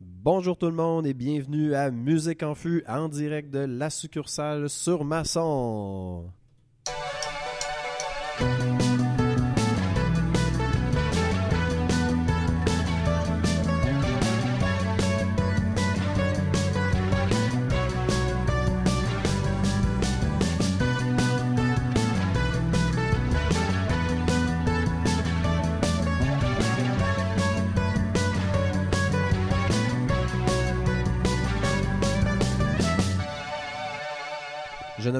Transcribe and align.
Bonjour 0.00 0.58
tout 0.58 0.66
le 0.66 0.72
monde 0.72 1.06
et 1.06 1.14
bienvenue 1.14 1.74
à 1.74 1.90
Musique 1.90 2.42
en 2.42 2.54
Fût 2.54 2.84
en 2.86 3.08
direct 3.08 3.50
de 3.50 3.60
la 3.60 3.88
succursale 3.88 4.68
sur 4.68 5.04
Masson. 5.04 6.30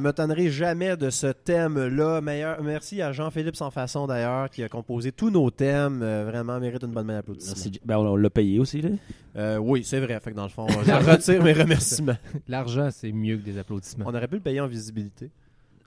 Me 0.06 0.12
tannerai 0.12 0.48
jamais 0.50 0.96
de 0.96 1.10
ce 1.10 1.26
thème-là. 1.28 2.20
Meilleur- 2.20 2.62
Merci 2.62 3.02
à 3.02 3.12
Jean-Philippe 3.12 3.56
Sans 3.56 3.70
Façon 3.70 4.06
d'ailleurs 4.06 4.48
qui 4.50 4.62
a 4.62 4.68
composé 4.68 5.12
tous 5.12 5.30
nos 5.30 5.50
thèmes. 5.50 6.00
Euh, 6.02 6.24
vraiment 6.26 6.58
mérite 6.60 6.82
une 6.84 6.92
bonne 6.92 7.06
main 7.06 7.14
d'applaudissements. 7.14 7.54
Merci. 7.56 7.80
Ben, 7.84 7.98
on, 7.98 8.06
on 8.12 8.16
l'a 8.16 8.30
payé 8.30 8.58
aussi, 8.58 8.80
là. 8.82 8.90
Euh, 9.36 9.58
oui, 9.58 9.82
c'est 9.84 10.00
vrai. 10.00 10.18
Fait 10.20 10.30
que 10.30 10.36
dans 10.36 10.44
le 10.44 10.48
fond, 10.48 10.66
je 10.86 11.10
retire 11.10 11.42
mes 11.42 11.52
remerciements. 11.52 12.16
L'argent, 12.48 12.88
c'est 12.92 13.12
mieux 13.12 13.36
que 13.36 13.42
des 13.42 13.58
applaudissements. 13.58 14.04
On 14.08 14.14
aurait 14.14 14.28
pu 14.28 14.36
le 14.36 14.40
payer 14.40 14.60
en 14.60 14.66
visibilité. 14.66 15.30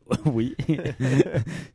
oui. 0.26 0.56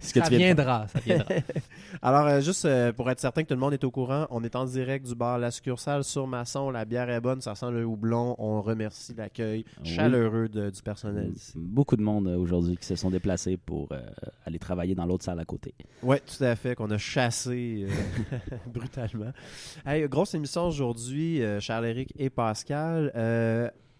Ce 0.00 0.12
que 0.12 0.20
ça 0.20 0.28
tu 0.28 0.36
viens 0.36 0.54
de 0.54 0.62
viendra, 0.62 0.88
ça 0.88 0.98
viendra. 1.00 1.26
Alors, 2.02 2.26
euh, 2.26 2.40
juste 2.40 2.64
euh, 2.64 2.92
pour 2.92 3.10
être 3.10 3.20
certain 3.20 3.42
que 3.42 3.48
tout 3.48 3.54
le 3.54 3.60
monde 3.60 3.72
est 3.74 3.84
au 3.84 3.90
courant, 3.90 4.26
on 4.30 4.42
est 4.44 4.56
en 4.56 4.64
direct 4.64 5.06
du 5.06 5.14
bar 5.14 5.38
La 5.38 5.50
Succursale 5.50 6.04
sur 6.04 6.26
Masson. 6.26 6.70
La 6.70 6.84
bière 6.84 7.08
est 7.10 7.20
bonne, 7.20 7.40
ça 7.40 7.54
sent 7.54 7.70
le 7.70 7.84
houblon. 7.84 8.34
On 8.38 8.60
remercie 8.62 9.14
l'accueil 9.16 9.64
Oui. 9.82 9.88
chaleureux 9.88 10.48
de- 10.48 10.70
du 10.70 10.82
personnel 10.82 11.32
ici. 11.34 11.52
Beaucoup 11.56 11.96
de 11.96 12.02
monde 12.02 12.26
euh, 12.28 12.36
aujourd'hui 12.36 12.76
qui 12.76 12.86
se 12.86 12.96
sont 12.96 13.10
déplacés 13.10 13.56
pour 13.56 13.88
aller 14.46 14.58
travailler 14.58 14.94
dans 14.94 15.06
l'autre 15.06 15.24
salle 15.24 15.41
à 15.41 15.44
côté. 15.44 15.74
Oui, 16.02 16.16
tout 16.26 16.42
à 16.44 16.56
fait, 16.56 16.74
qu'on 16.74 16.91
a 16.91 16.98
chassé 16.98 17.86
brutalement. 18.66 19.32
Hey, 19.86 20.08
grosse 20.08 20.34
émission 20.34 20.66
aujourd'hui, 20.66 21.41
Charles-Éric 21.60 22.12
et 22.19 22.30
Pascal. 22.30 23.12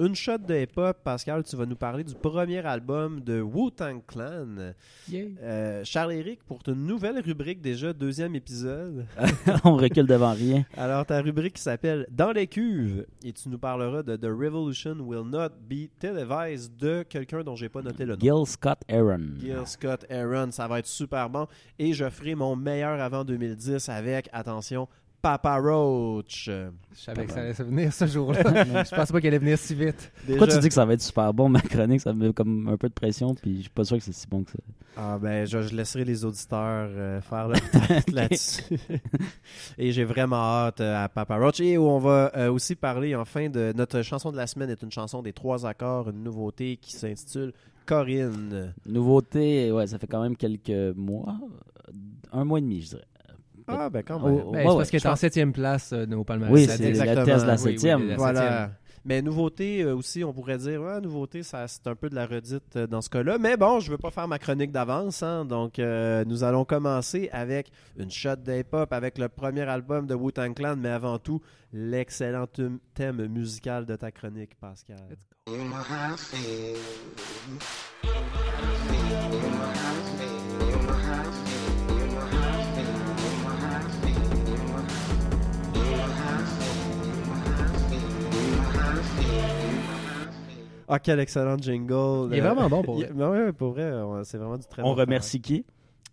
Une 0.05 0.15
shot 0.15 0.37
de 0.37 0.55
hip-hop, 0.55 0.99
Pascal, 1.03 1.43
tu 1.45 1.57
vas 1.57 1.65
nous 1.65 1.77
parler 1.77 2.05
du 2.05 2.15
premier 2.15 2.59
album 2.59 3.23
de 3.23 3.41
Wu-Tang 3.41 4.03
Clan. 4.07 4.75
Euh, 5.11 5.83
Charles-Éric, 5.83 6.43
pour 6.45 6.61
une 6.69 6.85
nouvelle 6.85 7.21
rubrique 7.21 7.63
déjà, 7.63 7.91
deuxième 7.95 8.35
épisode. 8.35 9.07
on 9.65 9.77
recule 9.77 10.07
devant 10.07 10.35
rien. 10.35 10.67
Alors, 10.77 11.07
ta 11.07 11.23
rubrique 11.23 11.55
qui 11.55 11.63
s'appelle 11.63 12.07
Dans 12.11 12.33
les 12.33 12.49
cuves, 12.49 13.07
et 13.25 13.33
tu 13.33 13.49
nous 13.49 13.57
parleras 13.57 14.03
de 14.03 14.17
The 14.17 14.27
Revolution 14.27 14.97
Will 15.01 15.25
Not 15.25 15.49
Be 15.67 15.89
Televised 15.99 16.77
de 16.77 17.03
quelqu'un 17.05 17.43
dont 17.43 17.57
j'ai 17.57 17.71
pas 17.71 17.81
noté 17.81 18.05
le 18.05 18.17
nom. 18.17 18.21
Gil 18.21 18.47
Scott 18.47 18.81
Aaron. 18.91 19.39
Gil 19.41 19.63
Scott 19.65 20.05
Aaron, 20.11 20.51
ça 20.51 20.69
va 20.69 20.81
être 20.81 20.87
super 20.87 21.31
bon. 21.31 21.47
Et 21.79 21.95
je 21.95 22.11
ferai 22.11 22.35
mon 22.35 22.57
meilleur 22.57 23.01
avant 23.01 23.25
2010 23.25 23.89
avec, 23.89 24.29
attention, 24.35 24.87
Papa 25.25 25.57
Roach. 25.59 26.45
Je 26.51 26.69
savais 27.01 27.25
que 27.25 27.33
ça 27.33 27.41
allait 27.41 27.55
se 27.55 27.63
venir 27.63 27.93
ce 27.93 28.07
jour-là. 28.15 28.43
je 28.85 28.95
pensais 28.95 29.13
pas 29.13 29.21
qu'elle 29.23 29.29
allait 29.29 29.39
venir 29.39 29.57
si 29.59 29.75
vite. 29.75 30.13
Pourquoi 30.27 30.47
Déjà- 30.47 30.59
tu 30.59 30.63
dis 30.63 30.69
que 30.69 30.75
ça 30.75 30.85
va 30.85 30.93
être 30.93 31.01
super 31.03 31.33
bon, 31.33 31.49
ma 31.49 31.63
chronique? 31.63 32.03
Ça 32.03 32.13
me 32.13 32.27
met 32.29 32.33
comme 32.35 32.69
un 32.69 32.77
peu 32.77 32.89
de 32.91 32.93
pression, 32.95 33.35
puis 33.35 33.57
je 33.57 33.61
suis 33.63 33.71
pas 33.71 33.85
sûr 33.85 33.97
que 33.97 34.05
c'est 34.05 34.13
si 34.13 34.27
bon 34.27 34.45
que 34.45 34.51
ça. 34.51 34.59
Ah 34.97 35.19
ben, 35.19 35.47
je, 35.47 35.63
je 35.63 35.75
laisserai 35.75 36.05
les 36.05 36.25
auditeurs 36.27 36.89
euh, 36.91 37.21
faire 37.23 37.49
leur 37.49 37.71
tête 37.89 38.13
là-dessus. 38.13 38.63
et 39.79 39.93
j'ai 39.93 40.05
vraiment 40.05 40.37
hâte 40.37 40.81
euh, 40.83 41.05
à 41.05 41.09
Papa 41.09 41.37
Roach. 41.39 41.59
Et 41.61 41.79
où 41.79 41.85
on 41.85 41.99
va 41.99 42.31
euh, 42.37 42.53
aussi 42.53 42.75
parler, 42.75 43.15
enfin, 43.17 43.49
de 43.49 43.73
notre 43.75 44.03
chanson 44.03 44.31
de 44.31 44.37
la 44.37 44.47
semaine 44.47 44.69
est 44.71 44.83
une 44.83 44.93
chanson 44.93 45.23
des 45.23 45.33
trois 45.33 45.67
accords, 45.67 46.11
une 46.11 46.23
nouveauté 46.23 46.77
qui 46.77 46.93
s'intitule 46.93 47.53
Corinne. 47.87 48.73
Nouveauté, 48.87 49.73
ouais, 49.73 49.87
ça 49.87 49.99
fait 49.99 50.07
quand 50.07 50.23
même 50.23 50.37
quelques 50.37 50.97
mois. 50.97 51.35
euh, 51.89 51.93
Un 52.33 52.45
mois 52.45 52.59
et 52.59 52.63
demi, 52.63 52.83
je 52.83 52.91
dirais. 52.91 53.05
Ah 53.67 53.89
ben 53.91 54.03
quand 54.03 54.21
Oh, 54.23 54.27
même. 54.29 54.43
oh, 54.47 54.51
Ben, 54.53 54.59
ouais, 54.59 54.63
c'est 54.65 54.69
ouais, 54.71 54.77
parce 54.77 54.91
qu'elle 54.91 55.01
est 55.03 55.07
en 55.07 55.17
septième 55.17 55.53
place 55.53 55.93
euh, 55.93 56.07
de 56.07 56.11
nos 56.11 56.25
palmarès. 56.25 56.53
Oui, 56.53 56.67
c'est 56.67 56.93
la 56.93 57.25
thèse 57.25 57.43
de 57.43 57.47
la 57.47 57.55
Oui, 57.55 57.61
oui, 57.65 57.71
septième. 57.73 58.15
Voilà. 58.17 58.41
septième. 58.41 58.71
Mais 59.07 59.21
nouveauté 59.21 59.83
euh, 59.83 59.95
aussi, 59.95 60.25
on 60.25 60.33
pourrait 60.33 60.57
dire, 60.57 60.81
ouais, 60.81 60.99
nouveauté, 61.03 61.43
ça, 61.43 61.69
c'est 61.69 61.87
un 61.87 61.95
peu 61.95 62.09
de 62.09 62.15
la 62.15 62.25
redite 62.25 62.75
euh, 62.77 62.87
dans 62.87 63.03
ce 63.03 63.11
cas-là. 63.11 63.37
Mais 63.37 63.59
bon, 63.59 63.79
je 63.79 63.91
veux 63.91 63.99
pas 63.99 64.11
faire 64.11 64.27
ma 64.27 64.39
chronique 64.39 64.73
d'avance, 64.73 65.23
hein, 65.23 65.45
donc 65.45 65.79
euh, 65.79 66.25
nous 66.27 66.43
allons 66.43 66.65
commencer 66.65 67.29
avec 67.31 67.71
une 67.99 68.11
shot 68.11 68.37
d'hip-hop 68.37 68.91
avec 68.95 69.19
le 69.19 69.29
premier 69.29 69.69
album 69.69 70.07
de 70.07 70.15
Wu-Tang 70.15 70.55
Clan, 70.55 70.77
mais 70.79 70.89
avant 70.89 71.19
tout, 71.19 71.43
l'excellent 71.75 72.47
thème 72.95 73.27
musical 73.27 73.85
de 73.85 73.95
ta 73.97 74.11
chronique, 74.11 74.55
Pascal. 74.59 74.97
Ah, 90.89 90.99
quel 90.99 91.21
excellent 91.21 91.57
jingle. 91.59 92.29
Il 92.33 92.39
est 92.39 92.41
Euh, 92.41 92.53
vraiment 92.53 92.69
bon 92.69 92.83
pour 92.83 92.97
vrai. 92.97 93.11
ben 93.15 93.31
ouais, 93.31 93.53
pour 93.53 93.73
vrai, 93.73 93.91
on- 93.93 94.23
c'est 94.25 94.39
vraiment 94.39 94.57
du 94.59 94.67
très 94.67 94.83
On 94.83 94.87
bon 94.87 94.95
remercie 94.95 95.41
qui? 95.41 95.65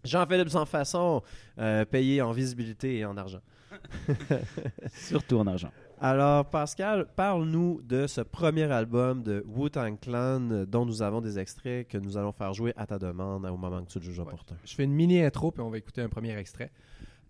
Jean-Philippe 0.03 0.49
Sans 0.49 0.65
Façon, 0.65 1.21
euh, 1.59 1.85
payé 1.85 2.21
en 2.21 2.31
visibilité 2.31 2.97
et 2.97 3.05
en 3.05 3.17
argent. 3.17 3.41
Surtout 4.93 5.37
en 5.37 5.47
argent. 5.47 5.71
Alors, 5.99 6.45
Pascal, 6.49 7.05
parle-nous 7.15 7.81
de 7.83 8.07
ce 8.07 8.21
premier 8.21 8.63
album 8.71 9.21
de 9.21 9.45
Wu-Tang 9.47 9.97
Clan 9.99 10.65
dont 10.67 10.85
nous 10.85 11.01
avons 11.03 11.21
des 11.21 11.37
extraits 11.37 11.87
que 11.87 11.97
nous 11.97 12.17
allons 12.17 12.31
faire 12.31 12.53
jouer 12.53 12.73
à 12.75 12.87
ta 12.87 12.97
demande 12.97 13.45
au 13.45 13.57
moment 13.57 13.81
que 13.83 13.89
tu 13.91 13.99
le 13.99 14.05
juges 14.05 14.19
opportun. 14.19 14.55
Je 14.65 14.73
fais 14.73 14.83
une 14.83 14.93
mini 14.93 15.21
intro 15.21 15.51
puis 15.51 15.61
on 15.61 15.69
va 15.69 15.77
écouter 15.77 16.01
un 16.01 16.09
premier 16.09 16.35
extrait. 16.37 16.71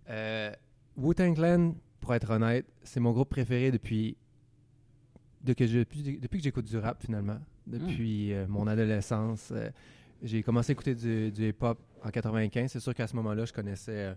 Euh, 0.09 0.51
Wu-Tang 0.97 1.35
Clan, 1.35 1.75
pour 1.99 2.13
être 2.15 2.29
honnête, 2.31 2.65
c'est 2.83 2.99
mon 3.01 3.11
groupe 3.11 3.29
préféré 3.29 3.71
depuis, 3.71 4.15
de 5.43 5.53
que 5.53 5.65
je- 5.67 5.79
depuis, 5.79 6.19
que 6.39 6.43
j'écoute 6.43 6.65
du 6.65 6.77
rap 6.77 7.01
finalement. 7.01 7.37
Depuis 7.67 8.33
euh, 8.33 8.45
mon 8.47 8.67
adolescence. 8.67 9.49
Euh, 9.51 9.69
j'ai 10.23 10.43
commencé 10.43 10.71
à 10.71 10.73
écouter 10.73 10.93
du, 10.95 11.31
du 11.31 11.49
hip-hop 11.49 11.79
en 12.03 12.09
95. 12.09 12.71
C'est 12.71 12.79
sûr 12.79 12.93
qu'à 12.93 13.07
ce 13.07 13.15
moment-là, 13.15 13.45
je 13.45 13.53
connaissais 13.53 13.91
euh, 14.09 14.13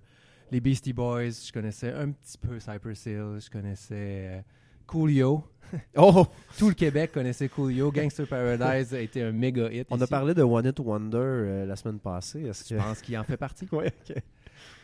les 0.52 0.60
Beastie 0.60 0.92
Boys, 0.92 1.30
je 1.30 1.52
connaissais 1.52 1.92
un 1.92 2.10
petit 2.10 2.36
peu 2.38 2.60
Cypress 2.60 3.06
Hill, 3.06 3.38
je 3.40 3.50
connaissais 3.50 4.44
Coolio. 4.86 5.44
Oh! 5.96 6.26
Tout 6.58 6.68
le 6.68 6.74
Québec 6.74 7.10
connaissait 7.12 7.48
Coolio. 7.48 7.90
Gangster 7.90 8.26
Paradise 8.28 8.94
a 8.94 9.00
été 9.00 9.22
un 9.22 9.32
méga 9.32 9.72
hit. 9.72 9.86
On 9.90 10.00
a 10.00 10.06
parlé 10.06 10.32
de 10.34 10.42
One 10.42 10.66
It 10.66 10.78
Wonder 10.78 11.16
euh, 11.18 11.66
la 11.66 11.74
semaine 11.74 11.98
passée. 11.98 12.42
Est-ce 12.42 12.68
Je 12.68 12.76
que... 12.78 12.80
pense 12.80 13.00
qu'il 13.00 13.16
en 13.18 13.24
fait 13.24 13.36
partie. 13.38 13.66
Ouais, 13.72 13.92
ok. 14.08 14.16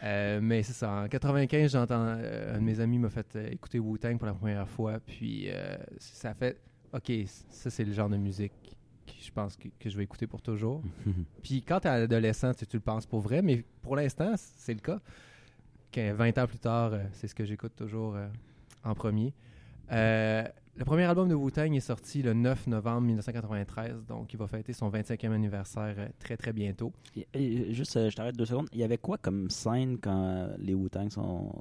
Euh, 0.03 0.41
mais 0.43 0.63
c'est 0.63 0.73
ça. 0.73 0.91
En 0.91 1.09
95, 1.09 1.73
j'entends 1.73 2.17
euh, 2.19 2.57
un 2.57 2.59
de 2.59 2.65
mes 2.65 2.81
amis 2.81 2.99
m'a 2.99 3.11
fait 3.11 3.37
euh, 3.37 3.51
écouter 3.51 3.79
Wu-Tang 3.79 4.17
pour 4.17 4.27
la 4.27 4.35
première 4.35 4.69
fois. 4.69 4.99
Puis 5.01 5.49
ça 5.99 6.35
fait 6.35 6.61
OK, 6.93 7.13
ça 7.27 7.71
c'est 7.71 7.85
le 7.85 7.93
genre 7.93 8.09
de 8.09 8.17
musique 8.17 8.53
que 9.07 9.13
je 9.21 9.31
pense 9.31 9.57
que, 9.57 9.69
que 9.79 9.91
je 9.91 9.97
vais 9.97 10.05
écouter 10.05 10.27
pour 10.27 10.43
toujours. 10.43 10.83
Puis 11.43 11.63
quand 11.63 11.81
t'es 11.81 11.89
adolescent, 11.89 12.53
tu, 12.55 12.67
tu 12.67 12.77
le 12.77 12.83
penses 12.83 13.07
pour 13.07 13.21
vrai, 13.21 13.43
mais 13.43 13.65
pour 13.83 13.97
l'instant, 13.97 14.35
c'est 14.37 14.75
le 14.75 14.81
cas. 14.81 15.01
Que 15.93 16.13
20 16.13 16.39
ans 16.39 16.47
plus 16.47 16.59
tard, 16.59 16.93
c'est 17.13 17.27
ce 17.27 17.35
que 17.35 17.45
j'écoute 17.45 17.73
toujours 17.75 18.17
en 18.85 18.95
premier. 18.95 19.35
Euh, 20.81 20.83
le 20.83 20.85
premier 20.85 21.05
album 21.05 21.29
de 21.29 21.35
Wu-Tang 21.35 21.75
est 21.75 21.81
sorti 21.81 22.23
le 22.23 22.33
9 22.33 22.67
novembre 22.69 23.03
1993, 23.03 24.07
donc 24.07 24.33
il 24.33 24.39
va 24.39 24.47
fêter 24.47 24.73
son 24.73 24.89
25e 24.91 25.33
anniversaire 25.33 25.95
euh, 25.99 26.09
très 26.19 26.37
très 26.37 26.53
bientôt. 26.53 26.93
Et- 27.17 27.27
et 27.35 27.75
juste, 27.75 27.97
euh, 27.97 28.11
je 28.11 28.17
t'arrête 28.17 28.37
deux 28.37 28.47
secondes. 28.47 28.69
Il 28.73 28.79
y 28.79 28.85
avait 28.85 28.99
quoi 28.99 29.19
comme 29.19 29.51
scène 29.51 29.99
quand 30.01 30.25
euh, 30.25 30.55
les 30.59 30.75
Wu-Tang 30.75 31.11
sont? 31.11 31.53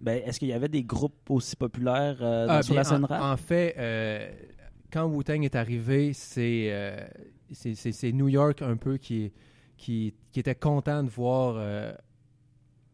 Ben, 0.00 0.22
est-ce 0.24 0.38
qu'il 0.38 0.48
y 0.48 0.52
avait 0.54 0.68
des 0.68 0.82
groupes 0.82 1.30
aussi 1.30 1.54
populaires 1.56 2.16
euh, 2.22 2.46
Ah, 2.48 2.62
sur 2.62 2.74
la 2.74 2.84
scène 2.84 3.04
en, 3.04 3.06
rap? 3.06 3.22
en 3.22 3.36
fait, 3.36 3.74
euh, 3.78 4.30
quand 4.90 5.04
Wu-Tang 5.06 5.42
est 5.44 5.54
arrivé, 5.54 6.12
c'est 6.14 6.68
euh, 6.72 7.06
New 8.12 8.28
York 8.28 8.62
un 8.62 8.76
peu 8.76 8.96
qui, 8.96 9.30
qui, 9.76 10.14
qui 10.32 10.40
était 10.40 10.54
content 10.54 11.02
de 11.04 11.10
voir 11.10 11.54
euh, 11.58 11.92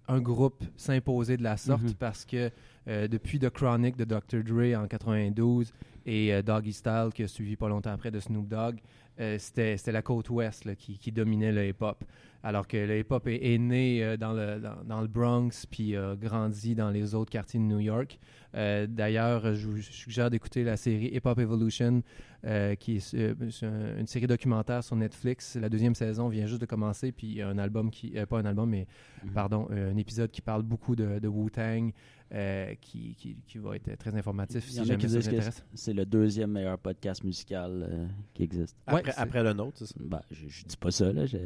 un 0.09 0.21
groupe 0.21 0.65
s'imposer 0.77 1.37
de 1.37 1.45
la 1.45 1.57
sorte 1.57 1.83
Mhm. 1.85 1.95
parce 1.95 2.25
que 2.25 2.51
euh, 2.89 3.09
depuis 3.09 3.39
The 3.39 3.51
Chronic 3.51 3.97
de 3.97 4.05
Dr. 4.05 4.43
Dre 4.43 4.79
en 4.79 4.87
92 4.87 5.73
et 6.07 6.33
euh, 6.33 6.43
Doggy 6.43 6.73
Style 6.73 7.11
qui 7.15 7.23
a 7.23 7.29
suivi 7.29 7.57
pas 7.57 7.69
longtemps 7.69 7.93
après 7.93 8.11
de 8.11 8.21
Snoop 8.21 8.49
Dogg, 8.49 8.79
euh, 9.21 9.37
c'était 9.39 9.93
la 9.93 10.03
côte 10.03 10.31
ouest 10.31 10.75
qui 10.77 11.13
dominait 11.13 11.53
le 11.53 11.69
hip-hop. 11.69 12.05
Alors 12.43 12.67
que 12.67 12.77
le 12.77 12.99
hip-hop 13.01 13.27
est, 13.27 13.55
est 13.55 13.59
né 13.59 14.03
euh, 14.03 14.17
dans, 14.17 14.33
le, 14.33 14.59
dans, 14.61 14.83
dans 14.85 15.01
le 15.03 15.09
Bronx 15.09 15.67
puis 15.71 15.95
a 15.97 16.17
grandi 16.17 16.75
dans 16.75 16.91
les 16.91 17.15
autres 17.15 17.31
quartiers 17.31 17.61
de 17.61 17.65
New 17.67 17.81
York. 17.81 18.19
Euh, 18.55 18.87
D'ailleurs, 18.89 19.55
je 19.55 19.69
vous 19.69 19.81
suggère 19.83 20.31
d'écouter 20.31 20.65
la 20.65 20.77
série 20.77 21.11
Hip 21.15 21.21
Hop 21.27 21.39
Evolution, 21.39 22.03
euh, 22.47 22.75
qui 22.77 22.97
est 22.97 23.15
euh, 23.15 24.01
une 24.01 24.07
série 24.07 24.27
documentaire 24.27 24.83
sur 24.83 24.97
Netflix. 24.97 25.57
La 25.57 25.69
deuxième 25.69 25.95
saison 25.95 26.29
vient 26.29 26.47
juste 26.47 26.61
de 26.63 26.67
commencer, 26.67 27.13
puis 27.13 27.27
il 27.29 27.35
y 27.35 27.43
a 27.43 27.49
un 27.49 27.59
album 27.59 27.91
qui, 27.91 28.17
euh, 28.17 28.25
pas 28.27 28.39
un 28.39 28.45
album, 28.47 28.71
mais 28.71 28.87
Mhm. 29.23 29.33
pardon, 29.33 29.69
euh, 29.71 29.93
un 29.93 29.97
épisode 29.99 30.31
qui 30.31 30.41
parle 30.41 30.63
beaucoup 30.63 30.97
de, 30.97 31.19
de 31.19 31.29
Wu-Tang, 31.29 31.93
euh, 32.33 32.75
qui, 32.81 33.15
qui, 33.17 33.37
qui 33.47 33.59
va 33.59 33.77
être 33.77 33.95
très 33.99 34.15
informatif 34.17 34.65
si 34.65 34.77
jamais 34.85 34.97
qui 34.97 35.09
ça 35.11 35.19
vous 35.19 35.29
intéresse. 35.29 35.63
c'est 35.75 35.93
le 35.93 36.07
deuxième 36.07 36.53
meilleur 36.53 36.79
podcast 36.79 37.23
musical 37.23 37.87
euh, 37.89 38.07
qui 38.33 38.45
existe. 38.45 38.77
Après, 38.87 39.13
après 39.17 39.43
le 39.45 39.53
nôtre, 39.53 39.77
c'est 39.79 39.87
ça. 39.87 39.95
Ben, 40.01 40.23
je, 40.31 40.49
je 40.49 40.65
dis 40.65 40.77
pas 40.77 40.91
ça, 40.91 41.13
là. 41.13 41.27
je- 41.27 41.37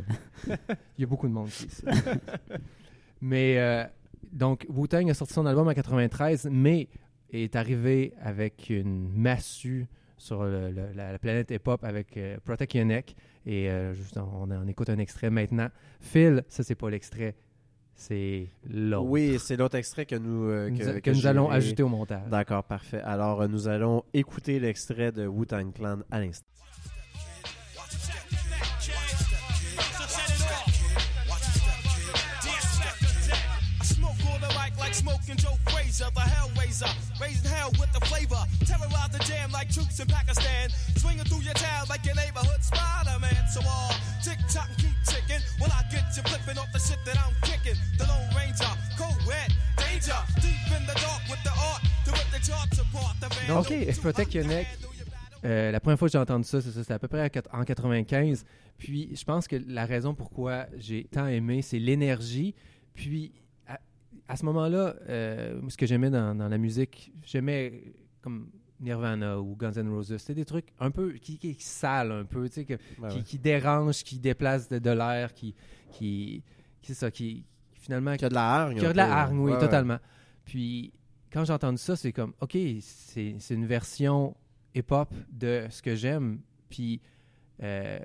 Il 0.99 1.03
y 1.03 1.05
a 1.05 1.07
beaucoup 1.07 1.27
de 1.29 1.33
monde 1.33 1.49
qui 1.49 1.67
mais 3.21 3.59
euh, 3.59 3.85
donc, 4.33 4.67
Wu-Tang 4.69 5.09
a 5.11 5.15
sorti 5.15 5.35
son 5.35 5.47
album 5.47 5.69
en 5.69 5.73
93, 5.75 6.49
mais 6.51 6.89
est 7.31 7.57
arrivé 7.57 8.13
avec 8.21 8.69
une 8.71 9.09
massue 9.13 9.87
sur 10.17 10.45
le- 10.45 10.71
le- 10.71 10.93
la, 10.95 11.13
la 11.13 11.19
planète 11.19 11.51
hip-hop 11.51 11.83
avec 11.85 12.17
euh, 12.17 12.37
Protect 12.45 12.75
Your 12.75 12.85
Neck. 12.87 13.15
Et 13.47 13.69
euh, 13.71 13.93
juste, 13.95 14.17
on, 14.19 14.51
on 14.51 14.67
écoute 14.69 14.89
un 14.91 14.99
extrait 14.99 15.31
maintenant. 15.31 15.69
Phil, 16.01 16.45
ça, 16.49 16.63
c'est 16.63 16.75
pas 16.75 16.91
l'extrait, 16.91 17.35
c'est 17.95 18.49
l'autre. 18.69 19.07
Oui, 19.09 19.37
c'est 19.39 19.57
l'autre 19.57 19.77
extrait 19.77 20.07
que 20.07 20.17
nous, 20.17 20.45
euh, 20.49 20.71
que, 20.71 20.99
que, 21.01 21.11
nous 21.11 21.27
allons 21.27 21.51
ajouter 21.51 21.83
au 21.83 21.89
montage. 21.89 22.29
D'accord, 22.31 22.65
parfait. 22.65 23.01
Alors, 23.03 23.43
euh, 23.43 23.49
nous 23.49 23.69
allons 23.69 24.03
écouter 24.15 24.59
l'extrait 24.61 25.13
de 25.13 25.27
Wu-Tang 25.27 25.73
Clan 25.73 25.99
à 26.11 26.21
l'instant. 26.21 26.47
Smoking 35.05 35.37
Joe 35.37 35.57
Frazier, 35.69 36.09
the 36.17 36.25
Hellraiser, 36.25 36.89
raising 37.21 37.51
hell 37.51 37.71
with 37.79 37.93
the 37.93 38.01
flavor. 38.09 38.41
Terrorize 38.65 39.13
the 39.13 39.21
jam 39.29 39.53
like 39.53 39.69
troops 39.69 40.01
in 40.01 40.09
Pakistan, 40.09 40.71
swinging 40.97 41.25
through 41.29 41.45
your 41.45 41.55
town 41.55 41.85
like 41.91 42.05
your 42.07 42.17
neighborhood 42.17 42.63
Spider-Man. 42.65 43.45
So 43.53 43.61
all 43.69 43.93
tick 44.25 44.41
tock 44.49 44.69
and 44.73 44.79
keep 44.81 44.97
ticking. 45.05 45.43
When 45.61 45.71
I 45.71 45.85
get 45.93 46.09
you 46.17 46.23
flipping 46.25 46.57
off 46.57 46.73
the 46.73 46.81
shit 46.81 46.99
that 47.05 47.19
I'm 47.21 47.37
kicking, 47.45 47.77
the 47.99 48.05
Lone 48.09 48.33
Ranger, 48.33 48.73
co-ed, 48.97 49.53
danger, 49.77 50.21
deep 50.41 50.65
in 50.73 50.83
the 50.89 50.97
dark 50.97 51.23
with 51.29 51.43
the 51.45 51.53
art 51.53 51.83
to 52.07 52.11
rip 52.17 52.29
the 52.33 52.41
charts 52.41 52.81
apart. 52.81 53.15
The 53.21 53.29
band 53.29 53.61
OK, 53.61 54.01
Protect 54.01 54.35
Your 54.35 54.47
Neck. 54.47 54.67
Euh, 55.45 55.71
la 55.71 55.79
première 55.81 55.99
fois 55.99 56.09
que 56.09 56.13
j'ai 56.13 56.19
entendu 56.19 56.49
ça, 56.49 56.63
c'est 56.63 56.71
ça, 56.71 56.81
c'était 56.81 56.95
à 56.95 56.99
peu 56.99 57.09
près 57.09 57.31
en 57.53 57.65
95. 57.65 58.47
Puis 58.79 59.11
je 59.15 59.25
pense 59.25 59.47
que 59.47 59.57
la 59.69 59.85
raison 59.85 60.15
pourquoi 60.15 60.67
j'ai 60.79 61.05
tant 61.05 61.27
aimé, 61.27 61.61
c'est 61.61 61.79
l'énergie. 61.79 62.55
Puis 62.95 63.33
à, 64.29 64.37
ce 64.37 64.45
moment-là, 64.47 64.95
euh, 65.09 65.61
ce 65.69 65.77
que 65.77 65.87
j'aimais 65.87 66.11
dans, 66.11 66.35
dans 66.35 66.49
la 66.49 66.59
musique, 66.59 67.13
j'aimais 67.25 67.83
comme 68.23 68.49
Nirvana 68.81 69.39
ou 69.41 69.55
Guns 69.57 69.73
N' 69.73 69.89
Roses. 69.89 70.17
C'était 70.19 70.35
des 70.35 70.45
trucs 70.45 70.67
un 70.81 70.91
peu 70.91 71.13
qui, 71.13 71.39
qui, 71.39 71.55
qui 71.55 71.65
salent 71.65 72.13
un 72.13 72.25
peu, 72.25 72.49
tu 72.49 72.55
sais, 72.55 72.65
que- 72.65 72.75
qui, 72.75 73.01
ouais. 73.01 73.23
qui 73.23 73.39
dérangent, 73.39 74.03
qui 74.03 74.19
déplacent 74.19 74.69
de, 74.69 74.79
de 74.79 74.91
l'air, 74.91 75.33
qui, 75.35 75.55
qui, 75.93 76.43
c'est 76.83 76.95
ça, 76.95 77.11
qui 77.11 77.45
finalement 77.75 78.17
Qui 78.17 78.25
a 78.25 78.29
de 78.31 78.35
la 78.35 78.47
hargne. 78.63 78.79
qui 78.79 78.87
a 78.87 78.93
de 78.93 78.97
la 78.97 79.13
hargne, 79.15 79.39
oui, 79.39 79.53
Ouais, 79.53 79.59
totalement. 79.59 79.99
Puis 80.45 80.93
quand 81.33 81.45
j'ai 81.45 81.53
entendu 81.53 81.79
ça, 81.79 81.97
c'est 81.97 82.13
comme, 82.13 82.33
OK, 82.41 82.57
c'est 82.81 83.37
c'est 83.39 83.55
une 83.55 83.67
version 83.67 84.35
hip-hop 84.75 85.13
de 85.31 85.67
ce 85.71 85.83
que 85.83 85.95
j'aime. 85.95 86.41
Puis 86.69 87.01
euh, 87.63 87.99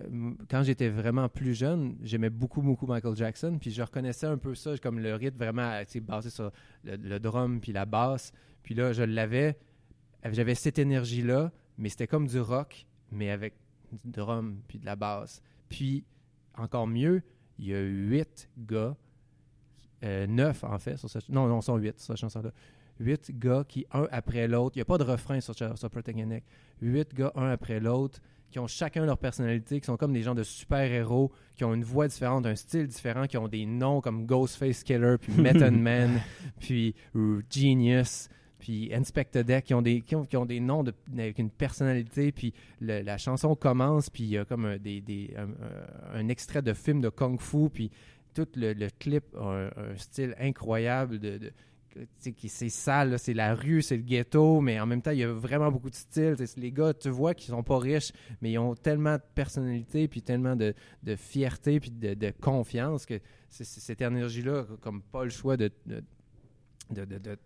quand 0.50 0.64
j'étais 0.64 0.90
vraiment 0.90 1.28
plus 1.28 1.56
jeune, 1.56 1.98
j'aimais 2.04 2.30
beaucoup, 2.30 2.62
beaucoup 2.62 2.86
Michael 2.86 3.16
Jackson. 3.16 3.58
Puis 3.60 3.72
je 3.72 3.82
reconnaissais 3.82 4.28
un 4.28 4.38
peu 4.38 4.54
ça, 4.56 4.78
comme 4.78 5.00
le 5.00 5.16
rythme 5.16 5.38
vraiment 5.38 5.82
sais, 5.88 6.00
basé 6.00 6.30
sur 6.30 6.52
le, 6.84 7.18
drum 7.20 7.60
puis 7.60 7.72
la 7.72 7.86
basse. 7.86 8.32
Puis 8.64 8.76
là, 8.76 8.94
je 8.94 9.04
l'avais, 9.04 9.58
j'avais 10.24 10.56
cette 10.56 10.80
énergie-là, 10.80 11.52
mais 11.78 11.90
c'était 11.90 12.08
comme 12.08 12.28
du 12.28 12.40
rock, 12.40 12.86
mais 13.12 13.32
avec 13.32 13.56
du 13.92 14.12
drum 14.12 14.62
puis 14.68 14.78
de 14.78 14.86
la 14.86 14.96
basse. 14.96 15.42
Puis 15.68 16.04
encore 16.56 16.88
mieux, 16.88 17.24
il 17.58 17.68
y 17.68 17.74
a 17.74 17.82
huit 17.82 18.50
gars 18.58 18.96
euh, 20.04 20.28
neuf 20.28 20.64
en 20.64 20.80
fait 20.80 20.96
sur 20.96 21.10
cette 21.10 21.28
non 21.28 21.48
non 21.48 21.60
sont 21.60 21.76
huit 21.76 22.00
sur 22.00 22.14
cette 22.14 22.22
chanson 22.22 22.42
là 22.42 22.52
huit 23.02 23.38
gars 23.38 23.66
qui 23.68 23.86
un 23.92 24.08
après 24.12 24.48
l'autre 24.48 24.78
il 24.78 24.80
n'y 24.80 24.82
a 24.82 24.86
pas 24.86 24.98
de 24.98 25.04
refrain 25.04 25.42
sur, 25.42 25.54
sur 25.54 25.90
Protect 25.90 26.18
Your 26.18 26.28
Neck 26.28 26.46
huit 26.82 27.14
gars 27.14 27.34
un 27.36 27.50
après 27.50 27.82
l'autre 27.82 28.22
qui 28.52 28.60
ont 28.60 28.68
chacun 28.68 29.06
leur 29.06 29.18
personnalité 29.18 29.80
qui 29.80 29.86
sont 29.86 29.98
comme 29.98 30.14
des 30.14 30.22
gens 30.24 30.36
de 30.36 30.44
super 30.44 30.80
héros 30.92 31.32
qui 31.56 31.64
ont 31.64 31.74
une 31.74 31.84
voix 31.84 32.08
différente 32.08 32.46
un 32.46 32.56
style 32.56 32.88
différent 32.88 33.26
qui 33.28 33.38
ont 33.38 33.48
des 33.48 33.66
noms 33.66 34.02
comme 34.02 34.26
Ghostface 34.26 34.84
Killer 34.84 35.16
puis 35.20 35.34
Method 35.42 35.74
Man 35.74 36.20
puis 36.60 36.96
Genius 37.50 38.30
puis 38.60 38.94
Inspector 38.94 39.44
Deck 39.44 39.66
qui 39.66 39.74
ont 39.74 39.82
des 39.82 40.02
qui 40.02 40.16
ont, 40.16 40.26
qui 40.26 40.36
ont 40.36 40.46
des 40.46 40.60
noms 40.60 40.84
de, 40.84 40.94
avec 41.18 41.40
une 41.40 41.50
personnalité 41.50 42.32
puis 42.32 42.54
le- 42.82 43.02
la 43.02 43.18
chanson 43.18 43.56
commence 43.56 44.10
puis 44.10 44.24
il 44.24 44.30
y 44.30 44.38
a 44.38 44.46
comme 44.46 44.66
un, 44.66 44.78
des, 44.78 45.00
des- 45.02 45.34
un, 45.38 45.44
un- 45.44 46.20
un 46.20 46.28
extrait 46.28 46.62
de 46.62 46.74
film 46.74 47.02
de 47.02 47.10
kung 47.10 47.40
fu 47.40 47.70
puis 47.70 47.90
tout 48.34 48.48
le, 48.56 48.74
le 48.74 48.88
clip 49.00 49.24
a 49.38 49.44
un, 49.44 49.66
un 49.68 49.96
style 49.96 50.36
incroyable 50.40 51.20
de, 51.20 51.38
de- 51.38 51.52
c'est 52.18 52.70
sale, 52.70 53.18
c'est 53.20 53.34
la 53.34 53.56
rue, 53.56 53.82
c'est 53.82 53.98
le 53.98 54.04
ghetto, 54.04 54.62
mais 54.62 54.80
en 54.80 54.86
même 54.86 55.02
temps, 55.02 55.12
il 55.12 55.20
y 55.20 55.24
a 55.24 55.32
vraiment 55.34 55.72
beaucoup 55.72 55.90
de 55.90 55.96
style. 55.96 56.36
Les 56.58 56.72
gars, 56.72 56.94
tu 56.94 57.10
vois 57.10 57.34
qu'ils 57.34 57.50
sont 57.52 57.64
pas 57.64 57.78
riches, 57.80 58.12
mais 58.42 58.52
ils 58.52 58.58
ont 58.58 58.76
tellement 58.76 59.16
de 59.16 59.22
personnalité, 59.36 60.08
puis 60.08 60.22
tellement 60.22 60.56
de, 60.56 60.74
de 61.04 61.16
fierté, 61.16 61.80
puis 61.80 61.92
de, 61.92 62.14
de 62.14 62.32
confiance 62.42 63.06
que 63.06 63.20
cette 63.50 64.02
énergie-là, 64.02 64.66
comme 64.82 65.02
pas 65.02 65.24
le 65.24 65.30
choix 65.30 65.58
de, 65.58 65.72
de, 65.86 66.04
de, 66.92 67.06
de- 67.06 67.18
de- 67.18 67.38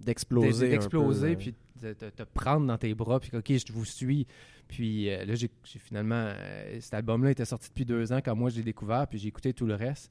D'exploser. 0.00 0.68
d'exploser, 0.70 1.36
puis 1.36 1.54
de 1.80 1.92
te, 1.92 2.22
prendre 2.24 2.66
dans 2.66 2.76
tes 2.78 2.92
bras, 2.94 3.20
puis 3.20 3.30
OK, 3.34 3.52
je 3.52 3.72
vous 3.72 3.84
suis. 3.84 4.26
Puis 4.66 5.08
euh, 5.10 5.24
là, 5.24 5.34
j'ai 5.36 5.48
j'ai 5.64 5.78
finalement. 5.78 6.14
euh, 6.34 6.78
cet 6.80 6.94
album-là 6.94 7.30
était 7.30 7.44
sorti 7.44 7.68
depuis 7.68 7.84
deux 7.84 8.12
ans 8.12 8.20
quand 8.24 8.34
moi 8.34 8.50
je 8.50 8.56
l'ai 8.56 8.62
découvert, 8.64 9.06
puis 9.06 9.18
j'ai 9.20 9.28
écouté 9.28 9.52
tout 9.52 9.66
le 9.66 9.74
reste. 9.76 10.10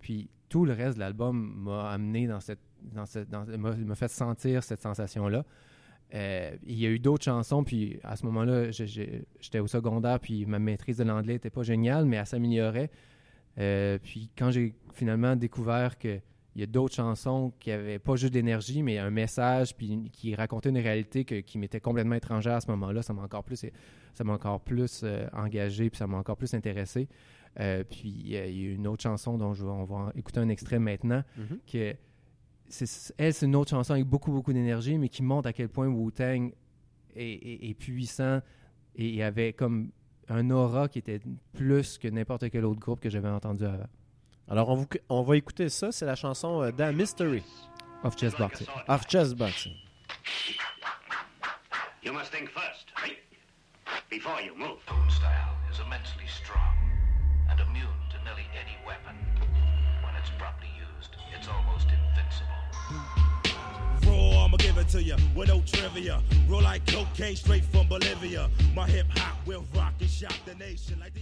Puis 0.00 0.28
tout 0.48 0.64
le 0.64 0.72
reste 0.74 0.94
de 0.94 1.00
l'album 1.00 1.54
m'a 1.64 1.90
amené 1.90 2.28
dans 2.28 2.38
cette. 2.40 2.60
Dans 2.92 3.04
dans- 3.30 3.58
m'a 3.58 3.94
fait 3.94 4.08
sentir 4.08 4.62
cette 4.62 4.80
sensation-là. 4.80 5.44
Euh, 6.12 6.56
il 6.66 6.78
y 6.78 6.86
a 6.86 6.90
eu 6.90 6.98
d'autres 6.98 7.24
chansons, 7.24 7.62
puis 7.62 8.00
à 8.02 8.16
ce 8.16 8.26
moment-là, 8.26 8.70
j'étais 8.72 9.58
au 9.60 9.66
secondaire, 9.68 10.18
puis 10.18 10.44
ma 10.44 10.58
maîtrise 10.58 10.96
de 10.96 11.04
l'anglais 11.04 11.34
n'était 11.34 11.50
pas 11.50 11.62
géniale, 11.62 12.04
mais 12.04 12.16
elle 12.16 12.26
s'améliorait. 12.26 12.90
Euh, 13.58 13.98
puis 14.02 14.30
quand 14.36 14.50
j'ai 14.50 14.74
finalement 14.94 15.36
découvert 15.36 15.98
que 15.98 16.18
il 16.56 16.60
y 16.60 16.64
a 16.64 16.66
d'autres 16.66 16.96
chansons 16.96 17.52
qui 17.60 17.70
avaient 17.70 18.00
pas 18.00 18.16
juste 18.16 18.32
d'énergie, 18.32 18.82
mais 18.82 18.98
un 18.98 19.10
message, 19.10 19.76
puis 19.76 20.10
qui 20.12 20.34
racontaient 20.34 20.70
une 20.70 20.78
réalité 20.78 21.24
que- 21.24 21.40
qui 21.40 21.58
m'était 21.58 21.78
complètement 21.80 22.16
étrangère 22.16 22.54
à 22.56 22.60
ce 22.60 22.68
moment-là. 22.72 23.02
Ça 23.02 23.12
m'a 23.12 23.22
encore 23.22 23.44
plus, 23.44 23.64
ça 24.14 24.24
m'a 24.24 24.32
encore 24.32 24.60
plus 24.60 25.02
euh, 25.04 25.28
engagé, 25.32 25.90
puis 25.90 25.98
ça 25.98 26.08
m'a 26.08 26.16
encore 26.18 26.36
plus 26.36 26.52
intéressé. 26.54 27.08
Puis 27.88 28.08
il 28.08 28.28
y 28.28 28.36
a 28.36 28.46
une 28.46 28.86
autre 28.88 29.02
chanson 29.04 29.38
dont 29.38 29.54
je 29.54 29.64
vais, 29.64 29.70
on 29.70 29.84
va 29.84 30.12
écouter 30.16 30.40
un 30.40 30.48
extrait 30.48 30.78
maintenant, 30.80 31.22
Mhm. 31.36 31.58
que 31.72 31.72
c'est, 31.72 31.98
elle, 33.18 33.34
c'est 33.34 33.46
une 33.46 33.56
autre 33.56 33.70
chanson 33.70 33.92
avec 33.94 34.04
beaucoup, 34.06 34.30
beaucoup 34.32 34.52
d'énergie, 34.52 34.96
mais 34.98 35.08
qui 35.08 35.22
montre 35.22 35.48
à 35.48 35.52
quel 35.52 35.68
point 35.68 35.86
Wu-Tang 35.88 36.52
est, 37.16 37.24
est- 37.24 37.68
est 37.70 37.74
puissant 37.74 38.40
et 38.96 39.22
avait 39.22 39.52
comme 39.52 39.90
un 40.28 40.50
aura 40.50 40.88
qui 40.88 40.98
était 41.00 41.20
plus 41.52 41.98
que 41.98 42.08
n'importe 42.08 42.48
quel 42.50 42.64
autre 42.64 42.80
groupe 42.80 43.00
que 43.00 43.10
j'avais 43.10 43.28
entendu 43.28 43.64
avant. 43.64 43.88
Alors, 44.48 44.68
on, 44.68 44.74
vous- 44.76 44.86
on 45.08 45.22
va 45.22 45.36
écouter 45.36 45.68
ça. 45.68 45.90
C'est 45.92 46.06
la 46.06 46.14
chanson 46.16 46.62
euh, 46.62 46.70
Dan 46.72 46.94
Mystery 46.96 47.42
Of 48.04 48.16
Chess 48.18 48.34
Boxing. 48.36 48.66
of 48.88 49.06
Chess 49.08 49.34
Boxing. 49.34 49.72
You 52.02 52.12
must 52.12 52.32
think 52.32 52.48
first, 52.50 52.86
right? 53.02 53.18
Before 54.10 54.40
you 54.40 54.54
move. 54.56 54.78
Style 55.10 55.54
is 55.70 55.78
immensely 55.80 56.26
strong 56.26 56.74
and 57.50 57.60
immune 57.60 57.92
to 58.10 58.16
nearly 58.24 58.46
any 58.56 58.76
weapon. 58.86 59.14
Raw, 64.10 64.46
I'ma 64.46 64.56
give 64.58 64.76
it 64.78 64.88
to 64.88 65.00
you 65.02 65.14
with 65.36 65.48
no 65.48 65.60
trivia. 65.64 66.20
Roll 66.48 66.62
like 66.62 66.84
cocaine 66.86 67.36
straight 67.36 67.64
from 67.72 67.86
Bolivia. 67.88 68.48
My 68.74 68.86
hip 68.88 69.06
hop 69.16 69.36
will 69.46 69.64
rock 69.74 69.94
and 70.00 70.08
shock 70.10 70.34
the 70.44 70.54
nation 70.58 70.98
like 70.98 71.14
the 71.14 71.20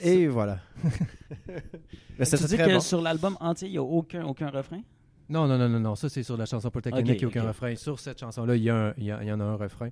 Et 0.00 0.26
voilà. 0.26 0.58
Mais 2.18 2.26
Tu 2.26 2.36
dis 2.36 2.56
très 2.56 2.66
que 2.66 2.72
bon. 2.74 2.80
sur 2.80 3.00
l'album 3.00 3.36
entier, 3.40 3.68
il 3.68 3.72
n'y 3.72 3.78
a 3.78 3.82
aucun, 3.82 4.24
aucun 4.24 4.50
refrain? 4.50 4.82
Non, 5.28 5.46
non, 5.46 5.56
non, 5.56 5.68
non, 5.68 5.80
non. 5.80 5.94
Ça, 5.94 6.08
c'est 6.08 6.22
sur 6.22 6.36
la 6.36 6.46
chanson 6.46 6.68
Protect 6.70 6.94
Your 6.96 7.02
Ok, 7.02 7.06
Neck 7.08 7.16
qu'il 7.18 7.22
y 7.22 7.26
a 7.26 7.28
aucun 7.28 7.48
refrain. 7.48 7.74
Sur 7.76 7.98
cette 8.00 8.18
chanson-là, 8.18 8.56
il 8.56 8.62
y, 8.62 8.64
il 8.98 9.04
y, 9.04 9.10
a- 9.10 9.22
il 9.22 9.28
y 9.28 9.32
en 9.32 9.40
a 9.40 9.44
un 9.44 9.54
refrain. 9.56 9.88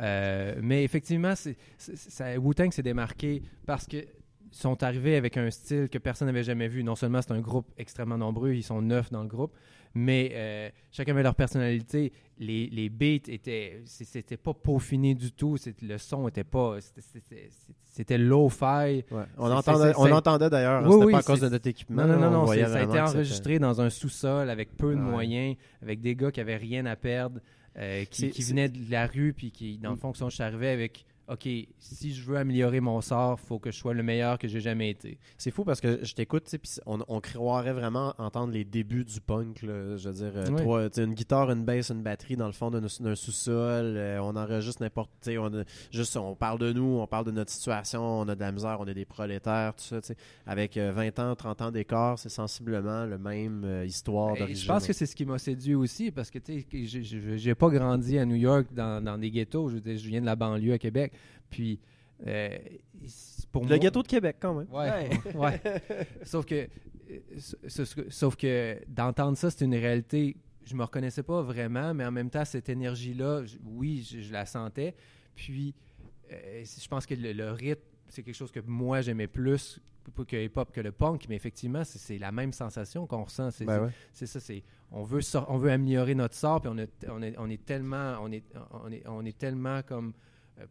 Euh, 0.00 0.54
mais 0.62 0.82
effectivement, 0.84 1.34
c'est, 1.36 1.56
ça- 1.76 2.38
Wu-Tang 2.38 2.72
s'est 2.72 2.82
démarqué 2.82 3.42
parce 3.66 3.86
que 3.86 3.98
sont 4.50 4.82
arrivés 4.82 5.16
avec 5.16 5.36
un 5.36 5.50
style 5.50 5.88
que 5.88 5.98
personne 5.98 6.26
n'avait 6.26 6.42
jamais 6.44 6.68
vu. 6.68 6.82
Non 6.82 6.96
seulement 6.96 7.20
c'est 7.22 7.32
un 7.32 7.40
groupe 7.40 7.70
extrêmement 7.78 8.18
nombreux, 8.18 8.52
ils 8.54 8.62
sont 8.62 8.82
neuf 8.82 9.10
dans 9.10 9.22
le 9.22 9.28
groupe, 9.28 9.54
mais 9.94 10.30
euh, 10.34 10.70
chacun 10.90 11.12
avait 11.12 11.22
leur 11.22 11.34
personnalité. 11.34 12.12
Les, 12.38 12.66
les 12.68 12.88
beats 12.88 13.30
étaient, 13.30 13.82
c'était 13.84 14.36
pas 14.36 14.54
peaufiné 14.54 15.14
du 15.14 15.32
tout. 15.32 15.56
Le 15.82 15.98
son 15.98 16.26
était 16.28 16.44
pas, 16.44 16.78
c'était-. 16.80 17.50
Ouais. 19.10 19.24
On, 19.38 19.50
entendait, 19.50 19.92
on 19.96 20.10
entendait 20.10 20.50
d'ailleurs, 20.50 20.82
Oui, 20.84 20.92
c'était 20.92 21.04
oui, 21.04 21.12
pas 21.12 21.18
à 21.18 21.22
cause 21.22 21.40
de 21.40 21.48
notre 21.48 21.66
équipement. 21.66 22.06
Non, 22.06 22.16
non, 22.16 22.30
non, 22.30 22.38
on 22.42 22.46
non. 22.46 22.46
Ça 22.46 22.78
a 22.78 22.82
été 22.82 23.00
enregistré 23.00 23.58
dans 23.58 23.80
un 23.80 23.90
sous-sol 23.90 24.48
avec 24.50 24.76
peu 24.76 24.94
de 24.94 25.00
Ouais. 25.00 25.10
moyens, 25.10 25.56
avec 25.82 26.00
des 26.00 26.16
gars 26.16 26.30
qui 26.32 26.40
avaient 26.40 26.56
rien 26.56 26.86
à 26.86 26.96
perdre, 26.96 27.40
euh, 27.76 28.04
qui, 28.06 28.30
qui 28.30 28.42
venaient 28.42 28.68
de 28.68 28.90
la 28.90 29.06
rue, 29.06 29.34
puis 29.34 29.50
qui, 29.50 29.78
dans 29.78 29.90
le 29.90 29.96
fond, 29.96 30.12
qui 30.12 30.18
sont 30.18 30.40
arrivés 30.40 30.70
avec 30.70 31.04
OK, 31.28 31.48
si 31.78 32.12
je 32.12 32.22
veux 32.24 32.36
améliorer 32.36 32.80
mon 32.80 33.00
sort, 33.00 33.38
faut 33.38 33.58
que 33.58 33.70
je 33.70 33.76
sois 33.76 33.94
le 33.94 34.02
meilleur 34.02 34.38
que 34.38 34.48
j'ai 34.48 34.60
jamais 34.60 34.90
été. 34.90 35.18
C'est 35.38 35.50
fou 35.52 35.64
parce 35.64 35.80
que 35.80 36.00
je 36.04 36.14
t'écoute, 36.14 36.44
puis 36.50 36.72
on, 36.84 36.98
on 37.06 37.20
croirait 37.20 37.72
vraiment 37.72 38.12
entendre 38.18 38.52
les 38.52 38.64
débuts 38.64 39.04
du 39.04 39.20
punk. 39.20 39.62
là. 39.62 39.96
je 39.96 40.08
veux 40.08 40.14
dire, 40.14 40.32
euh, 40.34 40.46
Oui. 40.50 41.02
une 41.02 41.14
guitare, 41.14 41.50
une 41.52 41.64
basse, 41.64 41.90
une 41.90 42.02
batterie 42.02 42.36
dans 42.36 42.46
le 42.46 42.52
fond 42.52 42.70
d'un 42.70 42.88
sous-sol. 43.14 43.94
euh, 43.96 44.18
on 44.20 44.34
enregistre 44.36 44.82
n'importe. 44.82 45.10
On, 45.28 45.64
juste, 45.92 46.16
on 46.16 46.34
parle 46.34 46.58
de 46.58 46.72
nous, 46.72 46.98
on 47.00 47.06
parle 47.06 47.24
de 47.26 47.30
notre 47.30 47.50
situation, 47.52 48.02
on 48.02 48.28
a 48.28 48.34
de 48.34 48.40
la 48.40 48.50
misère, 48.52 48.78
on 48.80 48.86
est 48.86 48.94
des 48.94 49.04
prolétaires, 49.06 49.74
tout 49.76 49.84
ça. 49.84 50.00
Avec 50.46 50.76
euh, 50.76 50.90
20 50.92 51.18
ans, 51.20 51.34
30 51.36 51.62
ans 51.62 51.70
d'écart, 51.70 52.18
c'est 52.18 52.28
sensiblement 52.30 53.06
le 53.06 53.16
même 53.18 53.62
euh, 53.64 53.84
histoire 53.86 54.34
Et 54.34 54.40
d'origine. 54.40 54.62
je 54.62 54.66
pense 54.68 54.86
que 54.86 54.92
c'est 54.92 55.06
ce 55.06 55.14
qui 55.14 55.24
m'a 55.24 55.38
séduit 55.38 55.74
aussi, 55.76 56.10
parce 56.10 56.30
que 56.30 56.38
tu 56.40 56.64
sais, 56.66 57.04
j'ai- 57.36 57.54
pas 57.54 57.68
grandi 57.70 58.18
à 58.18 58.24
New 58.26 58.34
York 58.36 58.66
dans, 58.74 59.02
dans 59.02 59.16
des 59.18 59.30
ghettos. 59.30 59.68
Je 59.70 60.08
viens 60.08 60.20
de 60.20 60.26
la 60.26 60.34
banlieue 60.36 60.72
à 60.72 60.78
Québec. 60.78 61.12
Puis, 61.52 61.78
euh, 62.26 62.58
pour 63.52 63.62
Le 63.62 63.68
moi, 63.68 63.78
ghetto 63.78 64.02
de 64.02 64.08
Québec, 64.08 64.36
quand 64.40 64.54
même. 64.54 64.66
Ouais, 64.72 65.10
ouais. 65.34 65.60
sauf 66.24 66.44
que, 66.46 66.54
euh, 67.10 67.18
sauf 67.68 67.94
que- 67.94 68.10
sauf 68.10 68.36
que 68.36 68.78
d'entendre 68.88 69.36
ça, 69.36 69.50
c'est 69.50 69.64
une 69.64 69.74
réalité. 69.74 70.36
Je 70.64 70.74
me 70.74 70.82
reconnaissais 70.82 71.22
pas 71.22 71.42
vraiment, 71.42 71.92
mais 71.94 72.04
en 72.04 72.10
même 72.12 72.30
temps, 72.30 72.44
cette 72.44 72.68
énergie-là, 72.68 73.42
oui, 73.64 74.06
je, 74.08 74.20
je 74.20 74.32
la 74.32 74.46
sentais. 74.46 74.94
Puis, 75.34 75.74
euh, 76.32 76.64
je 76.64 76.88
pense 76.88 77.06
que 77.06 77.14
le, 77.14 77.32
le 77.32 77.50
rythme, 77.50 77.82
c'est 78.08 78.22
quelque 78.22 78.34
chose 78.36 78.52
que 78.52 78.60
moi 78.60 79.00
j'aimais 79.00 79.26
plus 79.26 79.80
que 80.26 80.36
hip-hop 80.36 80.72
que 80.72 80.80
le 80.80 80.90
punk, 80.92 81.26
mais 81.28 81.36
effectivement, 81.36 81.84
c'est- 81.84 82.18
la 82.18 82.32
même 82.32 82.52
sensation 82.52 83.06
qu'on 83.06 83.24
ressent. 83.24 83.50
C'est 83.50 83.64
Ben 83.64 83.84
ouais. 83.84 83.90
ça, 84.12 84.40
c'est 84.40 84.62
on 84.90 85.02
veut 85.04 85.20
on 85.48 85.58
veut 85.58 85.70
améliorer 85.70 86.14
notre 86.14 86.34
sort, 86.34 86.60
puis 86.60 86.70
on, 86.72 86.78
est- 86.78 87.06
on, 87.08 87.22
est, 87.22 87.34
on 87.38 87.48
est 87.50 87.64
tellement 87.64 88.16
on 88.20 88.30
est 88.32 88.44
on 88.72 88.90
est, 88.92 89.02
on 89.06 89.24
est 89.24 89.36
tellement 89.38 89.80
comme 89.82 90.08
euh, 90.08 90.12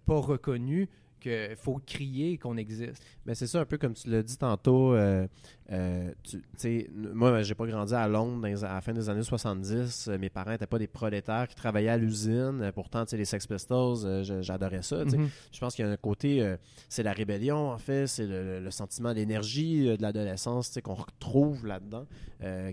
pas 0.06 0.20
reconnu 0.20 0.90
qu'il 1.20 1.56
faut 1.56 1.80
crier 1.86 2.38
qu'on 2.38 2.58
existe. 2.58 3.04
Mais 3.26 3.36
c'est 3.36 3.48
ça, 3.48 3.62
un 3.62 3.66
peu 3.66 3.78
comme 3.78 3.94
tu 3.94 4.10
l'as 4.10 4.24
dit 4.24 4.38
tantôt. 4.38 4.94
euh, 4.94 5.28
euh, 5.72 6.12
tu 6.58 6.90
moi, 7.14 7.42
j'ai 7.44 7.56
pas 7.56 7.66
grandi 7.66 7.94
à 7.94 8.08
Londres 8.08 8.42
dans 8.42 8.64
à 8.64 8.74
la 8.74 8.82
fin 8.82 8.94
des 8.94 9.08
années 9.10 9.24
70. 9.24 10.08
Euh, 10.10 10.18
Mes 10.18 10.30
parents 10.30 10.52
n'étaient 10.52 10.68
pas 10.68 10.80
des 10.80 10.88
prolétaires 10.88 11.48
qui 11.48 11.56
travaillaient 11.56 11.90
à 11.90 11.98
l'usine. 11.98 12.60
Euh, 12.62 12.72
Pourtant, 12.72 13.06
les 13.12 13.26
Sex 13.26 13.48
Pistols, 13.48 13.98
euh, 14.06 14.42
j'adorais 14.42 14.82
ça. 14.82 15.06
Mhm. 15.06 15.30
Je 15.52 15.60
pense 15.60 15.76
qu'il 15.76 15.86
y 15.86 15.88
a 15.88 15.92
un 15.92 15.98
côté, 15.98 16.42
euh, 16.42 16.58
c'est 16.90 17.04
la 17.04 17.14
rébellion, 17.14 17.72
en 17.72 17.78
fait, 17.78 18.08
c'est 18.08 18.26
le, 18.28 18.70
sentiment 18.72 19.14
d'énergie 19.14 19.88
euh, 19.90 19.98
de 19.98 20.02
l'adolescence 20.02 20.78
qu'on 20.84 20.94
retrouve 20.96 21.66
là-dedans, 21.66 22.06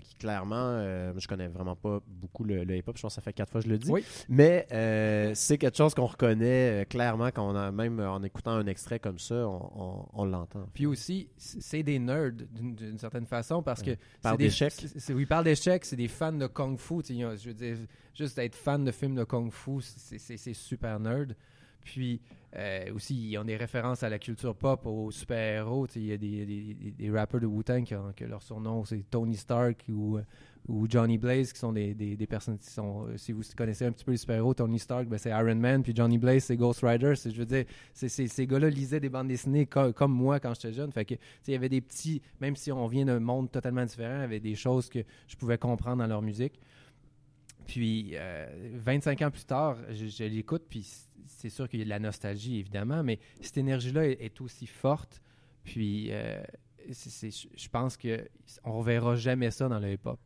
qui 0.03 0.15
clairement, 0.15 0.79
je 1.17 1.27
connais 1.27 1.47
vraiment 1.47 1.75
pas 1.75 1.99
beaucoup 2.07 2.43
le, 2.43 2.63
le 2.63 2.75
hip-hop, 2.77 2.97
je 2.97 3.03
pense 3.03 3.11
que 3.11 3.15
ça 3.15 3.21
fait 3.21 3.33
quatre 3.33 3.51
fois 3.51 3.61
que 3.61 3.67
je 3.67 3.71
le 3.71 3.77
dis, 3.77 3.91
Oui. 3.91 4.03
mais 4.27 4.65
c'est 5.35 5.57
quelque 5.59 5.77
chose 5.77 5.93
qu'on 5.93 6.07
reconnaît 6.07 6.85
clairement 6.89 7.27
quand 7.27 7.47
on 7.51 7.55
a, 7.55 7.71
même 7.71 7.99
en 7.99 8.23
écoutant 8.23 8.51
un 8.51 8.65
extrait 8.65 8.97
comme 8.99 9.19
ça, 9.19 9.47
on, 9.47 9.69
on- 9.75 10.05
on 10.13 10.25
l'entend. 10.25 10.67
Puis 10.73 10.85
aussi, 10.87 11.29
c'est 11.37 11.83
des 11.83 11.99
nerds 11.99 12.31
d'une 12.51 12.88
d'une 12.89 12.99
certaine 12.99 13.25
façon 13.25 13.63
parce 13.63 13.81
que. 13.81 13.91
Parle 14.21 14.37
d'échecs. 14.37 14.73
Oui, 15.09 15.25
parle 15.25 15.45
d'échecs, 15.45 15.85
c'est 15.85 15.95
des 15.95 16.07
fans 16.07 16.31
de 16.31 16.47
Kung 16.47 16.77
Fu. 16.77 17.01
Je 17.07 17.47
veux 17.47 17.53
dire, 17.53 17.77
juste 18.13 18.37
être 18.37 18.55
fan 18.55 18.83
de 18.83 18.91
films 18.91 19.15
de 19.15 19.23
Kung 19.23 19.51
Fu, 19.51 19.81
c'est 19.81 20.53
super 20.53 20.99
nerd. 20.99 21.35
Puis 21.83 22.19
euh, 22.55 22.93
aussi, 22.93 23.29
ils 23.29 23.37
ont 23.37 23.43
des 23.43 23.55
références 23.57 24.03
à 24.03 24.09
la 24.09 24.19
culture 24.19 24.55
pop, 24.55 24.85
aux 24.85 25.11
super-héros. 25.11 25.87
Il 25.95 26.05
y 26.05 26.11
a 26.11 26.17
des, 26.17 26.45
des- 26.45 27.11
rappeurs 27.11 27.39
de 27.41 27.45
Wu-Tang 27.45 27.83
qui 27.83 27.95
ont- 27.95 28.11
que 28.15 28.25
leur 28.25 28.41
surnom 28.41 28.83
c'est 28.85 29.03
Tony 29.09 29.35
Stark 29.35 29.85
ou, 29.89 30.17
euh, 30.17 30.23
ou 30.67 30.87
Johnny 30.89 31.17
Blaze, 31.17 31.53
qui 31.53 31.59
sont 31.59 31.71
des, 31.73 31.93
des- 31.93 32.27
personnes 32.27 32.57
qui 32.57 32.69
sont. 32.69 33.05
euh, 33.07 33.17
Si 33.17 33.31
vous 33.31 33.41
connaissez 33.55 33.85
un 33.85 33.91
petit 33.91 34.03
peu 34.03 34.11
les 34.11 34.17
super-héros, 34.17 34.53
Tony 34.55 34.79
Stark, 34.79 35.07
ben, 35.07 35.17
c'est 35.17 35.29
Iron 35.29 35.55
Man, 35.55 35.83
puis 35.83 35.93
Johnny 35.95 36.17
Blaze, 36.17 36.43
c'est 36.45 36.57
Ghost 36.57 36.81
Rider. 36.83 37.13
Je 37.15 37.29
veux 37.29 37.45
dire, 37.45 37.65
ces 37.93 38.47
gars-là 38.47 38.69
lisaient 38.69 38.99
des 38.99 39.09
bandes 39.09 39.27
dessinées 39.27 39.65
co- 39.67 39.93
comme 39.93 40.11
moi 40.13 40.39
quand 40.39 40.53
j'étais 40.55 40.73
jeune. 40.73 40.91
Fait 40.91 41.05
que, 41.05 41.15
il 41.47 41.51
y 41.51 41.55
avait 41.55 41.69
des 41.69 41.81
petits, 41.81 42.21
même 42.41 42.55
si 42.55 42.71
on 42.71 42.87
vient 42.87 43.05
d'un 43.05 43.19
monde 43.19 43.51
totalement 43.51 43.85
différent, 43.85 44.17
il 44.17 44.21
y 44.21 44.23
avait 44.23 44.39
des 44.39 44.55
choses 44.55 44.89
que 44.89 44.99
je 45.27 45.35
pouvais 45.35 45.57
comprendre 45.57 45.97
dans 46.03 46.07
leur 46.07 46.21
musique. 46.21 46.59
Puis, 47.69 48.11
euh, 48.15 48.47
25 48.75 49.21
ans 49.21 49.29
plus 49.31 49.45
tard, 49.45 49.77
je, 49.91 50.07
je 50.07 50.23
l'écoute, 50.23 50.63
puis 50.67 50.87
c'est 51.27 51.49
sûr 51.49 51.69
qu'il 51.69 51.79
y 51.79 51.81
a 51.83 51.85
de 51.85 51.89
la 51.89 51.99
nostalgie, 51.99 52.57
évidemment, 52.57 53.03
mais 53.03 53.19
cette 53.41 53.57
énergie-là 53.59 54.07
est, 54.07 54.17
est 54.21 54.41
aussi 54.41 54.65
forte. 54.65 55.21
Puis, 55.63 56.07
euh, 56.09 56.41
c'est- 56.91 57.29
je- 57.55 57.69
pense 57.69 57.95
que 57.95 58.27
on 58.63 58.79
reverra 58.79 59.15
jamais 59.15 59.51
ça 59.51 59.69
dans 59.69 59.77
le 59.77 59.91
hip-hop. 59.93 60.19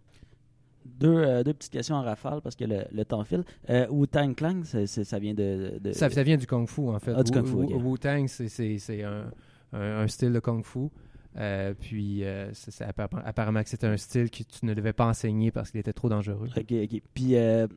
Deux, 0.86 1.16
euh, 1.18 1.44
deux 1.44 1.54
petites 1.54 1.72
questions 1.74 1.96
en 1.96 2.02
rafale 2.04 2.40
parce 2.42 2.56
que 2.56 2.64
le, 2.66 2.86
le 2.92 3.04
temps 3.06 3.24
file. 3.26 3.44
Euh, 3.70 3.88
Wu-Tang 3.90 4.36
Clan, 4.36 4.64
ça 4.64 5.20
vient 5.20 5.34
de. 5.34 5.80
de- 5.82 5.92
Ça, 5.94 6.10
ça 6.10 6.24
vient 6.24 6.38
du 6.38 6.48
kung 6.48 6.68
fu, 6.68 6.82
en 6.90 7.00
fait. 7.00 7.14
Ah, 7.16 7.24
du 7.24 7.32
kung 7.32 7.46
fu. 7.46 7.56
Wu-Tang, 7.76 8.28
c'est- 8.28 8.48
c'est 8.50 8.78
c'est 8.80 9.04
un, 9.04 9.32
un- 9.74 10.00
un 10.02 10.08
style 10.08 10.32
de 10.34 10.40
kung 10.40 10.64
fu. 10.64 10.90
Euh, 11.38 11.74
puis, 11.80 12.24
euh, 12.24 12.52
apparemment 13.26 13.64
que 13.64 13.70
c'était 13.70 13.88
un 13.88 13.98
style 13.98 14.30
que 14.30 14.44
tu 14.44 14.66
ne 14.66 14.74
devais 14.74 14.94
pas 14.94 15.06
enseigner 15.08 15.52
parce 15.52 15.72
qu'il 15.72 15.80
était 15.80 15.94
trop 15.94 16.10
dangereux. 16.10 16.48
Ok, 16.56 16.72
ok. 16.72 17.02
Puis, 17.14 17.36
euh, 17.36 17.68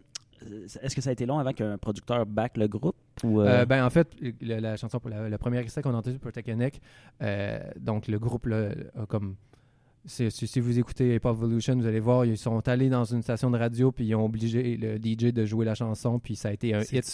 est-ce 0.82 0.94
que 0.94 1.00
ça 1.00 1.10
a 1.10 1.12
été 1.14 1.24
long 1.26 1.38
avant 1.38 1.52
qu'un 1.52 1.78
producteur 1.78 2.26
back 2.26 2.56
le 2.58 2.68
groupe 2.68 2.96
ou, 3.24 3.40
euh, 3.40 3.64
ben, 3.64 3.84
en 3.84 3.90
fait, 3.90 4.08
le- 4.20 4.60
la 4.60 4.76
chanson 4.76 5.00
pour 5.00 5.08
la, 5.10 5.28
le 5.28 5.38
premier 5.38 5.58
extrait 5.58 5.80
qu'on 5.82 5.94
a 5.94 5.96
entendu 5.96 6.18
pour 6.18 6.30
euh, 7.22 7.58
donc 7.80 8.08
le 8.08 8.18
groupe 8.18 8.46
là, 8.46 8.70
a 9.00 9.06
comme. 9.06 9.36
Si, 10.06 10.60
vous 10.60 10.78
écoutez 10.78 11.14
Hip 11.16 11.20
Hop 11.24 11.36
Evolution, 11.36 11.74
vous 11.76 11.86
allez 11.86 12.00
voir, 12.00 12.24
ils 12.24 12.38
sont 12.38 12.66
allés 12.68 12.88
dans 12.88 13.04
une 13.04 13.22
station 13.22 13.50
de 13.50 13.58
radio 13.58 13.90
puis 13.90 14.06
ils 14.06 14.14
ont 14.14 14.24
obligé 14.24 14.76
le 14.76 14.98
DJ 14.98 15.32
de 15.32 15.44
jouer 15.44 15.64
la 15.64 15.74
chanson 15.74 16.18
puis 16.18 16.36
ça 16.36 16.48
a 16.50 16.52
été 16.52 16.74
un 16.74 16.80
hit. 16.98 17.04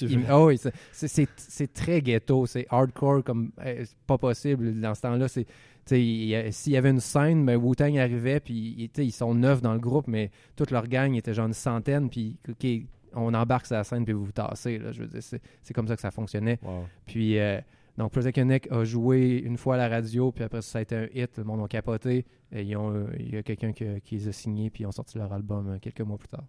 Oui, 0.47 0.59
c'est- 0.93 1.73
très 1.73 2.03
ghetto, 2.03 2.47
c'est 2.47 2.67
hardcore 2.71 3.25
comme 3.25 3.51
c'est 3.65 3.97
pas 4.07 4.19
possible 4.19 4.79
dans 4.81 4.95
ce 4.95 5.01
temps-là. 5.03 5.29
C'est 5.29 5.47
s'il 5.87 6.29
y 6.73 6.77
avait 6.77 6.91
une 6.91 7.01
scène, 7.01 7.45
ben, 7.45 7.57
Wu-Tang 7.57 7.97
arrivait, 7.99 8.39
puis 8.41 8.89
ils 8.97 9.11
sont 9.13 9.35
neuf 9.35 9.61
dans 9.63 9.73
le 9.73 9.81
groupe, 9.81 10.07
mais 10.07 10.31
toute 10.55 10.71
leur 10.71 10.87
gang 10.87 11.15
était 11.15 11.35
genre 11.35 11.47
une 11.47 11.53
centaine, 11.55 12.09
puis 12.09 12.37
on 13.15 13.35
embarque 13.35 13.67
sur 13.67 13.77
la 13.77 13.85
scène, 13.85 14.05
puis 14.05 14.13
vous 14.15 14.27
vous 14.27 14.33
tassez. 14.33 14.79
Là, 14.79 14.93
je 14.93 15.01
veux 15.03 15.09
dire, 15.09 15.23
c'est 15.23 15.75
comme 15.75 15.89
ça 15.89 15.97
que 15.97 16.01
ça 16.03 16.11
fonctionnait. 16.11 16.59
Wow. 16.63 16.85
Puis, 17.05 17.39
euh, 17.39 17.59
donc, 17.99 18.13
Project 18.13 18.37
Connect 18.37 18.71
a 18.73 18.85
joué 18.85 19.43
une 19.45 19.57
fois 19.59 19.75
à 19.75 19.79
la 19.79 19.89
radio, 19.89 20.31
puis 20.33 20.45
après 20.45 20.63
ça 20.63 20.79
a 20.79 20.83
été 20.83 20.95
un 20.97 21.07
hit, 21.15 21.37
le 21.37 21.45
monde 21.45 21.63
a 21.65 21.69
capoté. 21.69 22.25
Et 22.55 22.63
ils 22.63 22.77
ont, 22.77 22.93
euh, 22.93 23.07
il 23.19 23.35
y 23.35 23.37
a 23.39 23.43
quelqu'un 23.43 23.73
qui, 23.73 23.85
qui 24.05 24.17
les 24.17 24.29
a 24.29 24.33
signés, 24.33 24.69
puis 24.71 24.85
ils 24.85 24.87
ont 24.87 24.93
sorti 24.93 25.17
leur 25.19 25.33
album 25.33 25.69
euh, 25.71 25.79
quelques 25.81 26.03
mois 26.03 26.19
plus 26.19 26.29
tard. 26.29 26.45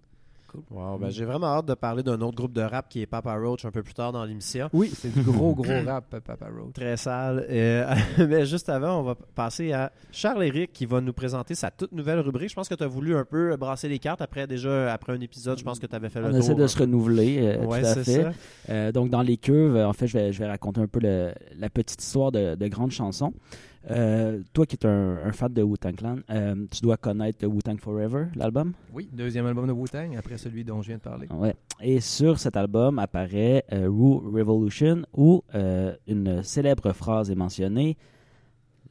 Wow, 0.70 1.00
ben, 1.00 1.10
J'ai 1.10 1.26
vraiment 1.26 1.48
hâte 1.48 1.66
de 1.66 1.74
parler 1.74 2.04
d'un 2.04 2.22
autre 2.22 2.36
groupe 2.36 2.54
de 2.54 2.62
rap 2.62 2.88
qui 2.88 3.02
est 3.02 3.08
Papa 3.08 3.36
Roach 3.40 3.66
un 3.66 3.72
peu 3.72 3.82
plus 3.82 3.96
tard 3.96 4.12
dans 4.12 4.24
l'émission. 4.24 4.70
Oui, 4.72 4.92
c'est 4.96 5.12
du 5.12 5.24
gros, 5.24 5.56
gros 5.56 5.64
rap, 5.88 6.16
Papa 6.24 6.46
Roach. 6.56 6.74
Très 6.74 6.96
sale. 6.96 7.44
Euh, 7.50 7.96
mais 8.30 8.46
juste 8.46 8.70
avant, 8.70 9.00
on 9.00 9.04
va 9.04 9.16
passer 9.16 9.72
à 9.72 9.92
Charles-Éric 10.12 10.72
qui 10.72 10.86
va 10.86 11.02
nous 11.02 11.12
présenter 11.14 11.56
sa 11.56 11.72
toute 11.72 11.92
nouvelle 11.92 12.20
rubrique. 12.20 12.50
Je 12.52 12.56
pense 12.56 12.70
que 12.70 12.76
tu 12.76 12.84
as 12.84 12.88
voulu 12.88 13.16
un 13.16 13.26
peu 13.26 13.56
brasser 13.58 13.90
les 13.90 13.98
cartes 13.98 14.22
après 14.22 14.46
déjà 14.46 14.94
après 14.94 15.14
un 15.14 15.22
épisode. 15.22 15.58
Je 15.58 15.64
pense 15.64 15.80
que 15.80 15.88
tu 15.88 15.96
avais 15.96 16.10
fait 16.10 16.20
le 16.20 16.28
on 16.28 16.30
tour. 16.30 16.38
essaie 16.38 16.54
de 16.54 16.68
se 16.68 16.78
renouveler. 16.78 17.40
euh, 17.42 17.66
Ouais, 17.66 17.82
tout 17.82 17.88
à 17.88 17.94
c'est 17.96 18.04
fait. 18.04 18.22
ça. 18.22 18.32
Euh, 18.70 18.92
donc, 18.92 19.10
dans 19.10 19.24
les 19.24 19.38
cuves, 19.38 19.76
en 19.78 19.94
fait, 19.94 20.06
je 20.06 20.18
vais, 20.20 20.32
je 20.34 20.38
vais 20.38 20.48
raconter 20.50 20.82
un 20.82 20.88
peu 20.88 21.00
le- 21.00 21.34
la 21.58 21.70
petite 21.72 22.00
histoire 22.04 22.32
de, 22.32 22.54
de 22.54 22.68
grandes 22.68 22.92
chansons. 22.92 23.34
Euh, 23.92 24.42
toi 24.54 24.66
qui 24.66 24.78
es 24.82 24.86
un, 24.86 25.18
un 25.26 25.32
fan 25.34 25.52
de 25.54 25.62
Wu-Tang 25.62 25.96
Clan, 25.96 26.16
euh, 26.30 26.56
tu 26.72 26.82
dois 26.82 26.96
connaître 26.98 27.46
Wu-Tang 27.46 27.78
Forever, 27.80 28.28
l'album? 28.36 28.74
Oui, 28.94 29.10
deuxième 29.12 29.46
album 29.46 29.68
de 29.68 29.74
Wu-Tang, 29.74 30.16
après 30.18 30.38
celui 30.38 30.64
dont 30.64 30.82
je 30.82 30.88
viens 30.88 30.98
de 30.98 31.02
parler. 31.02 31.28
Ouais. 31.32 31.56
Et 31.82 32.00
sur 32.00 32.40
cet 32.40 32.56
album 32.56 32.98
apparaît 33.00 33.66
euh, 33.74 33.88
Wu 33.88 34.20
Revolution 34.34 35.04
où 35.14 35.44
une 36.08 36.44
célèbre 36.44 36.94
phrase 36.94 37.30
est 37.30 37.36
mentionnée 37.36 37.98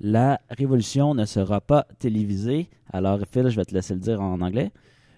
La 0.00 0.40
révolution 0.50 1.14
ne 1.14 1.24
sera 1.24 1.60
pas 1.60 1.86
télévisée. 1.98 2.68
Alors, 2.92 3.18
Phil, 3.30 3.48
je 3.48 3.56
vais 3.56 3.64
te 3.64 3.72
laisser 3.74 3.94
le 3.94 4.00
dire 4.00 4.20
en 4.20 4.40
anglais. 4.40 4.72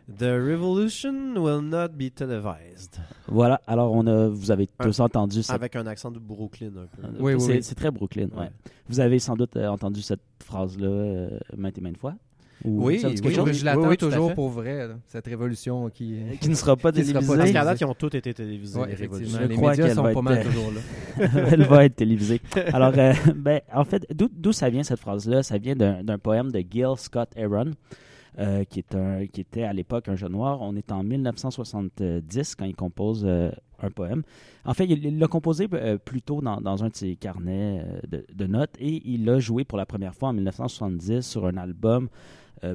The 0.07 0.39
revolution 0.39 1.35
will 1.39 1.63
not 1.63 1.89
be 1.97 2.11
televised. 2.15 2.99
Voilà. 3.27 3.61
Alors, 3.67 3.93
on 3.93 4.07
a, 4.07 4.29
vous 4.29 4.51
avez 4.51 4.67
tous 4.67 5.01
entendu 5.01 5.43
cette 5.43 5.55
Avec 5.57 5.77
un 5.77 5.87
accent 5.87 6.11
de 6.11 6.19
Brooklyn 6.19 6.73
un 6.77 6.87
peu. 6.95 7.09
Oui, 7.19 7.35
oui, 7.35 7.41
c'est 7.41 7.53
oui. 7.53 7.63
c'est 7.63 7.75
très 7.75 7.91
Brooklyn. 7.91 8.29
ouais. 8.35 8.41
Ouais. 8.43 8.51
Vous 8.89 9.01
avez 9.01 9.19
sans 9.19 9.35
doute 9.35 9.57
euh, 9.57 9.67
entendu 9.69 10.03
cette 10.03 10.21
phrase-là 10.45 10.87
euh, 10.87 11.39
maintes 11.57 11.79
et 11.79 11.81
maintes 11.81 11.97
fois? 11.97 12.15
Ou 12.65 12.85
Oui, 12.87 13.03
oui, 13.03 13.35
chose? 13.35 13.53
je 13.53 13.65
l'attends 13.65 13.81
oui, 13.83 13.89
oui, 13.91 13.97
toujours 13.97 14.33
pour 14.35 14.49
vrai, 14.49 14.89
là, 14.89 14.95
cette 15.07 15.27
révolution 15.27 15.89
qui. 15.91 16.19
Qui 16.41 16.49
ne 16.51 16.55
sera 16.55 16.77
pas 16.77 16.93
télévisée. 16.93 17.15
Parce 17.37 17.53
qu'à 17.53 17.65
date, 17.65 17.81
ils 17.81 17.85
ont 17.85 17.95
tous 17.95 18.15
été 18.15 18.33
télévisés, 18.33 18.79
Ouais, 18.79 18.89
les 18.89 18.95
révolutions. 18.95 19.39
Je 19.41 19.47
les 19.47 19.57
crois 19.57 19.71
médias 19.71 19.87
qu'elle 19.87 19.95
sont 19.97 20.03
va 20.03 20.13
pas 20.13 20.19
être, 20.19 20.23
mal 20.23 20.39
euh, 20.39 20.45
toujours 20.45 20.71
là. 20.71 21.29
Elle 21.51 21.63
va 21.65 21.85
être 21.85 21.97
télévisée. 21.97 22.41
Alors, 22.73 22.93
euh, 22.97 23.13
ben, 23.35 23.61
en 23.73 23.85
fait, 23.85 24.07
d'où 24.15 24.29
d'où 24.33 24.53
ça 24.53 24.69
vient 24.71 24.83
cette 24.83 25.01
phrase-là? 25.01 25.43
Ça 25.43 25.59
vient 25.59 25.75
d'un 25.75 26.03
d'un 26.05 26.19
poème 26.19 26.53
de 26.53 26.61
Gil 26.61 26.95
Scott 26.97 27.31
Heron. 27.37 27.73
Euh, 28.39 28.65
qui, 28.65 28.81
est 28.81 28.95
un, 28.95 29.27
qui 29.27 29.41
était 29.41 29.63
à 29.63 29.73
l'époque 29.73 30.09
un 30.09 30.17
jeune 30.17 30.33
noir. 30.33 30.59
On 30.61 30.75
est 30.75 30.91
en 30.91 31.05
1970 31.05 32.55
quand 32.57 32.65
il 32.65 32.75
compose 32.75 33.23
euh, 33.25 33.51
un 33.81 33.91
poème. 33.91 34.23
En 34.65 34.75
fait, 34.75 34.87
il 34.87 35.19
l'a 35.19 35.29
composé 35.29 35.69
euh, 35.73 35.99
plus 35.99 36.23
tôt 36.23 36.41
dans, 36.41 36.61
dans 36.61 36.83
un 36.83 36.89
de 36.89 36.97
ses 36.97 37.15
carnets 37.17 37.85
euh, 38.13 38.23
de, 38.35 38.47
notes 38.47 38.75
et 38.81 39.03
il 39.05 39.25
l'a 39.25 39.39
joué 39.39 39.65
pour 39.65 39.79
la 39.79 39.87
première 39.87 40.15
fois 40.15 40.31
en 40.31 40.33
1970 40.33 41.21
sur 41.21 41.47
un 41.47 41.57
album 41.57 42.09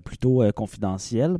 plutôt 0.06 0.44
confidentiel. 0.56 1.38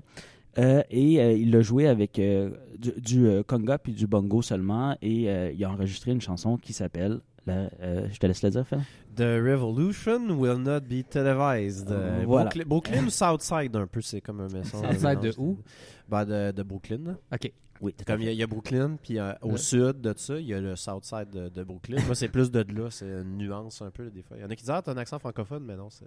Et 0.58 1.40
il 1.40 1.52
l'a 1.52 1.62
joué 1.62 1.88
avec 1.88 2.20
du, 2.20 2.92
du, 3.00 3.44
conga 3.48 3.78
puis 3.78 3.94
du 3.94 4.08
bongo 4.08 4.42
seulement 4.42 4.98
et 5.04 5.54
il 5.54 5.64
a 5.64 5.70
enregistré 5.70 6.12
une 6.12 6.22
chanson 6.22 6.58
qui 6.58 6.74
s'appelle 6.74 7.20
la- 7.50 7.70
euh, 7.82 8.08
je 8.12 8.18
te 8.20 8.28
laisse 8.28 8.42
le 8.44 8.50
dire 8.50 8.66
Phil. 8.68 8.80
The 9.16 9.22
Revolution 9.44 10.30
will 10.40 10.58
not 10.58 10.82
be 10.82 11.04
televised. 11.10 11.92
Euh, 11.92 12.24
Voilà. 12.26 12.46
Brooklyn, 12.46 12.66
Brooklyn 12.68 13.04
ou 13.06 13.10
Southside, 13.10 13.76
un 13.76 13.88
peu, 13.88 14.02
c'est 14.02 14.22
comme 14.22 14.40
un 14.42 14.48
message. 14.48 14.82
Southside 15.00 15.20
de 15.20 15.34
où? 15.38 15.58
Ben, 16.08 16.26
de, 16.26 16.52
de 16.52 16.64
Brooklyn. 16.64 17.18
Ok. 17.34 17.52
Oui, 17.82 17.96
Comme 18.06 18.20
il 18.20 18.26
y, 18.26 18.28
a- 18.28 18.32
il 18.34 18.38
y 18.38 18.44
a 18.44 18.48
Brooklyn, 18.48 18.98
puis 19.02 19.20
euh, 19.20 19.32
au 19.42 19.52
Ouais. 19.52 19.58
sud 19.58 20.02
de 20.02 20.14
ça, 20.18 20.38
il 20.38 20.46
y 20.46 20.54
a 20.54 20.60
le 20.60 20.76
Southside 20.76 21.30
de, 21.32 21.48
de 21.48 21.64
Brooklyn. 21.64 21.96
Moi, 22.06 22.14
c'est 22.16 22.28
plus 22.28 22.52
de 22.52 22.60
là, 22.74 22.90
c'est 22.92 23.06
une 23.08 23.38
nuance 23.38 23.82
un 23.82 23.90
peu, 23.90 24.04
là, 24.04 24.10
des 24.10 24.22
fois. 24.22 24.36
Il 24.38 24.42
y 24.42 24.44
en 24.46 24.50
a 24.50 24.56
qui 24.56 24.64
disent, 24.64 24.72
ah, 24.72 24.82
t'as 24.84 24.92
un 24.92 24.98
accent 24.98 25.18
francophone, 25.18 25.64
mais 25.66 25.78
non, 25.78 25.90
c'est. 25.90 26.06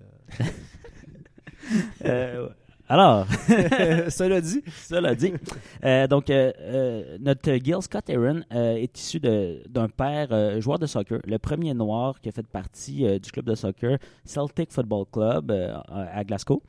Euh, 2.04 2.48
alors 2.88 3.26
Cela 4.08 4.40
dit. 4.40 4.62
Cela 4.82 5.14
dit. 5.14 5.32
Euh, 5.84 6.06
donc, 6.06 6.28
euh, 6.30 6.52
euh, 6.60 7.18
notre 7.20 7.52
Gil 7.54 7.80
Scott 7.80 8.08
Aaron 8.10 8.42
euh, 8.52 8.74
est 8.76 8.98
issu 8.98 9.20
d'un 9.20 9.88
père 9.88 10.28
euh, 10.32 10.60
joueur 10.60 10.78
de 10.78 10.86
soccer, 10.86 11.20
le 11.24 11.38
premier 11.38 11.74
noir 11.74 12.20
qui 12.20 12.28
a 12.28 12.32
fait 12.32 12.46
partie 12.46 13.18
du 13.20 13.30
club 13.30 13.46
de 13.46 13.54
soccer 13.54 13.98
Celtic 14.24 14.72
Football 14.72 15.06
Club 15.10 15.50
euh, 15.50 15.76
à 15.88 16.24
Glasgow. 16.24 16.62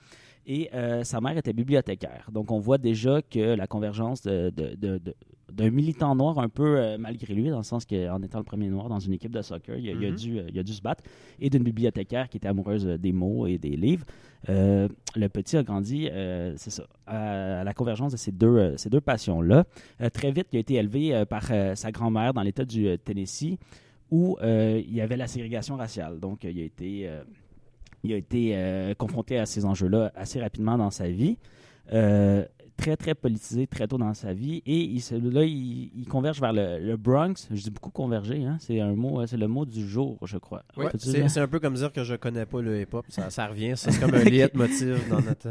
Et 0.45 0.69
euh, 0.73 1.03
sa 1.03 1.21
mère 1.21 1.37
était 1.37 1.53
bibliothécaire. 1.53 2.29
Donc, 2.31 2.51
on 2.51 2.59
voit 2.59 2.77
déjà 2.77 3.21
que 3.21 3.55
la 3.55 3.65
convergence 3.67 4.21
de- 4.23 4.49
de- 4.49 4.75
de- 4.75 4.97
de- 4.97 5.15
d'un 5.51 5.69
militant 5.69 6.15
noir 6.15 6.39
un 6.39 6.49
peu 6.49 6.77
euh, 6.79 6.97
malgré 6.97 7.33
lui, 7.33 7.49
dans 7.49 7.57
le 7.59 7.63
sens 7.63 7.85
qu'en 7.85 8.21
étant 8.23 8.39
le 8.39 8.43
premier 8.43 8.67
noir 8.69 8.89
dans 8.89 8.99
une 8.99 9.13
équipe 9.13 9.31
de 9.31 9.41
soccer, 9.41 9.77
il, 9.77 9.87
a- 9.89 9.91
il 9.93 10.05
a 10.05 10.09
Mhm. 10.09 10.15
dû, 10.15 10.39
euh, 10.39 10.43
il 10.51 10.59
a 10.59 10.63
dû 10.63 10.73
se 10.73 10.81
battre, 10.81 11.03
et 11.39 11.49
d'une 11.49 11.63
bibliothécaire 11.63 12.27
qui 12.27 12.37
était 12.37 12.47
amoureuse 12.47 12.85
des 12.85 13.13
mots 13.13 13.45
et 13.47 13.57
des 13.57 13.75
livres. 13.77 14.05
Euh, 14.49 14.89
le 15.15 15.29
petit 15.29 15.55
a 15.55 15.63
grandi, 15.63 16.09
euh, 16.11 16.53
c'est 16.57 16.71
ça, 16.71 16.87
à, 17.07 17.59
à 17.61 17.63
la 17.63 17.73
convergence 17.73 18.11
de 18.11 18.17
ces 18.17 18.31
deux, 18.31 18.75
ces 18.77 18.89
deux 18.89 18.99
passions-là. 19.01 19.63
Très 20.13 20.31
vite, 20.31 20.47
il 20.51 20.57
a 20.57 20.59
été 20.59 20.73
élevé 20.75 21.23
par 21.29 21.43
sa 21.75 21.91
grand-mère 21.91 22.33
dans 22.33 22.41
l'État 22.41 22.65
du 22.65 22.97
Tennessee, 23.05 23.57
où 24.11 24.37
il 24.41 24.93
y 24.93 25.01
avait 25.01 25.17
la 25.17 25.27
ségrégation 25.27 25.75
raciale. 25.77 26.19
Donc, 26.19 26.43
il 26.43 26.59
a 26.59 26.63
été, 26.63 27.09
il 28.03 28.13
a 28.13 28.17
été 28.17 28.51
euh, 28.55 28.93
confronté 28.93 29.37
à 29.37 29.45
ces 29.45 29.65
enjeux-là 29.65 30.11
assez 30.15 30.39
rapidement 30.41 30.77
dans 30.77 30.91
sa 30.91 31.07
vie. 31.07 31.37
Euh, 31.91 32.45
très, 32.77 32.97
très 32.97 33.13
politisé 33.13 33.67
très 33.67 33.87
tôt 33.87 33.97
dans 33.97 34.13
sa 34.13 34.33
vie. 34.33 34.61
Et 34.65 34.79
il, 34.81 35.01
là, 35.31 35.43
il, 35.43 35.91
il 35.95 36.07
converge 36.07 36.39
vers 36.39 36.53
le, 36.53 36.79
le 36.79 36.97
Bronx. 36.97 37.47
Je 37.51 37.61
dis 37.61 37.69
beaucoup 37.69 37.91
converger, 37.91 38.43
hein? 38.43 38.57
c'est 38.59 38.79
un 38.79 38.93
mot, 38.95 39.21
euh, 39.21 39.27
c'est 39.27 39.37
le 39.37 39.47
mot 39.47 39.65
du 39.65 39.87
jour, 39.87 40.17
je 40.25 40.37
crois. 40.37 40.63
Peux-tu 40.75 41.27
c'est 41.29 41.39
un 41.39 41.47
peu 41.47 41.59
comme 41.59 41.75
dire 41.75 41.91
que 41.91 42.03
je 42.03 42.15
connais 42.15 42.45
pas 42.45 42.61
le 42.61 42.81
hip-hop. 42.81 43.05
Ça, 43.09 43.29
ça 43.29 43.47
revient. 43.47 43.73
C'est 43.75 43.97
comme 43.99 44.13
un 44.15 44.23
leitmotiv 44.23 45.07
dans 45.09 45.21
notre. 45.21 45.49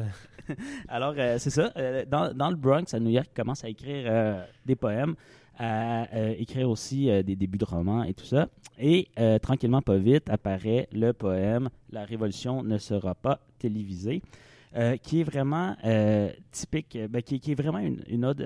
Alors, 0.89 1.15
euh, 1.17 1.37
c'est 1.39 1.51
ça. 1.51 1.73
Dans, 2.11 2.35
dans 2.35 2.51
le 2.51 2.57
Bronx, 2.57 2.93
à 2.93 3.01
New 3.01 3.11
York, 3.11 3.29
il 3.33 3.37
commence 3.37 3.65
à 3.65 3.69
écrire 3.69 4.45
des 4.67 4.75
poèmes, 4.75 5.15
à 5.59 6.13
euh, 6.15 6.35
écrire 6.39 6.69
aussi 6.71 7.11
euh, 7.11 7.23
des 7.23 7.37
débuts 7.37 7.59
de 7.59 7.65
romans 7.65 8.03
et 8.05 8.15
tout 8.15 8.25
ça. 8.25 8.49
Et 8.79 9.09
euh, 9.19 9.39
tranquillement, 9.39 9.83
pas 9.83 9.99
vite, 9.99 10.29
apparaît 10.31 10.89
le 10.93 11.13
poème 11.13 11.69
La 11.91 12.05
Révolution 12.05 12.63
ne 12.63 12.79
sera 12.79 13.15
pas 13.15 13.41
télévisée. 13.59 14.23
qui 15.03 15.21
est 15.21 15.25
vraiment 15.25 15.77
typique, 16.51 16.99
ben, 17.11 17.21
qui, 17.21 17.39
qui 17.41 17.53
est 17.53 17.55
vraiment 17.55 17.79
une, 17.79 18.03
une 18.09 18.25
ode 18.25 18.43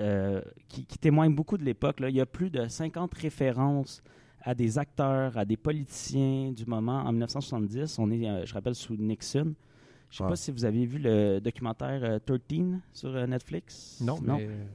qui, 0.67 0.85
qui 0.85 0.97
témoigne 0.97 1.33
beaucoup 1.33 1.57
de 1.57 1.63
l'époque. 1.63 1.97
Il 2.01 2.15
y 2.15 2.19
a 2.19 2.25
plus 2.25 2.49
de 2.49 2.67
50 2.67 3.13
références 3.13 4.03
à 4.41 4.53
des 4.53 4.77
acteurs, 4.77 5.37
à 5.37 5.45
des 5.45 5.55
politiciens 5.55 6.51
du 6.51 6.65
moment. 6.65 6.99
En 6.99 7.11
1970, 7.13 7.97
on 7.99 8.11
est, 8.11 8.45
je 8.45 8.53
rappelle, 8.53 8.75
sous 8.75 8.97
Nixon. 8.97 9.55
Je 10.09 10.23
ne 10.23 10.27
sais 10.27 10.31
pas 10.31 10.35
si 10.35 10.51
vous 10.51 10.65
avez 10.65 10.85
vu 10.85 10.99
le 10.99 11.39
documentaire 11.39 11.99
euh, 12.03 12.19
13 12.19 12.79
sur 12.93 13.27
Netflix? 13.27 13.99
Non, 14.01 14.17
mais 14.21 14.47
euh, 14.47 14.65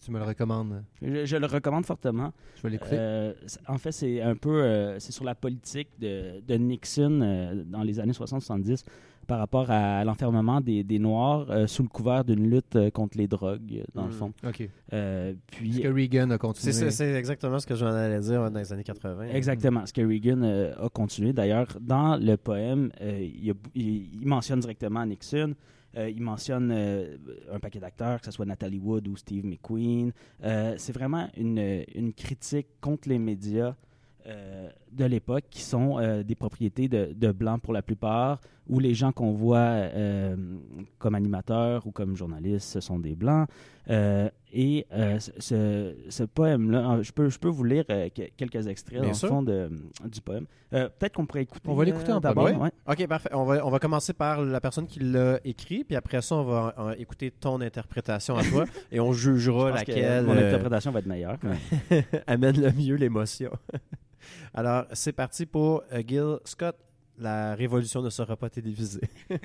si 0.00 0.06
tu 0.06 0.12
me 0.12 0.18
le 0.18 0.24
recommandes, 0.24 0.82
Je, 1.02 1.26
je 1.26 1.36
le 1.36 1.46
recommande 1.46 1.84
fortement. 1.84 2.32
je 2.56 2.62
vais 2.62 2.70
l'écouter. 2.70 2.96
Euh, 2.98 3.34
en 3.68 3.76
fait, 3.76 3.92
c'est 3.92 4.22
un 4.22 4.34
peu 4.34 4.62
euh, 4.62 4.98
c'est 4.98 5.12
sur 5.12 5.24
la 5.24 5.34
politique 5.34 5.88
de, 5.98 6.40
de 6.40 6.54
Nixon 6.54 7.20
euh, 7.22 7.62
dans 7.66 7.82
les 7.82 8.00
années 8.00 8.12
60-70 8.12 8.84
par 9.30 9.38
rapport 9.38 9.70
à 9.70 10.02
l'enfermement 10.04 10.60
des, 10.60 10.82
des 10.82 10.98
Noirs 10.98 11.46
euh, 11.50 11.68
sous 11.68 11.84
le 11.84 11.88
couvert 11.88 12.24
d'une 12.24 12.50
lutte 12.50 12.74
euh, 12.74 12.90
contre 12.90 13.16
les 13.16 13.28
drogues, 13.28 13.76
euh, 13.78 13.84
dans 13.94 14.02
le 14.06 14.08
Mm. 14.08 14.12
fond. 14.12 14.32
OK. 14.44 14.68
Euh, 14.92 15.34
puis, 15.46 15.70
Est-ce 15.70 15.80
que 15.82 15.88
Reagan 15.88 16.30
a 16.30 16.38
continué? 16.38 16.72
C'est 16.90 17.14
exactement 17.14 17.60
ce 17.60 17.66
que 17.66 17.76
je 17.76 17.84
m'en 17.84 17.92
allais 17.92 18.18
dire 18.18 18.50
dans 18.50 18.58
les 18.58 18.72
années 18.72 18.82
80. 18.82 19.28
Exactement, 19.32 19.86
ce 19.86 19.92
que 19.92 20.00
Reagan 20.02 20.42
euh, 20.42 20.72
a 20.84 20.88
continué. 20.88 21.32
D'ailleurs, 21.32 21.68
dans 21.80 22.16
le 22.16 22.36
poème, 22.36 22.90
euh, 23.00 23.20
il, 23.20 23.44
y 23.46 23.50
a- 23.52 23.54
il- 23.76 24.20
il 24.20 24.26
mentionne 24.26 24.58
directement 24.58 25.06
Nixon. 25.06 25.54
Euh, 25.96 26.10
il 26.10 26.22
mentionne 26.22 26.70
euh, 26.72 27.16
un 27.52 27.60
paquet 27.60 27.78
d'acteurs, 27.78 28.18
que 28.20 28.26
ce 28.26 28.32
soit 28.32 28.46
Natalie 28.46 28.80
Wood 28.80 29.06
ou 29.06 29.16
Steve 29.16 29.44
McQueen. 29.46 30.10
Euh, 30.42 30.74
c'est 30.76 30.92
vraiment 30.92 31.28
une, 31.36 31.84
une 31.94 32.12
critique 32.12 32.66
contre 32.80 33.08
les 33.08 33.18
médias 33.20 33.74
euh, 34.26 34.68
de 34.92 35.04
l'époque 35.06 35.44
qui 35.50 35.62
sont 35.62 35.98
euh, 35.98 36.22
des 36.22 36.34
propriétés 36.34 36.88
de, 36.88 37.12
de 37.14 37.32
blancs 37.32 37.60
pour 37.62 37.72
la 37.72 37.80
plupart, 37.82 38.38
où 38.70 38.78
les 38.78 38.94
gens 38.94 39.12
qu'on 39.12 39.32
voit 39.32 39.58
euh, 39.58 40.36
comme 40.98 41.14
animateurs 41.14 41.86
ou 41.86 41.90
comme 41.90 42.16
journalistes, 42.16 42.68
ce 42.68 42.80
sont 42.80 42.98
des 42.98 43.14
blancs. 43.16 43.48
Euh, 43.88 44.28
et 44.52 44.86
euh, 44.92 45.18
ce- 45.18 46.22
poème-là, 46.24 47.02
je 47.02 47.10
peux, 47.12 47.28
je 47.28 47.38
peux 47.38 47.48
vous 47.48 47.64
lire 47.64 47.84
euh, 47.90 48.08
que- 48.08 48.30
quelques 48.36 48.66
extraits 48.68 49.00
Bien 49.00 49.08
dans 49.08 49.14
sûr. 49.14 49.28
le 49.28 49.34
fond 49.34 49.42
de, 49.42 49.70
du 50.08 50.20
poème. 50.20 50.46
Euh, 50.72 50.88
Peut-être 50.98 51.14
qu'on 51.14 51.26
pourrait 51.26 51.42
écouter. 51.42 51.68
On 51.68 51.74
va 51.74 51.84
l'écouter 51.84 52.12
euh, 52.12 52.16
en 52.16 52.20
d'abord. 52.20 52.44
premier. 52.44 52.58
ouais. 52.58 52.70
Ok, 52.88 53.06
parfait. 53.08 53.30
On 53.32 53.44
va, 53.44 53.66
on 53.66 53.70
va 53.70 53.78
commencer 53.80 54.12
par 54.12 54.42
la 54.42 54.60
personne 54.60 54.86
qui 54.86 55.00
l'a 55.00 55.40
écrit, 55.44 55.82
puis 55.82 55.96
après 55.96 56.22
ça, 56.22 56.36
on 56.36 56.44
va 56.44 56.74
écouter 56.98 57.32
ton 57.32 57.60
interprétation 57.60 58.36
à 58.36 58.44
toi 58.44 58.64
et 58.92 59.00
on 59.00 59.12
Je 59.12 59.32
jugera 59.34 59.72
laquelle 59.72 60.24
mon 60.26 60.32
interprétation 60.36 60.92
va 60.92 61.00
être 61.00 61.06
meilleure. 61.06 61.38
amène 62.28 62.60
le 62.60 62.70
mieux 62.72 62.94
l'émotion. 62.94 63.50
Alors, 64.54 64.84
c'est 64.92 65.12
parti 65.12 65.46
pour 65.46 65.82
Gil 66.06 66.36
Scott. 66.44 66.76
La 67.20 67.54
révolution 67.54 68.00
ne 68.00 68.08
sera 68.08 68.34
pas 68.36 68.48
télévisée. 68.48 69.00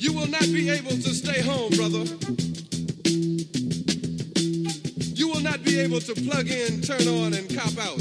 You 0.00 0.12
will 0.12 0.28
not 0.28 0.46
be 0.52 0.70
able 0.70 0.96
to 1.02 1.12
stay 1.12 1.42
home, 1.42 1.70
brother. 1.76 2.47
Not 5.50 5.64
be 5.64 5.78
able 5.80 6.00
to 6.00 6.14
plug 6.14 6.46
in, 6.48 6.80
turn 6.82 7.06
on, 7.08 7.32
and 7.32 7.46
cop 7.54 7.76
out. 7.78 7.98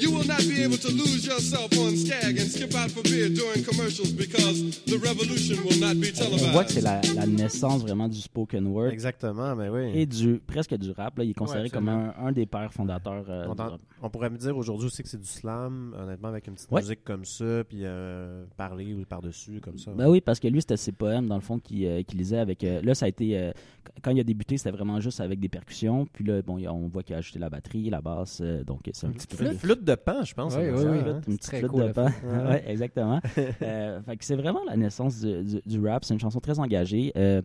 You 0.00 0.10
will 0.10 0.26
not 0.26 0.42
be 0.48 0.62
able 0.62 0.76
to 0.78 0.88
lose 0.88 1.24
yourself 1.26 1.70
on 1.78 1.96
Skag 1.96 2.38
and 2.38 2.48
skip 2.48 2.74
out 2.74 2.90
for 2.90 3.02
beer 3.02 3.28
during 3.28 3.64
commercials 3.64 4.10
because 4.12 4.82
the 4.86 4.98
revolution 4.98 5.56
will 5.64 5.78
not 5.80 5.94
be 6.00 6.12
On 6.20 6.52
voit 6.52 6.64
que 6.64 6.72
c'est 6.72 6.80
televised. 6.82 7.14
la, 7.16 7.20
la 7.22 7.26
naissance 7.26 7.82
vraiment 7.82 8.08
du 8.08 8.20
spoken 8.20 8.66
word 8.66 8.90
Exactement, 8.92 9.54
mais 9.56 9.68
oui. 9.68 9.90
et 9.94 10.06
du 10.06 10.40
presque 10.46 10.74
du 10.76 10.90
rap. 10.90 11.18
là. 11.18 11.24
Il 11.24 11.30
est 11.30 11.34
considéré 11.34 11.64
Ouais, 11.64 11.70
comme 11.70 11.88
un, 11.88 12.14
un 12.18 12.32
des 12.32 12.46
pères 12.46 12.72
fondateurs 12.72 13.24
euh, 13.28 13.44
On, 13.46 13.50
du 13.52 13.56
t'en- 13.56 13.70
rap. 13.70 13.80
on 14.02 14.10
pourrait 14.10 14.30
me 14.30 14.38
dire 14.38 14.56
aujourd'hui 14.56 14.86
aussi 14.86 15.02
que 15.02 15.08
c'est 15.08 15.20
du 15.20 15.26
slam, 15.26 15.94
honnêtement, 15.98 16.28
avec 16.28 16.46
une 16.46 16.54
petite 16.54 16.70
Ouais. 16.70 16.80
musique 16.82 17.04
comme 17.04 17.24
ça, 17.24 17.62
puis 17.68 17.80
euh, 17.82 18.44
parler 18.56 18.94
ou 18.94 19.04
par-dessus, 19.04 19.60
comme 19.62 19.78
ça. 19.78 19.92
Ben 19.92 20.08
oui, 20.08 20.20
parce 20.20 20.40
que 20.40 20.48
lui, 20.48 20.60
c'était 20.60 20.76
ses 20.76 20.92
poèmes, 20.92 21.26
dans 21.26 21.36
le 21.36 21.42
fond, 21.42 21.58
qu'il 21.58 21.84
euh, 21.86 22.02
lisait 22.14 22.38
avec... 22.38 22.64
euh, 22.64 22.80
là, 22.82 22.94
ça 22.94 23.06
a 23.06 23.08
été... 23.08 23.38
euh, 23.38 23.52
quand 24.02 24.10
il 24.10 24.20
a 24.20 24.24
débuté, 24.24 24.56
c'était 24.58 24.70
vraiment 24.70 25.00
juste 25.00 25.20
avec 25.20 25.38
des 25.40 25.48
percussions. 25.48 26.06
Puis 26.12 26.24
là, 26.24 26.42
bon, 26.42 26.58
on 26.68 26.88
voit 26.88 27.02
qu'il 27.02 27.14
a 27.14 27.18
ajouté 27.18 27.38
la 27.38 27.48
batterie, 27.50 27.88
la 27.90 28.00
basse. 28.00 28.40
euh, 28.42 28.62
donc, 28.64 28.80
c'est 28.92 29.06
un 29.06 29.10
Une 29.10 29.16
petit 29.16 29.36
flûte, 29.36 29.52
flûte 29.58 29.84
de 29.84 29.94
pan, 29.94 30.22
je 30.24 30.34
pense. 30.34 30.52
Ça 30.52 30.58
ouais, 30.60 30.66
faire, 30.70 30.90
ouais. 30.90 30.98
hein. 31.10 31.20
Une 31.26 31.36
petite 31.36 31.46
flûte 31.46 31.66
cool, 31.68 31.86
de 31.88 31.92
pan. 31.92 32.06
ouais, 32.48 32.64
exactement. 32.66 33.20
Euh, 33.62 34.00
fait 34.02 34.16
que 34.16 34.24
c'est 34.24 34.36
vraiment 34.36 34.60
la 34.66 34.76
naissance 34.76 35.20
du, 35.20 35.42
du- 35.44 35.60
du 35.64 35.86
rap. 35.86 36.04
C'est 36.04 36.14
une 36.14 36.20
chanson 36.20 36.40
très 36.40 36.58
engagée. 36.58 37.12
Euh, 37.16 37.40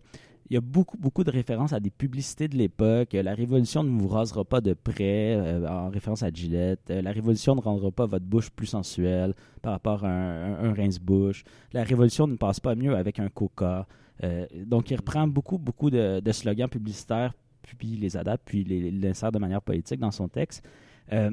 il 0.50 0.54
y 0.54 0.56
a 0.56 0.60
beaucoup, 0.62 0.96
beaucoup 0.96 1.24
de 1.24 1.30
références 1.30 1.72
à 1.74 1.80
des 1.80 1.90
publicités 1.90 2.48
de 2.48 2.56
l'époque. 2.56 3.12
La 3.12 3.34
révolution 3.34 3.82
ne 3.82 3.90
vous 3.90 4.08
rasera 4.08 4.44
pas 4.44 4.60
de 4.62 4.72
près, 4.72 5.34
euh, 5.36 5.66
en 5.68 5.90
référence 5.90 6.22
à 6.22 6.30
Gillette. 6.30 6.88
La 6.90 7.10
révolution 7.12 7.54
ne 7.54 7.60
rendra 7.60 7.90
pas 7.90 8.06
votre 8.06 8.24
bouche 8.24 8.48
plus 8.50 8.66
sensuelle 8.66 9.34
par 9.62 9.72
rapport 9.72 10.04
à 10.04 10.08
un, 10.08 10.54
un- 10.54 10.70
un 10.70 10.74
rince-bouche. 10.74 11.44
La 11.72 11.84
révolution 11.84 12.26
ne 12.26 12.36
passe 12.36 12.60
pas 12.60 12.74
mieux 12.74 12.96
avec 12.96 13.18
un 13.18 13.28
coca. 13.28 13.86
Euh, 14.24 14.46
donc, 14.66 14.90
il 14.90 14.96
reprend 14.96 15.26
beaucoup, 15.28 15.58
beaucoup 15.58 15.90
de, 15.90 16.20
de 16.20 16.32
slogans 16.32 16.68
publicitaires, 16.68 17.34
puis 17.76 17.88
les 17.96 18.16
adapte, 18.16 18.42
puis 18.46 18.64
les, 18.64 18.90
les 18.90 19.08
insère 19.10 19.32
de 19.32 19.38
manière 19.38 19.62
politique 19.62 20.00
dans 20.00 20.10
son 20.10 20.28
texte. 20.28 20.64
Euh, 21.12 21.30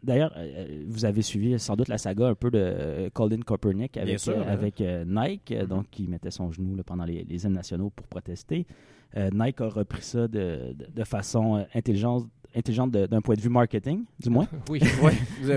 D'ailleurs, 0.00 0.32
euh, 0.36 0.84
vous 0.86 1.04
avez 1.04 1.22
suivi 1.22 1.58
sans 1.58 1.74
doute 1.74 1.88
la 1.88 1.98
saga 1.98 2.28
un 2.28 2.36
peu 2.36 2.52
de 2.52 2.58
euh, 2.62 3.10
Colin 3.10 3.40
Kaepernick 3.40 3.96
avec, 3.96 4.20
sûr, 4.20 4.32
euh, 4.36 4.42
ouais. 4.42 4.46
avec 4.46 4.80
euh, 4.80 5.04
Nike, 5.04 5.50
euh, 5.50 5.62
Mhm. 5.62 5.66
donc 5.68 5.90
qui 5.90 6.06
mettait 6.06 6.30
son 6.30 6.52
genou 6.52 6.76
là, 6.76 6.84
pendant 6.84 7.04
les, 7.04 7.24
les 7.24 7.44
hymnes 7.44 7.54
nationaux 7.54 7.90
pour 7.90 8.06
protester. 8.06 8.64
Euh, 9.16 9.28
Nike 9.34 9.60
a 9.60 9.68
repris 9.68 10.02
ça 10.02 10.28
de, 10.28 10.72
de, 10.78 10.86
de 10.94 11.04
façon 11.04 11.56
euh, 11.56 11.64
intelligente, 11.74 12.28
intelligente 12.58 12.90
d'un 12.90 13.20
point 13.20 13.34
de 13.34 13.40
vue 13.40 13.48
marketing, 13.48 14.04
du 14.20 14.30
moins. 14.30 14.46
Oui, 14.68 14.80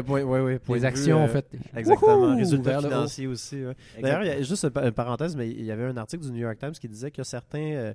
Oui, 0.07 0.21
ouais, 0.21 0.59
point 0.59 0.75
les 0.77 0.85
actions 0.85 1.17
vue, 1.17 1.23
ont 1.23 1.25
euh, 1.25 1.27
fait. 1.27 1.45
Exactement. 1.75 2.35
Résultats 2.35 2.79
financiers 2.79 3.27
aussi. 3.27 3.65
ouais. 3.65 3.75
D'ailleurs, 4.01 4.23
il 4.23 4.27
y 4.27 4.31
a 4.31 4.41
juste 4.41 4.63
une 4.63 4.69
pa- 4.69 4.85
une 4.85 4.91
parenthèse, 4.91 5.35
mais 5.35 5.49
il 5.49 5.63
y 5.65 5.71
avait 5.71 5.85
un 5.85 5.97
article 5.97 6.23
du 6.23 6.31
New 6.31 6.37
York 6.39 6.57
Times 6.59 6.71
qui 6.71 6.87
disait 6.87 7.11
que 7.11 7.23
certains 7.23 7.59
euh, 7.59 7.93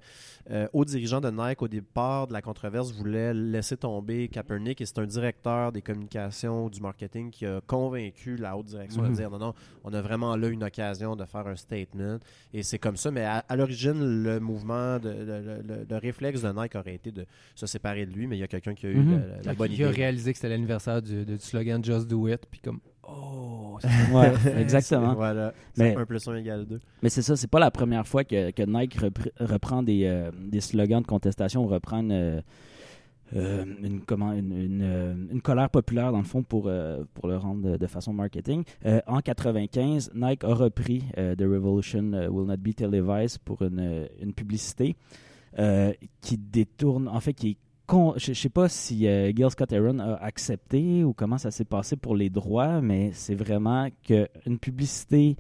euh, 0.50 0.68
hauts 0.72 0.84
dirigeants 0.84 1.20
de 1.20 1.30
Nike, 1.30 1.62
au 1.62 1.68
départ 1.68 2.26
de 2.26 2.32
la 2.32 2.42
controverse, 2.42 2.92
voulaient 2.92 3.32
laisser 3.34 3.76
tomber 3.76 4.28
Kaepernick 4.28 4.80
et 4.80 4.86
c'est 4.86 4.98
un 4.98 5.06
directeur 5.06 5.72
des 5.72 5.82
communications 5.82 6.68
du 6.68 6.80
marketing 6.80 7.30
qui 7.30 7.46
a 7.46 7.60
convaincu 7.66 8.36
la 8.36 8.56
haute 8.56 8.66
direction 8.66 9.02
Mhm. 9.02 9.10
de 9.10 9.14
dire 9.14 9.30
non, 9.30 9.38
non, 9.38 9.54
on 9.84 9.92
a 9.92 10.00
vraiment 10.02 10.36
là 10.36 10.48
une 10.48 10.64
occasion 10.64 11.16
de 11.16 11.24
faire 11.24 11.46
un 11.46 11.56
statement 11.56 12.18
et 12.52 12.62
c'est 12.62 12.78
comme 12.78 12.96
ça. 12.96 13.10
Mais 13.10 13.22
à, 13.24 13.44
à 13.48 13.56
l'origine, 13.56 14.22
le 14.22 14.40
mouvement, 14.40 14.98
de, 14.98 15.08
le, 15.10 15.62
le- 15.66 15.86
le 15.88 15.96
réflexe 15.96 16.42
de 16.42 16.50
Nike 16.52 16.74
aurait 16.74 16.94
été 16.94 17.10
de 17.12 17.26
se 17.54 17.66
séparer 17.66 18.06
de 18.06 18.12
lui, 18.12 18.26
mais 18.26 18.36
il 18.36 18.40
y 18.40 18.44
a 18.44 18.48
quelqu'un 18.48 18.74
qui 18.74 18.86
a 18.86 18.90
eu 18.90 18.95
Mhm. 19.00 19.22
la, 19.36 19.42
la 19.42 19.54
bonne 19.54 19.72
il 19.72 19.82
a 19.84 19.88
réalisé 19.90 20.32
que 20.32 20.38
c'était 20.38 20.48
l'anniversaire 20.48 21.02
du, 21.02 21.24
du 21.24 21.38
slogan 21.38 21.82
Just 21.84 22.08
Do 22.08 22.28
It, 22.28 22.40
puis 22.50 22.60
comme 22.60 22.80
oh, 23.08 23.78
Ouais, 24.12 24.32
exactement. 24.58 25.14
Voilà. 25.14 25.52
Mais- 25.76 25.94
Mais... 25.94 26.00
1 26.02 26.04
plus 26.06 26.26
1 26.28 26.36
égale 26.36 26.66
2. 26.66 26.80
Mais 27.02 27.08
c'est 27.08 27.22
ça, 27.22 27.36
c'est 27.36 27.50
pas 27.50 27.60
la 27.60 27.70
première 27.70 28.06
fois 28.06 28.24
que, 28.24 28.50
que 28.50 28.62
Nike 28.62 28.98
repr- 28.98 29.30
reprend 29.40 29.82
des, 29.82 30.04
euh, 30.06 30.30
des 30.38 30.60
slogans 30.60 31.02
de 31.02 31.06
contestation 31.06 31.64
ou 31.64 31.68
reprend 31.68 31.98
une, 32.00 32.12
euh, 32.12 32.40
euh, 33.34 33.64
une, 33.82 34.00
comment, 34.02 34.32
une, 34.32 34.52
une, 34.52 35.28
une 35.32 35.42
colère 35.42 35.68
populaire, 35.68 36.12
dans 36.12 36.18
le 36.18 36.24
fond, 36.24 36.42
pour, 36.42 36.68
euh, 36.68 37.04
pour 37.14 37.26
le 37.28 37.36
rendre 37.36 37.72
de, 37.72 37.76
de 37.76 37.86
façon 37.86 38.12
marketing. 38.12 38.62
Euh, 38.86 39.00
en 39.06 39.20
95, 39.20 40.12
Nike 40.14 40.44
a 40.44 40.54
repris 40.54 41.04
euh, 41.18 41.34
The 41.34 41.40
Revolution 41.42 42.12
Will 42.30 42.46
Not 42.46 42.58
Be 42.58 42.74
Televised 42.74 43.38
pour 43.44 43.62
une, 43.62 44.08
une 44.22 44.32
publicité 44.32 44.94
euh, 45.58 45.92
qui 46.20 46.38
détourne, 46.38 47.08
en 47.08 47.20
fait, 47.20 47.32
qui 47.34 47.50
est 47.50 47.56
con- 47.86 48.14
je 48.16 48.30
ne 48.30 48.34
sais 48.34 48.48
pas 48.48 48.68
si 48.68 49.06
euh, 49.06 49.32
Gil 49.34 49.50
Scott 49.50 49.72
Aaron 49.72 49.98
a 49.98 50.14
accepté 50.16 51.04
ou 51.04 51.12
comment 51.12 51.38
ça 51.38 51.50
s'est 51.50 51.64
passé 51.64 51.96
pour 51.96 52.14
les 52.16 52.30
droits, 52.30 52.80
mais 52.80 53.10
c'est 53.12 53.34
vraiment 53.34 53.88
qu'une 54.04 54.58
publicité 54.60 55.36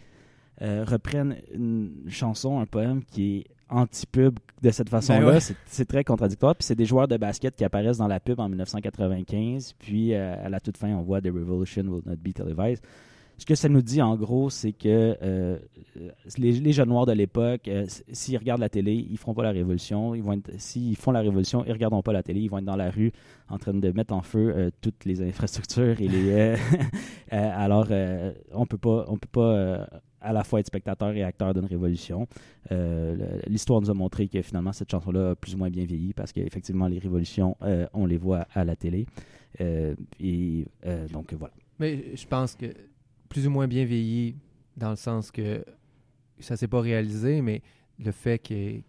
euh, 0.62 0.84
reprenne 0.86 1.36
une 1.52 2.04
chanson, 2.08 2.60
un 2.60 2.66
poème 2.66 3.04
qui 3.04 3.38
est 3.38 3.44
anti-pub 3.68 4.38
de 4.62 4.70
cette 4.70 4.88
façon-là. 4.88 5.20
Ben 5.20 5.26
ouais. 5.26 5.40
C'est- 5.40 5.56
C'est 5.66 5.84
très 5.86 6.04
contradictoire. 6.04 6.54
Puis 6.54 6.64
c'est 6.64 6.74
des 6.76 6.86
joueurs 6.86 7.08
de 7.08 7.16
basket 7.16 7.54
qui 7.56 7.64
apparaissent 7.64 7.98
dans 7.98 8.06
la 8.08 8.20
pub 8.20 8.38
en 8.40 8.48
1995. 8.48 9.74
Puis 9.78 10.14
euh, 10.14 10.34
à 10.44 10.48
la 10.48 10.60
toute 10.60 10.76
fin, 10.76 10.88
on 10.94 11.02
voit 11.02 11.20
The 11.20 11.26
Revolution 11.26 11.82
Will 11.82 12.02
Not 12.06 12.16
Be 12.16 12.32
Televised. 12.32 12.82
Ce 13.38 13.44
que 13.44 13.54
ça 13.54 13.68
nous 13.68 13.82
dit, 13.82 14.00
en 14.00 14.16
gros, 14.16 14.48
c'est 14.48 14.72
que 14.72 15.16
euh, 15.22 15.58
les, 16.38 16.72
jeunes 16.72 16.88
noirs 16.88 17.04
de 17.06 17.12
l'époque, 17.12 17.68
euh, 17.68 17.84
s'ils 18.10 18.38
regardent 18.38 18.60
la 18.60 18.70
télé, 18.70 18.94
ils 18.94 19.18
feront 19.18 19.34
pas 19.34 19.42
la 19.42 19.50
révolution. 19.50 20.14
S'ils 20.56 20.96
font 20.96 21.10
la 21.10 21.20
révolution, 21.20 21.62
ils 21.66 21.72
regarderont 21.72 22.02
pas 22.02 22.12
la 22.12 22.22
télé. 22.22 22.40
Ils 22.40 22.48
vont 22.48 22.58
être 22.58 22.64
dans 22.64 22.76
la 22.76 22.90
rue 22.90 23.12
en 23.48 23.58
train 23.58 23.74
de 23.74 23.90
mettre 23.92 24.14
en 24.14 24.22
feu 24.22 24.52
euh, 24.54 24.70
toutes 24.80 25.04
les 25.04 25.22
infrastructures 25.22 25.96
euh, 26.00 26.56
alors, 27.30 27.88
on 28.52 28.66
peut 28.66 28.78
pas, 28.78 29.04
on 29.08 29.18
peut 29.18 29.28
pas 29.30 29.86
à 30.20 30.32
la 30.32 30.42
fois 30.42 30.60
être 30.60 30.66
spectateur 30.66 31.10
et 31.10 31.22
acteur 31.22 31.52
d'une 31.52 31.66
révolution. 31.66 32.26
L'histoire 33.46 33.80
nous 33.80 33.90
a 33.90 33.94
montré 33.94 34.28
que 34.28 34.40
finalement 34.42 34.72
cette 34.72 34.90
chanson-là 34.90 35.30
a 35.30 35.34
plus 35.34 35.54
ou 35.54 35.58
moins 35.58 35.70
bien 35.70 35.84
vieilli 35.84 36.14
parce 36.14 36.32
qu'effectivement 36.32 36.86
les 36.86 36.98
révolutions, 36.98 37.56
on 37.92 38.06
les 38.06 38.16
voit 38.16 38.46
à 38.54 38.64
la 38.64 38.76
télé. 38.76 39.06
Et 39.60 40.66
donc 41.12 41.34
voilà. 41.34 41.54
Mais 41.78 42.16
je 42.16 42.26
pense 42.26 42.54
que 42.54 42.66
plus 43.36 43.46
ou 43.46 43.50
moins 43.50 43.66
bien 43.68 43.84
vieilli, 43.84 44.34
dans 44.78 44.88
le 44.88 44.96
sens 44.96 45.30
que 45.30 45.62
ça 46.38 46.56
s'est 46.56 46.68
pas 46.68 46.80
réalisé, 46.80 47.42
mais 47.42 47.60
le 47.98 48.12
fait 48.12 48.38
qu'il 48.38 48.82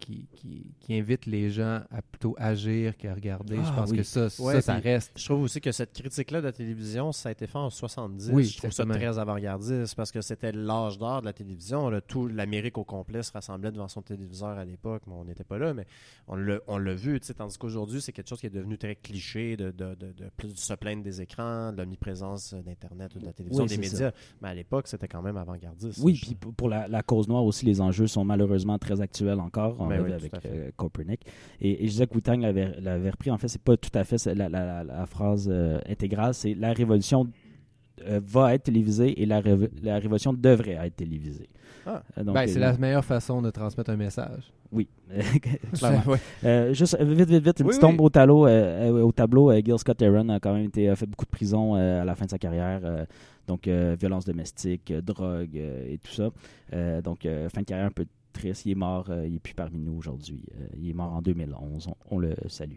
invite 0.90 1.26
les 1.26 1.50
gens 1.50 1.80
à 1.90 2.02
plutôt 2.02 2.34
agir 2.38 2.96
qu'à 2.96 3.14
regarder, 3.14 3.56
je 3.56 3.60
Ah, 3.64 3.72
pense 3.76 3.90
oui. 3.90 3.96
que 3.98 4.02
ça, 4.02 4.28
Ouais, 4.42 4.60
ça, 4.60 4.74
reste. 4.74 5.12
Je 5.16 5.24
trouve 5.24 5.42
aussi 5.42 5.60
que 5.60 5.72
cette 5.72 5.92
critique-là 5.92 6.40
de 6.40 6.46
la 6.46 6.52
télévision, 6.52 7.12
ça 7.12 7.28
a 7.30 7.32
été 7.32 7.46
fait 7.46 7.56
en 7.58 7.70
70. 7.70 8.30
Oui, 8.32 8.44
je 8.44 8.58
trouve 8.58 8.70
ça 8.70 8.84
très 8.84 9.18
avant-gardiste 9.18 9.94
parce 9.94 10.12
que 10.12 10.20
c'était 10.20 10.52
l'âge 10.52 10.98
d'or 10.98 11.20
de 11.22 11.26
la 11.26 11.32
télévision. 11.32 11.88
là. 11.90 12.00
Tout 12.00 12.26
l'Amérique 12.26 12.78
au 12.78 12.84
complet 12.84 13.22
se 13.22 13.32
rassemblait 13.32 13.72
devant 13.72 13.88
son 13.88 14.02
téléviseur 14.02 14.58
à 14.58 14.64
l'époque. 14.64 15.02
Bon, 15.06 15.20
on 15.20 15.24
n'était 15.24 15.44
pas 15.44 15.58
là, 15.58 15.72
mais 15.74 15.86
on 16.26 16.36
l'a 16.36 16.58
on 16.66 16.78
l'a 16.78 16.94
vu. 16.94 17.18
tu 17.20 17.26
sais, 17.26 17.34
Tandis 17.34 17.56
qu'aujourd'hui, 17.56 18.00
c'est 18.00 18.12
quelque 18.12 18.28
chose 18.28 18.40
qui 18.40 18.46
est 18.46 18.50
devenu 18.50 18.76
très 18.78 18.96
cliché 18.96 19.56
de, 19.56 19.70
de, 19.70 19.94
de, 19.94 20.12
se 20.54 20.74
plaindre 20.74 21.02
des 21.02 21.20
écrans, 21.22 21.72
de 21.72 21.78
l'omniprésence 21.78 22.52
d'Internet 22.54 23.14
ou 23.14 23.20
de 23.20 23.26
la 23.26 23.32
télévision, 23.32 23.64
Oui, 23.64 23.68
des 23.70 23.78
médias. 23.78 24.12
Mais 24.42 24.48
à 24.48 24.54
l'époque, 24.54 24.86
c'était 24.88 25.08
quand 25.08 25.22
même 25.22 25.36
avant-gardiste. 25.36 25.98
Oui, 26.02 26.18
puis 26.20 26.34
pour 26.34 26.52
pour 26.54 26.68
la, 26.68 26.88
la 26.88 27.02
cause 27.02 27.28
noire 27.28 27.44
aussi, 27.44 27.64
les 27.64 27.80
enjeux 27.80 28.06
sont 28.08 28.24
malheureusement 28.24 28.78
très 28.78 28.97
actuels 29.00 29.40
encore. 29.40 29.76
On 29.78 29.86
Ben 29.86 29.96
l'a 29.98 30.02
oui, 30.02 30.12
avec 30.12 30.32
euh, 30.46 30.70
Copernic. 30.76 31.20
Et, 31.60 31.84
et 31.84 31.86
je 31.86 31.92
disais 31.92 32.06
que 32.06 32.14
Wu-Tang 32.14 32.40
l'avait 32.40 32.72
l'avait 32.80 33.10
repris. 33.10 33.30
En 33.30 33.38
fait, 33.38 33.48
c'est 33.48 33.62
pas 33.62 33.76
tout 33.76 33.90
à 33.94 34.04
fait 34.04 34.24
la, 34.26 34.48
la- 34.48 34.84
la- 34.84 35.06
phrase 35.06 35.48
euh, 35.50 35.78
intégrale. 35.88 36.34
C'est 36.34 36.54
la 36.54 36.72
révolution 36.72 37.28
euh, 38.06 38.20
va 38.24 38.54
être 38.54 38.64
télévisée 38.64 39.20
et 39.20 39.26
la, 39.26 39.40
révo- 39.40 39.70
la 39.82 39.98
révolution 39.98 40.32
devrait 40.32 40.78
être 40.80 40.96
télévisée. 40.96 41.48
Ah. 41.86 42.02
Euh, 42.16 42.22
donc, 42.24 42.34
Ben, 42.34 42.46
c'est 42.46 42.58
euh, 42.58 42.60
la 42.60 42.76
meilleure 42.78 43.04
façon 43.04 43.42
de 43.42 43.50
transmettre 43.50 43.90
un 43.90 43.96
message. 43.96 44.52
Oui, 44.70 44.86
clairement. 45.72 46.02
Ouais. 46.06 46.18
Euh, 46.44 46.74
juste 46.74 46.96
vite, 47.00 47.28
vite, 47.30 47.42
vite, 47.42 47.60
une 47.60 47.66
Oui, 47.66 47.70
petite 47.70 47.82
oui. 47.82 47.88
ombre 47.90 48.04
au, 48.04 48.10
tableau, 48.10 48.46
euh, 48.46 48.90
euh, 48.92 49.02
au 49.02 49.10
tableau. 49.12 49.50
euh, 49.50 49.60
Gil 49.64 49.78
Scott 49.78 50.00
Aaron 50.02 50.28
a 50.28 50.38
quand 50.40 50.52
même 50.54 50.66
été, 50.66 50.88
a 50.88 50.94
fait 50.96 51.06
beaucoup 51.06 51.24
de 51.24 51.30
prison 51.30 51.74
euh, 51.76 52.02
à 52.02 52.04
la 52.04 52.14
fin 52.14 52.26
de 52.26 52.30
sa 52.30 52.38
carrière. 52.38 52.80
euh, 52.84 53.04
donc, 53.46 53.66
euh, 53.66 53.96
violence 53.98 54.26
domestique, 54.26 54.90
euh, 54.90 55.00
drogue 55.00 55.56
euh, 55.56 55.90
et 55.94 55.96
tout 55.98 56.12
ça. 56.12 56.28
Euh, 56.74 57.00
donc, 57.00 57.24
euh, 57.24 57.48
fin 57.48 57.62
de 57.62 57.66
carrière 57.66 57.86
un 57.86 57.90
peu 57.90 58.04
triste. 58.38 58.64
Il 58.66 58.72
est 58.72 58.74
mort, 58.74 59.06
euh, 59.10 59.26
il 59.26 59.34
n'est 59.34 59.38
plus 59.38 59.54
parmi 59.54 59.78
nous 59.78 59.96
aujourd'hui. 59.98 60.44
Euh, 60.60 60.64
il 60.80 60.88
est 60.90 60.94
mort 60.94 61.12
en 61.12 61.20
2011. 61.22 61.88
On, 61.88 62.16
on 62.16 62.18
le 62.18 62.34
salue. 62.48 62.76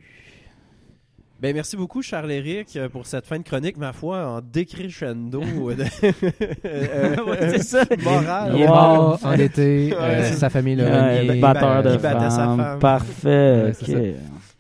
Ben, 1.39 1.55
merci 1.55 1.75
beaucoup, 1.75 2.03
Charles-Éric, 2.03 2.75
euh, 2.75 2.87
pour 2.87 3.07
cette 3.07 3.25
fin 3.25 3.39
de 3.39 3.43
chronique, 3.43 3.75
ma 3.77 3.93
foi, 3.93 4.27
en 4.27 4.41
décrescendo. 4.41 5.41
euh, 5.43 7.25
Ouais, 7.25 7.49
c'est 7.57 7.63
ça. 7.63 7.83
Morale. 8.03 8.51
Il 8.55 8.61
est 8.61 8.67
Wow. 8.67 8.73
mort 8.75 9.19
en 9.23 9.31
été, 9.33 9.91
Ouais, 9.91 9.97
euh, 9.99 10.23
c'est- 10.29 10.35
sa 10.37 10.49
famille 10.51 10.75
l'a 10.75 10.83
Euh, 10.83 11.19
renié. 11.21 11.39
batteur 11.39 11.81
de 11.81 11.89
il 11.93 11.97
battait 11.99 12.29
sa 12.29 12.45
femme. 12.45 12.79
Parfait. 12.79 13.63
Ouais, 13.63 13.73
c'est 13.73 14.15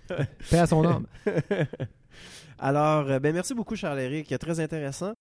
ok. 0.09 0.17
Paix 0.49 0.57
à 0.57 0.65
son 0.65 0.83
âme. 0.83 1.05
Alors, 2.59 3.05
ben, 3.19 3.31
merci 3.33 3.53
beaucoup, 3.53 3.75
Charles-Éric. 3.75 4.33
Très 4.39 4.59
intéressant. 4.59 5.13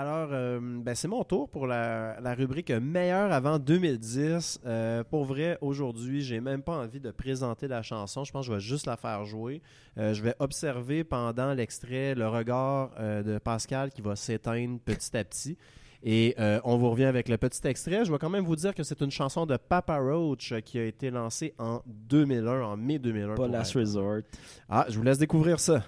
Alors, 0.00 0.30
euh, 0.32 0.58
ben, 0.62 0.94
c'est 0.94 1.08
mon 1.08 1.24
tour 1.24 1.50
pour 1.50 1.66
la, 1.66 2.18
la 2.20 2.32
rubrique 2.32 2.70
meilleur 2.70 3.30
avant 3.32 3.58
2010. 3.58 4.60
Euh, 4.64 5.04
pour 5.04 5.26
vrai, 5.26 5.58
aujourd'hui, 5.60 6.22
j'ai 6.22 6.40
même 6.40 6.62
pas 6.62 6.78
envie 6.78 7.00
de 7.00 7.10
présenter 7.10 7.68
la 7.68 7.82
chanson. 7.82 8.24
Je 8.24 8.32
pense 8.32 8.46
que 8.46 8.52
je 8.52 8.56
vais 8.56 8.60
juste 8.60 8.86
la 8.86 8.96
faire 8.96 9.26
jouer. 9.26 9.60
Euh, 9.98 10.14
je 10.14 10.22
vais 10.22 10.34
observer 10.38 11.04
pendant 11.04 11.52
l'extrait 11.52 12.14
le 12.14 12.26
regard 12.28 12.92
de 12.98 13.36
Pascal 13.36 13.90
qui 13.90 14.00
va 14.00 14.16
s'éteindre 14.16 14.78
petit 14.80 15.14
à 15.14 15.22
petit. 15.22 15.58
Et 16.02 16.34
euh, 16.38 16.60
on 16.64 16.78
vous 16.78 16.88
revient 16.88 17.04
avec 17.04 17.28
le 17.28 17.36
petit 17.36 17.60
extrait. 17.66 18.06
Je 18.06 18.10
vais 18.10 18.18
quand 18.18 18.30
même 18.30 18.46
vous 18.46 18.56
dire 18.56 18.74
que 18.74 18.82
c'est 18.82 19.02
une 19.02 19.10
chanson 19.10 19.44
de 19.44 19.58
Papa 19.58 19.98
Roach 19.98 20.54
qui 20.64 20.78
a 20.78 20.84
été 20.86 21.10
lancée 21.10 21.52
en 21.58 21.82
2001, 21.84 22.62
en 22.62 22.76
mai 22.78 22.98
2001. 22.98 23.34
Pas 23.34 23.48
Last 23.48 23.74
Resort. 23.74 24.22
Ah, 24.66 24.86
je 24.88 24.96
vous 24.96 25.04
laisse 25.04 25.18
découvrir 25.18 25.60
ça. 25.60 25.82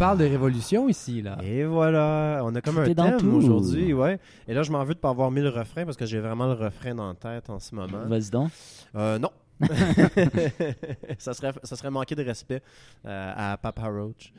Parle 0.00 0.16
de 0.16 0.24
révolution 0.24 0.88
ici, 0.88 1.20
là. 1.20 1.36
Et 1.42 1.62
voilà, 1.64 2.40
on 2.42 2.54
a 2.54 2.62
comme 2.62 2.76
Tout 2.76 3.02
un 3.02 3.18
thème 3.18 3.34
aujourd'hui, 3.34 3.92
ouais. 3.92 4.18
Et 4.48 4.54
là, 4.54 4.62
je 4.62 4.72
m'en 4.72 4.82
veux 4.82 4.94
de 4.94 4.98
pas 4.98 5.10
avoir 5.10 5.30
mis 5.30 5.42
le 5.42 5.50
refrain 5.50 5.84
parce 5.84 5.98
que 5.98 6.06
j'ai 6.06 6.20
vraiment 6.20 6.46
le 6.46 6.54
refrain 6.54 6.94
la 6.94 7.14
tête 7.14 7.50
en 7.50 7.58
ce 7.58 7.74
moment. 7.74 8.06
Vas-y 8.06 8.30
donc. 8.30 8.50
Euh, 8.96 9.18
non. 9.18 9.30
ça, 11.18 11.34
serait, 11.34 11.52
ça 11.62 11.76
serait 11.76 11.90
manquer 11.90 12.14
de 12.14 12.24
respect 12.24 12.62
euh, 13.04 13.32
à 13.36 13.58
Papa 13.58 13.88
Roach. 13.88 14.32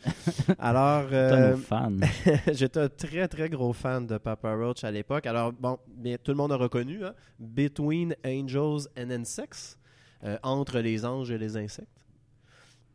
Alors, 0.57 1.05
euh, 1.11 1.55
fan. 1.57 2.03
j'étais 2.53 2.79
un 2.79 2.89
très 2.89 3.27
très 3.27 3.47
gros 3.47 3.71
fan 3.71 4.07
de 4.07 4.17
Papa 4.17 4.55
Roach 4.55 4.83
à 4.83 4.89
l'époque. 4.89 5.27
Alors, 5.27 5.53
bon, 5.53 5.77
bien, 5.87 6.17
tout 6.17 6.31
le 6.31 6.37
monde 6.37 6.53
a 6.53 6.57
reconnu 6.57 7.05
hein, 7.05 7.13
Between 7.37 8.15
Angels 8.25 8.87
and 8.97 9.11
Insects, 9.11 9.77
euh, 10.23 10.39
entre 10.41 10.79
les 10.79 11.05
anges 11.05 11.29
et 11.29 11.37
les 11.37 11.55
insectes. 11.55 12.00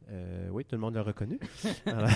Euh, 0.08 0.48
oui, 0.52 0.64
tout 0.64 0.76
le 0.76 0.80
monde 0.80 0.94
l'a 0.94 1.02
reconnu. 1.02 1.38
Alors, 1.86 2.08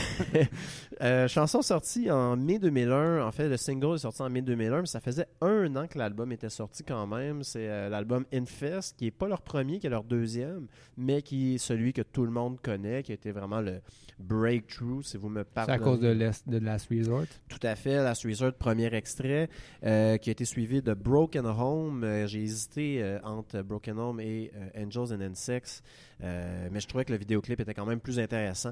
euh, 1.03 1.27
chanson 1.29 1.61
sortie 1.61 2.09
en 2.11 2.37
mai 2.37 2.59
2001. 2.61 3.25
En 3.27 3.33
fait, 3.33 3.49
le 3.49 3.57
single 3.57 3.97
est 3.97 3.99
sorti 3.99 4.23
en 4.23 4.31
mai 4.31 4.43
2001, 4.43 4.83
mais 4.83 4.87
ça 4.87 5.01
faisait 5.01 5.27
un 5.41 5.75
an 5.75 5.87
que 5.89 5.99
l'album 5.99 6.31
était 6.31 6.49
sorti 6.51 6.85
quand 6.85 7.07
même. 7.09 7.43
C'est 7.43 7.69
euh, 7.69 7.89
l'album 7.89 8.25
Infest, 8.33 8.97
qui 8.97 9.07
est 9.07 9.11
pas 9.11 9.27
leur 9.27 9.43
premier, 9.43 9.81
qui 9.81 9.89
est 9.89 9.91
leur 9.91 10.05
deuxième, 10.05 10.69
mais 10.97 11.21
qui 11.23 11.57
est 11.57 11.59
celui 11.59 11.93
que 11.93 12.03
tout 12.03 12.25
le 12.25 12.31
monde 12.31 12.61
connaît, 12.63 13.03
qui 13.03 13.11
a 13.11 13.15
été 13.17 13.33
vraiment 13.33 13.61
le 13.61 13.81
breakthrough, 14.21 15.03
si 15.03 15.17
vous 15.17 15.29
me 15.29 15.41
C'est 15.43 15.53
parlez. 15.55 15.73
à 15.73 15.79
cause 15.79 15.99
de, 16.01 16.09
Last- 16.13 16.49
de 16.49 16.59
Last 16.59 16.89
Resort? 16.91 17.25
Tout 17.49 17.59
à 17.67 17.75
fait, 17.75 17.97
Last 17.97 18.25
Resort, 18.25 18.53
premier 18.53 18.95
extrait, 18.95 19.49
euh, 19.85 20.17
qui 20.19 20.31
a 20.31 20.33
été 20.33 20.45
suivi 20.45 20.81
de 20.81 20.95
Broken 20.95 21.47
Home. 21.47 22.07
J'ai 22.27 22.43
hésité 22.43 23.19
entre 23.25 23.63
Broken 23.63 23.99
Home 23.99 24.21
et 24.21 24.53
Angels 24.77 25.13
and 25.13 25.21
Insects, 25.23 25.83
mais 26.21 26.79
je 26.81 26.87
trouvais 26.87 27.05
que 27.05 27.13
le 27.13 27.19
vidéoclip 27.19 27.59
était 27.61 27.75
même 27.87 28.01
plus 28.01 28.19
intéressant. 28.19 28.71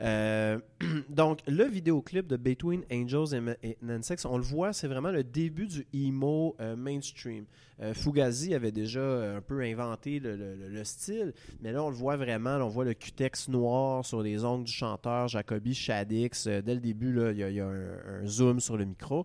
Euh, 0.00 0.58
donc, 1.08 1.40
le 1.46 1.64
vidéoclip 1.64 2.26
de 2.26 2.36
Between 2.36 2.82
Angels 2.92 3.34
and 3.34 3.54
Insects, 3.88 4.24
on 4.26 4.36
le 4.36 4.42
voit, 4.44 4.72
c'est 4.72 4.88
vraiment 4.88 5.10
le 5.10 5.24
début 5.24 5.66
du 5.66 5.86
emo 5.92 6.56
euh, 6.60 6.76
mainstream. 6.76 7.44
Euh, 7.82 7.94
Fugazi 7.94 8.54
avait 8.54 8.72
déjà 8.72 9.00
un 9.00 9.40
peu 9.40 9.62
inventé 9.62 10.20
le, 10.20 10.36
le- 10.36 10.54
le- 10.54 10.68
le 10.68 10.84
style, 10.84 11.32
mais 11.62 11.72
là, 11.72 11.82
on 11.82 11.88
le 11.88 11.94
voit 11.96 12.16
vraiment. 12.16 12.56
on 12.56 12.68
voit 12.68 12.84
le 12.84 12.92
cutex 12.92 13.48
noir 13.48 14.04
sur 14.04 14.20
les 14.22 14.44
ongles 14.44 14.64
du 14.64 14.72
chanteur 14.72 15.28
Jacoby 15.28 15.72
Shaddix. 15.72 16.46
Euh, 16.46 16.60
dès 16.60 16.74
le 16.74 16.80
début, 16.80 17.18
il 17.30 17.38
y 17.38 17.60
a, 17.60 17.66
un, 17.66 18.26
zoom 18.26 18.60
sur 18.60 18.76
le 18.76 18.84
micro. 18.84 19.24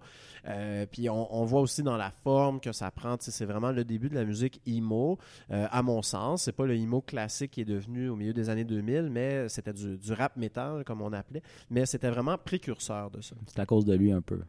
Puis 0.91 1.09
on, 1.09 1.35
on 1.35 1.43
voit 1.43 1.59
aussi 1.61 1.81
dans 1.83 1.97
la 1.97 2.11
forme 2.23 2.59
que 2.61 2.71
ça 2.71 2.91
prend. 2.91 3.15
C'est 3.19 3.45
vraiment 3.45 3.71
le 3.71 3.83
début 3.83 4.09
de 4.09 4.15
la 4.15 4.23
musique 4.23 4.61
emo, 4.67 5.17
à 5.49 5.81
mon 5.81 6.01
sens. 6.01 6.43
C'est 6.43 6.51
pas 6.55 6.65
le 6.65 6.75
emo 6.75 7.01
classique 7.01 7.51
qui 7.51 7.61
est 7.61 7.65
devenu 7.65 8.09
au 8.09 8.15
milieu 8.15 8.31
des 8.33 8.49
années 8.49 8.63
2000, 8.63 9.09
mais 9.11 9.24
c'était 9.47 9.73
du, 9.73 9.97
du 9.97 10.13
rap 10.13 10.35
metal, 10.37 10.83
comme 10.83 11.01
on 11.01 11.13
appelait. 11.13 11.41
Mais 11.69 11.85
c'était 11.85 12.09
vraiment 12.09 12.37
précurseur 12.37 13.11
de 13.11 13.21
ça. 13.21 13.35
C'est 13.47 13.59
à 13.59 13.65
cause 13.65 13.85
de 13.85 13.95
lui 13.95 14.11
un 14.11 14.21
peu. 14.21 14.39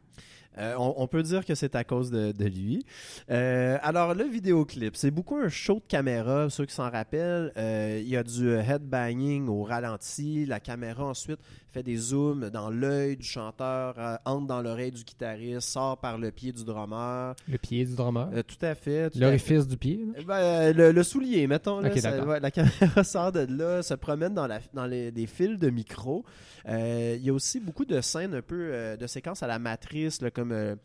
Euh, 0.59 0.75
on, 0.79 0.95
on 0.99 1.07
peut 1.07 1.23
dire 1.23 1.45
que 1.45 1.55
c'est 1.55 1.75
à 1.75 1.85
cause 1.85 2.11
de, 2.11 2.33
de 2.33 2.45
lui. 2.47 2.85
Euh, 3.31 3.79
alors, 3.83 4.15
le 4.15 4.25
vidéoclip, 4.25 4.97
c'est 4.97 5.11
beaucoup 5.11 5.37
un 5.37 5.49
show 5.49 5.75
de 5.75 5.85
caméra, 5.89 6.49
ceux 6.51 6.65
qui 6.67 6.75
s'en 6.75 6.91
rappellent. 6.91 7.53
Euh, 7.57 8.01
il 8.03 8.09
y 8.09 8.17
a 8.17 8.23
du 8.23 8.55
headbanging 8.55 9.49
au 9.49 9.63
ralenti. 9.65 10.47
La 10.47 10.61
caméra, 10.61 11.05
ensuite, 11.05 11.41
fait 11.73 11.83
des 11.83 11.97
zooms 11.97 12.49
dans 12.51 12.71
l'œil 12.71 13.17
du 13.17 13.27
chanteur, 13.27 13.95
entre 14.25 14.47
dans 14.47 14.63
l'oreille 14.63 14.93
du 14.93 15.05
guitariste, 15.05 15.69
sort 15.69 15.99
par 15.99 16.17
le 16.19 16.31
pied 16.31 16.53
du 16.53 16.65
drummer. 16.65 17.35
Le 17.49 17.59
pied 17.59 17.85
du 17.85 17.95
drummer? 17.95 18.29
Tout 18.47 18.65
à 18.65 18.75
fait. 18.75 19.15
L'orifice 19.17 19.67
du 19.67 19.77
pied. 19.77 20.01
Eh 20.19 20.25
ben, 20.25 20.75
le, 20.75 20.93
le 20.93 21.03
soulier, 21.03 21.47
mettons. 21.47 21.81
Là, 21.81 21.95
ça- 21.97 22.25
ouais, 22.25 22.41
la 22.41 22.51
caméra 22.53 23.05
sort 23.05 23.33
de 23.33 23.47
là, 23.51 23.83
se 23.83 23.95
promène 23.95 24.33
dans, 24.35 24.47
la, 24.47 24.61
dans 24.73 24.87
les, 24.87 25.13
fils 25.27 25.59
de 25.59 25.69
micro. 25.69 26.25
Il 26.67 27.21
y 27.23 27.29
a 27.31 27.33
aussi 27.33 27.61
beaucoup 27.61 27.85
de 27.85 28.01
scènes 28.01 28.35
un 28.35 28.43
peu 28.43 28.97
de 28.99 29.07
séquences 29.07 29.43
à 29.43 29.47
la 29.47 29.59
matrice, 29.59 30.23
là, 30.23 30.31
euh, 30.53 30.77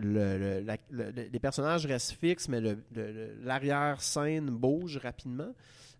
les 0.00 1.40
personnages 1.40 1.86
restent 1.86 2.12
fixes, 2.12 2.48
mais 2.48 2.60
l'arrière-scène 3.42 4.50
bouge 4.50 4.98
rapidement. 4.98 5.52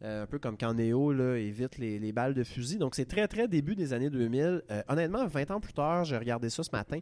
Euh, 0.02 0.24
un 0.24 0.26
peu 0.26 0.38
comme 0.38 0.58
quand 0.58 0.74
Neo 0.74 1.12
évite 1.36 1.78
les, 1.78 1.98
les 1.98 2.12
balles 2.12 2.34
de 2.34 2.44
fusil. 2.44 2.76
Donc, 2.76 2.94
c'est 2.94 3.06
très, 3.06 3.26
très 3.28 3.48
début 3.48 3.74
des 3.74 3.94
années 3.94 4.10
2000. 4.10 4.62
Euh, 4.70 4.82
honnêtement, 4.88 5.26
20 5.26 5.50
ans 5.52 5.60
plus 5.60 5.72
tard, 5.72 6.04
j'ai 6.04 6.18
regardé 6.18 6.50
ça 6.50 6.62
ce 6.62 6.70
matin. 6.70 6.98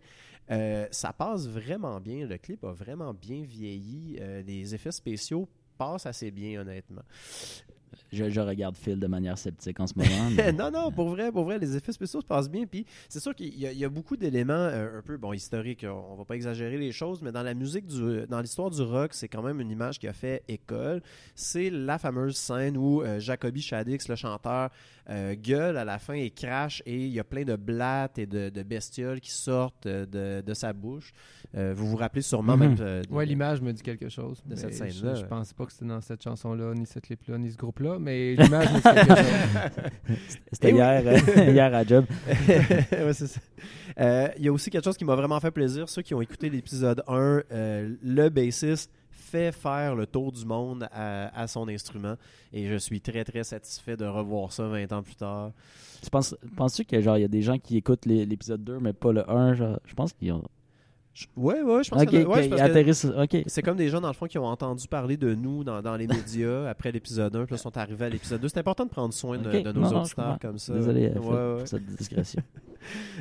Ça 0.90 1.12
passe 1.12 1.48
vraiment 1.48 2.00
bien. 2.00 2.26
Le 2.26 2.38
clip 2.38 2.62
a 2.64 2.72
vraiment 2.72 3.12
bien 3.12 3.42
vieilli. 3.42 4.20
Les 4.46 4.74
effets 4.74 4.92
spéciaux 4.92 5.48
passent 5.76 6.06
assez 6.06 6.30
bien, 6.30 6.60
honnêtement. 6.60 7.02
Je, 8.14 8.30
je 8.30 8.40
regarde 8.40 8.76
Phil 8.76 8.98
de 8.98 9.06
manière 9.06 9.36
sceptique 9.38 9.78
en 9.80 9.86
ce 9.86 9.94
moment. 9.96 10.30
mais- 10.36 10.52
non, 10.52 10.70
non, 10.70 10.90
pour 10.90 11.08
vrai, 11.08 11.30
pour 11.32 11.44
vrai, 11.44 11.58
les 11.58 11.76
effets 11.76 11.92
spéciaux 11.92 12.20
se 12.20 12.26
passent 12.26 12.48
bien. 12.50 12.64
Puis 12.66 12.86
c'est 13.08 13.20
sûr 13.20 13.34
qu'il 13.34 13.58
y, 13.58 13.66
a- 13.66 13.72
il 13.72 13.78
y 13.78 13.84
a 13.84 13.88
beaucoup 13.88 14.16
d'éléments 14.16 14.52
euh, 14.54 14.98
un 14.98 15.02
peu, 15.02 15.16
bon, 15.16 15.32
historiques. 15.32 15.84
On, 15.88 16.12
on 16.12 16.16
va 16.16 16.24
pas 16.24 16.36
exagérer 16.36 16.78
les 16.78 16.92
choses, 16.92 17.20
mais 17.22 17.32
dans 17.32 17.42
la 17.42 17.54
musique, 17.54 17.86
du, 17.86 18.26
dans 18.28 18.40
l'histoire 18.40 18.70
du 18.70 18.82
rock, 18.82 19.12
c'est 19.14 19.28
quand 19.28 19.42
même 19.42 19.60
une 19.60 19.70
image 19.70 19.98
qui 19.98 20.08
a 20.08 20.12
fait 20.12 20.42
école. 20.48 21.02
C'est 21.34 21.70
la 21.70 21.98
fameuse 21.98 22.36
scène 22.36 22.76
où 22.76 23.02
euh, 23.02 23.18
Jacoby 23.20 23.60
Shaddix, 23.60 24.08
le 24.08 24.16
chanteur, 24.16 24.70
euh, 25.10 25.34
gueule 25.34 25.76
à 25.76 25.84
la 25.84 25.98
fin 25.98 26.14
et 26.14 26.30
crache 26.30 26.82
et 26.86 26.96
il 26.96 27.12
y 27.12 27.20
a 27.20 27.24
plein 27.24 27.44
de 27.44 27.56
blattes 27.56 28.18
et 28.18 28.26
de, 28.26 28.48
de 28.48 28.62
bestioles 28.62 29.20
qui 29.20 29.30
sortent 29.32 29.86
euh, 29.86 30.06
de, 30.06 30.42
de 30.46 30.54
sa 30.54 30.72
bouche. 30.72 31.12
Euh, 31.56 31.72
vous 31.76 31.86
vous 31.86 31.96
rappelez 31.96 32.22
sûrement 32.22 32.56
Mhm. 32.56 32.60
même. 32.68 32.76
euh, 32.80 33.02
Ouais, 33.10 33.26
l'image 33.26 33.60
me 33.60 33.72
dit 33.72 33.82
quelque 33.82 34.08
chose. 34.08 34.42
de 34.46 34.56
cette 34.56 34.72
je- 34.72 34.76
scène-là. 34.90 35.14
Je, 35.16 35.24
pense 35.26 35.52
pas 35.52 35.66
que 35.66 35.72
c'était 35.72 35.84
dans 35.86 36.00
cette 36.00 36.22
chanson-là, 36.22 36.72
ni 36.74 36.86
ce 36.86 36.98
clip-là, 36.98 37.36
ni 37.38 37.50
ce 37.52 37.56
groupe-là, 37.56 37.98
mais 38.00 38.34
l'image 38.34 38.72
me 38.72 38.76
dit 38.76 38.82
quelque 38.82 39.14
chose. 40.14 40.38
C'était 40.52 40.72
oui. 40.72 40.78
hier, 40.78 41.38
hier 41.50 41.74
à 41.74 41.84
Job. 41.84 42.04
Ouais, 42.92 43.12
c'est 43.12 43.26
ça. 43.26 43.40
Euh, 44.00 44.28
Il 44.38 44.44
y 44.44 44.48
a 44.48 44.52
aussi 44.52 44.70
quelque 44.70 44.84
chose 44.84 44.96
qui 44.96 45.04
m'a 45.04 45.14
vraiment 45.14 45.38
fait 45.40 45.50
plaisir. 45.50 45.88
Ceux 45.88 46.02
qui 46.02 46.14
ont 46.14 46.20
écouté 46.22 46.48
l'épisode 46.50 47.02
1, 47.06 47.42
euh, 47.52 47.94
le 48.02 48.28
bassiste 48.28 48.90
fait 49.34 49.50
faire 49.52 49.96
le 49.96 50.06
tour 50.06 50.30
du 50.30 50.44
monde 50.46 50.88
à, 50.92 51.46
son 51.48 51.68
instrument. 51.68 52.14
Et 52.52 52.68
je 52.68 52.76
suis 52.76 53.00
très, 53.00 53.24
très 53.24 53.42
satisfait 53.42 53.96
de 53.96 54.04
revoir 54.04 54.52
ça 54.52 54.68
20 54.68 54.92
ans 54.92 55.02
plus 55.02 55.16
tard. 55.16 55.50
Tu 56.02 56.08
penses, 56.10 56.36
penses-tu 56.56 56.84
que 56.84 57.00
genre 57.00 57.18
il 57.18 57.22
y 57.22 57.24
a 57.24 57.28
des 57.28 57.42
gens 57.42 57.58
qui 57.58 57.76
écoutent 57.76 58.06
l'épisode 58.06 58.62
2 58.62 58.78
mais 58.78 58.92
pas 58.92 59.12
le 59.12 59.28
1 59.28 59.54
genre, 59.54 59.80
Je 59.86 59.94
pense 59.94 60.12
qu'ils 60.12 60.32
ont. 60.32 60.44
Ouais, 61.36 61.62
ouais, 61.62 61.84
je 61.84 61.90
pense 61.90 62.02
Ok, 62.02 62.10
que- 62.10 62.16
ouais, 62.24 62.40
qu'ils 62.42 62.50
parce 62.50 62.62
que 62.62 62.66
atterrissent. 62.66 63.04
Ok. 63.04 63.36
c'est 63.46 63.62
comme 63.62 63.76
des 63.76 63.88
gens, 63.88 64.00
dans 64.00 64.08
le 64.08 64.14
fond, 64.14 64.26
qui 64.26 64.36
ont 64.38 64.46
entendu 64.46 64.88
parler 64.88 65.16
de 65.16 65.34
nous 65.34 65.62
dans, 65.62 65.80
dans 65.80 65.96
les 65.96 66.06
médias 66.08 66.66
après 66.68 66.90
l'épisode 66.90 67.34
1, 67.36 67.44
puis 67.44 67.52
là, 67.54 67.58
sont 67.58 67.76
arrivés 67.76 68.06
à 68.06 68.08
l'épisode 68.08 68.40
2. 68.40 68.48
C'est 68.48 68.58
important 68.58 68.84
de 68.84 68.90
prendre 68.90 69.14
soin 69.14 69.38
de, 69.38 69.60
nos 69.72 69.72
non, 69.72 70.00
auditeurs 70.00 70.38
comme 70.40 70.58
ça. 70.58 70.74
Désolé 70.74 71.06
euh, 71.14 71.18
Ouais, 71.20 71.52
ouais. 71.52 71.58
pour 71.58 71.68
cette 71.68 71.86
discrétion. 71.86 72.42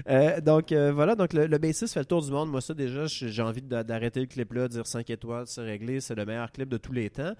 Euh, 0.09 0.41
donc 0.41 0.73
euh, 0.73 0.91
voilà, 0.91 1.15
donc 1.15 1.31
le, 1.31 1.47
le 1.47 1.57
bassiste 1.57 1.93
fait 1.93 2.01
le 2.01 2.05
tour 2.05 2.21
du 2.21 2.29
monde. 2.29 2.49
Moi, 2.49 2.59
ça 2.59 2.73
déjà, 2.73 3.05
j'ai 3.07 3.41
envie 3.41 3.61
d'arrêter 3.61 4.19
le 4.19 4.25
clip 4.25 4.51
là, 4.51 4.67
dire 4.67 4.85
5 4.85 5.09
étoiles, 5.09 5.45
c'est 5.47 5.61
réglé, 5.61 6.01
c'est 6.01 6.15
le 6.15 6.25
meilleur 6.25 6.51
clip 6.51 6.67
de 6.67 6.75
tous 6.75 6.91
les 6.91 7.09
temps. 7.09 7.31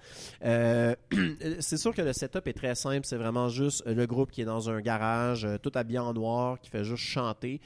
Euh, 0.42 0.94
c'est 1.60 1.76
sûr 1.76 1.94
que 1.94 2.00
le 2.00 2.14
setup 2.14 2.46
est 2.46 2.54
très 2.54 2.74
simple, 2.76 3.02
c'est 3.04 3.18
vraiment 3.18 3.50
juste 3.50 3.84
le 3.86 4.06
groupe 4.06 4.30
qui 4.30 4.40
est 4.40 4.46
dans 4.46 4.70
un 4.70 4.80
garage, 4.80 5.46
tout 5.62 5.72
habillé 5.74 5.98
en 5.98 6.14
noir, 6.14 6.58
qui 6.62 6.70
fait 6.70 6.82
juste 6.84 7.02
chanter. 7.04 7.60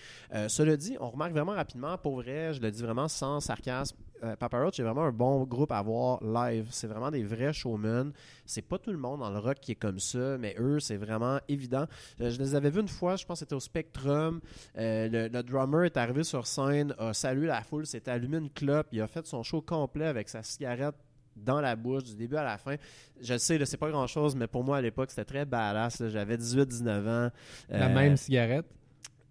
Cela 0.48 0.76
dit, 0.76 0.96
on 0.98 1.10
remarque 1.10 1.30
vraiment 1.32 1.52
rapidement, 1.52 1.96
pour 1.96 2.16
vrai, 2.16 2.52
je 2.52 2.60
le 2.60 2.72
dis 2.72 2.77
vraiment 2.82 3.08
sans 3.08 3.40
sarcasme, 3.40 3.96
euh, 4.24 4.36
Papa 4.36 4.58
Roach 4.60 4.78
est 4.80 4.82
vraiment 4.82 5.04
un 5.04 5.12
bon 5.12 5.44
groupe 5.44 5.72
à 5.72 5.80
voir 5.82 6.22
live. 6.22 6.66
C'est 6.70 6.86
vraiment 6.86 7.10
des 7.10 7.22
vrais 7.22 7.52
showmen. 7.52 8.12
C'est 8.46 8.62
pas 8.62 8.78
tout 8.78 8.90
le 8.90 8.98
monde 8.98 9.20
dans 9.20 9.30
le 9.30 9.38
rock 9.38 9.58
qui 9.60 9.72
est 9.72 9.76
comme 9.76 9.98
ça, 9.98 10.36
mais 10.38 10.56
eux, 10.58 10.80
c'est 10.80 10.96
vraiment 10.96 11.38
évident. 11.48 11.86
Euh, 12.20 12.30
je 12.30 12.38
les 12.38 12.54
avais 12.54 12.70
vus 12.70 12.80
une 12.80 12.88
fois, 12.88 13.16
je 13.16 13.24
pense 13.24 13.38
que 13.38 13.44
c'était 13.44 13.54
au 13.54 13.60
Spectrum. 13.60 14.40
Euh, 14.76 15.08
le, 15.08 15.28
le 15.28 15.42
drummer 15.42 15.84
est 15.84 15.96
arrivé 15.96 16.24
sur 16.24 16.46
scène, 16.46 16.94
a 16.98 17.12
salué 17.12 17.46
la 17.46 17.62
foule, 17.62 17.86
s'est 17.86 18.08
allumé 18.08 18.38
une 18.38 18.50
clope, 18.50 18.88
il 18.92 19.00
a 19.00 19.06
fait 19.06 19.26
son 19.26 19.42
show 19.42 19.60
complet 19.60 20.06
avec 20.06 20.28
sa 20.28 20.42
cigarette 20.42 20.96
dans 21.36 21.60
la 21.60 21.76
bouche 21.76 22.02
du 22.02 22.16
début 22.16 22.36
à 22.36 22.42
la 22.42 22.58
fin. 22.58 22.74
Je 23.20 23.38
sais, 23.38 23.64
c'est 23.64 23.76
pas 23.76 23.90
grand 23.90 24.06
chose, 24.08 24.34
mais 24.34 24.48
pour 24.48 24.64
moi 24.64 24.78
à 24.78 24.80
l'époque, 24.80 25.10
c'était 25.10 25.24
très 25.24 25.44
badass. 25.44 26.02
J'avais 26.08 26.36
18-19 26.36 27.08
ans. 27.08 27.30
La 27.68 27.88
même 27.88 28.16
cigarette? 28.16 28.66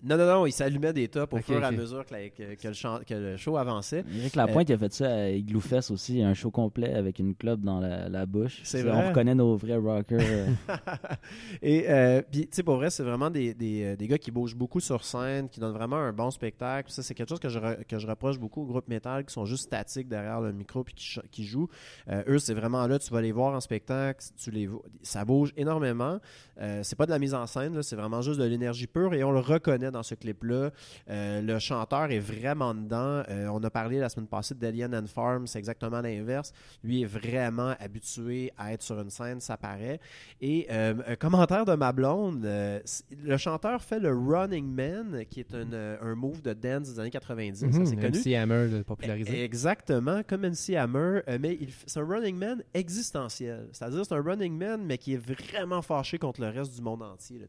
Non, 0.03 0.15
non, 0.17 0.25
non, 0.27 0.45
il 0.45 0.51
s'allumait 0.51 0.93
des 0.93 1.07
tops 1.07 1.33
au 1.33 1.38
fur 1.38 1.60
et 1.62 1.65
à 1.65 1.71
mesure 1.71 2.05
que, 2.05 2.13
la- 2.13 2.29
que- 2.29 2.53
que 2.55 2.67
le, 2.67 2.73
chan- 2.73 2.99
que 3.07 3.13
le 3.15 3.36
show 3.38 3.57
avançait. 3.57 4.03
Éric 4.15 4.36
Lapointe 4.36 4.69
il 4.69 4.73
a 4.73 4.77
fait 4.77 4.93
ça 4.93 5.12
à 5.12 5.29
Igloo 5.29 5.60
Fest 5.60 5.89
aussi, 5.91 6.21
un 6.21 6.33
show 6.36 6.51
complet 6.51 6.93
avec 6.93 7.17
une 7.19 7.33
clope 7.36 7.62
dans 7.62 7.79
la, 7.79 8.07
la 8.07 8.25
bouche. 8.25 8.60
C'est 8.63 8.83
Ça, 8.83 8.89
vrai? 8.91 9.03
On 9.05 9.07
reconnaît 9.10 9.33
nos 9.36 9.55
vrais 9.57 9.77
rockers. 9.77 10.19
euh. 10.21 10.47
Et 11.62 11.89
euh, 11.89 12.21
puis, 12.29 12.41
tu 12.41 12.49
sais, 12.55 12.63
pour 12.63 12.75
vrai, 12.75 12.89
c'est 12.89 13.03
vraiment 13.03 13.29
des, 13.29 13.53
des, 13.53 13.83
euh, 13.83 13.95
des 13.95 14.07
gars 14.07 14.17
qui 14.17 14.31
bougent 14.31 14.55
beaucoup 14.55 14.79
sur 14.79 15.03
scène, 15.03 15.49
qui 15.49 15.60
donnent 15.60 15.73
vraiment 15.73 15.97
un 15.97 16.13
bon 16.13 16.29
spectacle. 16.31 16.91
Ça, 16.91 17.01
c'est 17.03 17.13
quelque 17.15 17.29
chose 17.29 17.39
que 17.39 17.49
je, 17.49 17.60
re- 17.60 17.83
que 17.86 17.97
je 17.99 18.07
reproche 18.07 18.39
beaucoup 18.39 18.62
aux 18.62 18.65
groupes 18.67 18.88
métal 18.88 19.25
qui 19.25 19.33
sont 19.33 19.45
juste 19.45 19.63
statiques 19.63 20.07
derrière 20.07 20.41
le 20.41 20.51
micro 20.53 20.83
puis 20.83 20.95
qui, 21.31 21.43
jouent. 21.43 21.69
Euh, 22.10 22.23
eux, 22.27 22.39
c'est 22.39 22.53
vraiment 22.53 22.86
là, 22.88 22.99
tu 22.99 23.12
vas 23.12 23.21
les 23.21 23.31
voir 23.31 23.53
en 23.55 23.60
spectacle, 23.62 24.23
tu 24.38 24.51
les 24.51 24.67
vois- 24.67 24.83
ça 25.01 25.25
bouge 25.25 25.53
énormément. 25.57 26.19
Euh, 26.60 26.81
c'est 26.83 26.95
pas 26.95 27.05
de 27.05 27.12
la 27.12 27.19
mise 27.19 27.33
en 27.33 27.45
scène, 27.47 27.81
c'est 27.83 27.95
vraiment 27.95 28.21
juste 28.21 28.39
de 28.39 28.45
l'énergie 28.45 28.88
pure 28.88 29.13
et 29.13 29.23
on 29.23 29.31
le 29.31 29.39
reconnaît 29.39 29.87
dans 29.91 30.04
ce 30.04 30.15
clip-là. 30.15 30.71
Euh, 31.10 31.41
le 31.41 31.60
chanteur 31.60 32.12
est 32.12 32.19
vraiment 32.19 32.73
dedans. 32.73 33.23
Euh, 33.30 33.47
on 33.52 33.63
a 33.63 33.69
parlé 33.69 34.00
la 34.00 34.10
semaine 34.10 34.28
passée 34.28 34.54
de 34.56 34.60
Delian 34.60 34.91
and 34.93 35.08
Farm, 35.08 35.47
c'est 35.47 35.60
exactement 35.60 36.02
l'inverse. 36.02 36.54
Lui 36.84 37.02
est 37.02 37.06
vraiment 37.06 37.73
habitué 37.80 38.52
à 38.58 38.73
être 38.73 38.82
sur 38.82 39.00
une 39.00 39.10
scène, 39.10 39.39
ça 39.39 39.58
paraît. 39.58 40.00
Et 40.41 40.67
euh, 40.71 40.93
un 41.08 41.15
commentaire 41.15 41.65
de 41.65 41.73
ma 41.76 41.91
blonde, 41.91 42.43
le 42.43 43.38
chanteur 43.38 43.82
fait 43.82 44.00
le 44.00 44.12
Running 44.13 44.67
Man, 44.73 45.23
qui 45.30 45.39
est 45.41 45.54
un, 45.54 45.71
un 46.02 46.15
move 46.15 46.41
de 46.41 46.54
dance 46.54 46.93
des 46.93 47.00
années 47.00 47.10
90, 47.12 47.60
ça 47.60 47.67
Mhm, 47.67 47.86
c'est 47.86 47.95
connu. 47.95 48.19
MC 48.19 48.36
Hammer 48.36 48.67
le 48.69 48.84
popularisé. 48.84 49.43
Exactement, 49.43 50.21
comme 50.28 50.41
MC 50.41 50.76
Hammer, 50.76 51.21
mais 51.39 51.58
c'est 51.86 52.00
un 52.00 52.06
running 52.08 52.36
man 52.38 52.63
existentiel. 52.73 53.67
C'est-à-dire 53.71 54.06
c'est 54.06 54.13
un 54.15 54.21
running 54.21 54.58
man, 54.58 54.82
mais 54.86 54.97
qui 54.97 55.13
est 55.13 55.17
vraiment 55.17 55.82
fâché 55.82 56.17
contre 56.17 56.41
le 56.41 56.50
reste 56.50 56.76
du 56.76 56.82
monde 56.82 57.02
entier. 57.04 57.39
là, 57.39 57.45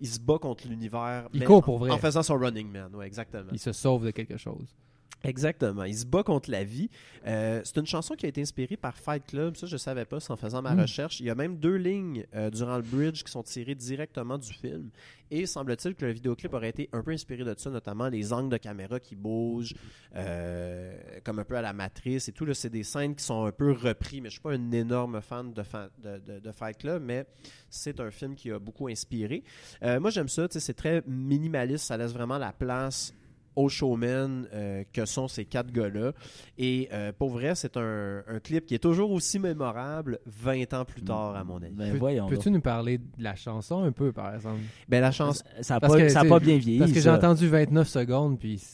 il 0.00 0.08
se 0.08 0.18
bat 0.20 0.38
contre 0.38 0.68
l'univers. 0.68 1.28
Il 1.32 1.44
court 1.44 1.62
pour 1.62 1.78
vrai. 1.80 1.90
En 1.90 1.98
faisant 1.98 2.22
son 2.22 2.38
running 2.38 2.70
man, 2.70 2.94
ouais, 2.94 3.06
exactement. 3.06 3.50
Il 3.52 3.58
se 3.58 3.72
sauve 3.72 4.04
de 4.04 4.10
quelque 4.10 4.36
chose. 4.36 4.76
Exactement. 5.22 5.84
Il 5.84 5.94
se 5.94 6.06
bat 6.06 6.22
contre 6.22 6.50
la 6.50 6.64
vie. 6.64 6.88
Euh, 7.26 7.60
c'est 7.62 7.76
une 7.76 7.86
chanson 7.86 8.14
qui 8.14 8.24
a 8.24 8.28
été 8.30 8.40
inspirée 8.40 8.78
par 8.78 8.96
Fight 8.96 9.22
Club. 9.26 9.54
Ça, 9.54 9.66
je 9.66 9.74
ne 9.74 9.78
savais 9.78 10.06
pas, 10.06 10.18
c'est 10.18 10.30
en 10.32 10.36
faisant 10.36 10.62
ma 10.62 10.74
Mm. 10.74 10.80
recherche. 10.80 11.20
Il 11.20 11.26
y 11.26 11.30
a 11.30 11.34
même 11.34 11.58
deux 11.58 11.76
lignes 11.76 12.24
euh, 12.34 12.48
durant 12.48 12.76
le 12.76 12.82
bridge 12.82 13.22
qui 13.22 13.30
sont 13.30 13.42
tirées 13.42 13.74
directement 13.74 14.38
du 14.38 14.50
film. 14.50 14.88
Et 15.30 15.44
semble-t-il 15.44 15.94
que 15.94 16.06
le 16.06 16.12
vidéoclip 16.12 16.54
aurait 16.54 16.70
été 16.70 16.88
un 16.94 17.02
peu 17.02 17.10
inspiré 17.10 17.44
de 17.44 17.54
ça, 17.56 17.68
notamment 17.70 18.08
les 18.08 18.32
angles 18.32 18.48
de 18.48 18.56
caméra 18.56 18.98
qui 18.98 19.14
bougent, 19.14 19.74
euh, 20.16 20.96
comme 21.22 21.38
un 21.38 21.44
peu 21.44 21.56
à 21.56 21.62
la 21.62 21.72
matrice 21.74 22.28
et 22.28 22.32
tout. 22.32 22.44
Là, 22.46 22.54
c'est 22.54 22.70
des 22.70 22.82
scènes 22.82 23.14
qui 23.14 23.22
sont 23.24 23.44
un 23.44 23.52
peu 23.52 23.72
repris, 23.72 24.20
mais 24.22 24.28
je 24.28 24.32
suis 24.34 24.40
pas 24.40 24.52
un 24.52 24.72
énorme 24.72 25.20
fan 25.20 25.52
de, 25.52 25.62
fa- 25.62 25.90
de, 26.02 26.18
de- 26.18 26.38
de 26.40 26.52
Fight 26.52 26.78
Club, 26.78 27.02
mais 27.04 27.26
c'est 27.68 28.00
un 28.00 28.10
film 28.10 28.34
qui 28.34 28.50
a 28.50 28.58
beaucoup 28.58 28.88
inspiré. 28.88 29.44
Moi, 29.82 30.10
j'aime 30.10 30.28
ça. 30.28 30.46
C'est 30.50 30.74
très 30.74 31.02
minimaliste. 31.06 31.84
Ça 31.86 31.96
laisse 31.96 32.12
vraiment 32.12 32.38
la 32.38 32.52
place 32.52 33.14
aux 33.56 33.68
showmen 33.68 34.46
euh, 34.52 34.84
que 34.92 35.04
sont 35.04 35.28
ces 35.28 35.44
quatre 35.44 35.72
gars-là. 35.72 36.12
Et 36.58 36.88
euh, 36.92 37.12
pour 37.16 37.30
vrai, 37.30 37.54
c'est 37.54 37.76
un, 37.76 38.22
un 38.26 38.40
clip 38.40 38.66
qui 38.66 38.74
est 38.74 38.78
toujours 38.80 39.10
aussi 39.10 39.38
mémorable 39.38 40.18
20 40.26 40.74
ans 40.74 40.84
plus 40.84 41.02
tard, 41.02 41.34
à 41.34 41.44
mon 41.44 41.56
avis. 41.62 41.74
Ben 41.74 41.96
voyons. 41.96 42.26
Peux-tu 42.28 42.50
nous 42.50 42.60
parler 42.60 42.98
de 42.98 43.04
la 43.18 43.34
chanson 43.34 43.82
un 43.82 43.92
peu, 43.92 44.12
par 44.12 44.34
exemple? 44.34 44.60
Ben, 44.88 45.00
la 45.00 45.10
chance. 45.10 45.42
Ça 45.60 45.74
n'a 45.74 45.80
Parce 45.80 45.92
pas, 46.28 46.40
bien 46.40 46.58
vieilli. 46.58 46.78
Parce 46.78 46.92
que 46.92 47.00
j'ai 47.00 47.10
entendu 47.10 47.48
29 47.48 47.88
secondes, 47.88 48.38
puis 48.38 48.62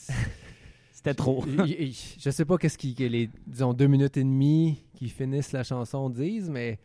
C'était 0.97 1.13
trop. 1.13 1.43
je 1.67 1.91
je 2.19 2.29
sais 2.31 2.43
pas 2.43 2.57
qu'est-ce 2.57 2.77
qui, 2.77 2.95
que 2.95 3.03
les, 3.03 3.29
disons, 3.45 3.73
deux 3.73 3.87
minutes 3.87 4.17
et 4.17 4.23
demie 4.23 4.83
qui 4.95 5.09
finissent 5.09 5.51
la 5.51 5.63
chanson 5.63 6.09
disent, 6.09 6.49
mais... 6.49 6.79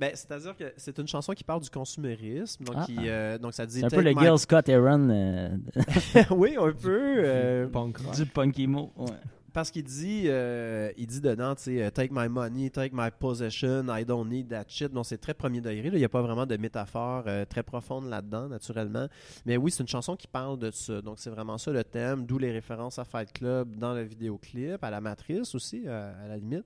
Ben, 0.00 0.10
c'est-à-dire 0.14 0.56
que 0.56 0.72
c'est 0.78 0.98
une 0.98 1.06
chanson 1.06 1.32
qui 1.34 1.44
parle 1.44 1.60
du 1.60 1.68
consumérisme. 1.70 2.64
Donc, 2.64 2.74
Ah. 2.78 2.84
qui, 2.86 2.96
euh, 3.00 3.36
donc 3.38 3.52
ça 3.54 3.66
dit. 3.66 3.80
C'est 3.80 3.84
un 3.86 3.90
peu 3.90 4.00
le 4.00 4.14
my- 4.14 4.20
Gil 4.20 4.38
Scott 4.38 4.68
Aaron 4.68 5.10
euh, 5.10 5.48
oui, 6.30 6.56
un 6.58 6.72
peu. 6.72 7.22
euh, 7.24 7.66
Punk 7.68 7.98
rock. 7.98 8.14
du 8.16 8.24
punk 8.26 8.58
emo. 8.58 8.90
Ouais. 8.96 9.06
Parce 9.52 9.72
qu'il 9.72 9.82
dit, 9.82 10.22
euh, 10.26 10.92
il 10.96 11.08
dit 11.08 11.20
dedans, 11.20 11.56
tu 11.56 11.64
sais, 11.64 11.90
take 11.90 12.10
my 12.14 12.28
money, 12.28 12.70
take 12.70 12.94
my 12.94 13.08
possession, 13.10 13.84
I 13.90 14.04
don't 14.04 14.28
need 14.28 14.48
that 14.48 14.64
shit. 14.68 14.92
Donc 14.92 15.06
c'est 15.06 15.18
très 15.18 15.34
premier 15.34 15.60
degré. 15.60 15.90
là. 15.90 15.96
Il 15.96 15.98
n'y 15.98 16.04
a 16.04 16.08
pas 16.08 16.22
vraiment 16.22 16.46
de 16.46 16.56
métaphore 16.56 17.24
euh, 17.26 17.44
très 17.44 17.64
profonde 17.64 18.08
là-dedans, 18.08 18.48
naturellement. 18.48 19.08
Mais 19.44 19.56
oui, 19.56 19.72
c'est 19.72 19.82
une 19.82 19.88
chanson 19.88 20.14
qui 20.14 20.28
parle 20.28 20.56
de 20.58 20.70
ça. 20.70 21.02
Donc 21.02 21.18
c'est 21.18 21.30
vraiment 21.30 21.58
ça 21.58 21.72
le 21.72 21.82
thème, 21.82 22.26
d'où 22.26 22.38
les 22.38 22.52
références 22.52 23.00
à 23.00 23.04
Fight 23.04 23.32
Club 23.32 23.74
dans 23.76 23.92
le 23.92 24.02
vidéoclip, 24.02 24.82
à 24.84 24.90
la 24.90 25.00
matrice 25.00 25.52
aussi, 25.56 25.82
euh, 25.84 26.12
à 26.24 26.28
la 26.28 26.36
limite. 26.36 26.64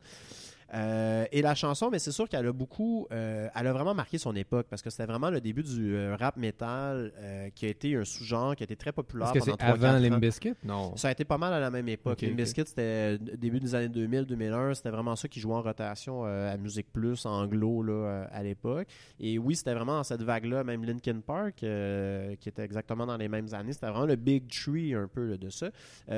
Euh, 0.73 1.27
et 1.31 1.43
la 1.43 1.55
chanson, 1.55 1.91
mais 1.91 1.99
c'est 1.99 2.13
sûr 2.13 2.29
qu'elle 2.29 2.47
a 2.47 2.53
beaucoup, 2.53 3.07
euh, 3.13 3.49
elle 3.55 3.67
a 3.67 3.73
vraiment 3.73 3.95
marqué 3.95 4.19
son 4.19 4.35
époque 4.35 4.67
parce 4.69 4.83
que 4.83 4.91
c'était 4.91 5.07
vraiment 5.07 5.31
le 5.31 5.41
début 5.41 5.63
du 5.63 5.95
euh, 5.95 6.17
rap 6.19 6.37
metal 6.37 7.13
euh, 7.19 7.51
qui 7.55 7.67
a 7.67 7.69
été 7.69 7.95
un 7.97 8.05
sous-genre 8.05 8.57
qui 8.57 8.63
a 8.63 8.65
été 8.65 8.77
très 8.77 8.93
populaire 8.93 9.29
Est-ce 9.29 9.45
que 9.45 9.45
c'est 9.45 9.63
avant 9.63 9.89
3-4 9.89 9.97
ans. 9.97 9.99
Limp 10.01 10.21
Bizkit? 10.21 10.55
Non. 10.65 10.97
Ça 10.97 11.09
a 11.09 11.13
été 11.13 11.25
pas 11.25 11.39
mal 11.39 11.53
à 11.53 11.61
la 11.61 11.71
même 11.71 11.89
époque. 11.89 12.15
Ok, 12.15 12.23
Limp 12.23 12.33
ok. 12.33 12.37
Bizkit, 12.37 12.65
c'était 12.67 13.19
début 13.19 13.61
des 13.61 13.75
années 13.75 13.89
2000-2001. 13.89 14.75
C'était 14.75 14.91
vraiment 14.91 15.17
ça 15.17 15.29
qui 15.29 15.41
jouait 15.41 15.55
en 15.55 15.63
rotation 15.63 16.25
à 16.25 16.57
Musique 16.57 16.93
Plus, 16.93 17.27
anglo, 17.27 17.83
là, 17.83 18.29
à 18.33 18.43
l'époque. 18.43 18.89
Et 19.21 19.39
oui, 19.39 19.57
c'était 19.57 19.75
vraiment 19.75 19.97
dans 19.97 20.05
cette 20.05 20.23
vague-là, 20.23 20.65
même 20.65 20.85
Linkin 20.85 21.21
Park, 21.21 21.57
qui 21.57 22.49
était 22.49 22.63
exactement 22.63 23.07
dans 23.07 23.17
les 23.17 23.29
mêmes 23.29 23.53
années. 23.53 23.73
C'était 23.73 23.89
vraiment 23.89 24.07
le 24.07 24.17
big 24.17 24.49
tree 24.49 24.95
un 24.95 25.09
peu 25.09 25.27
là, 25.27 25.37
de 25.37 25.51
ça. 25.51 25.71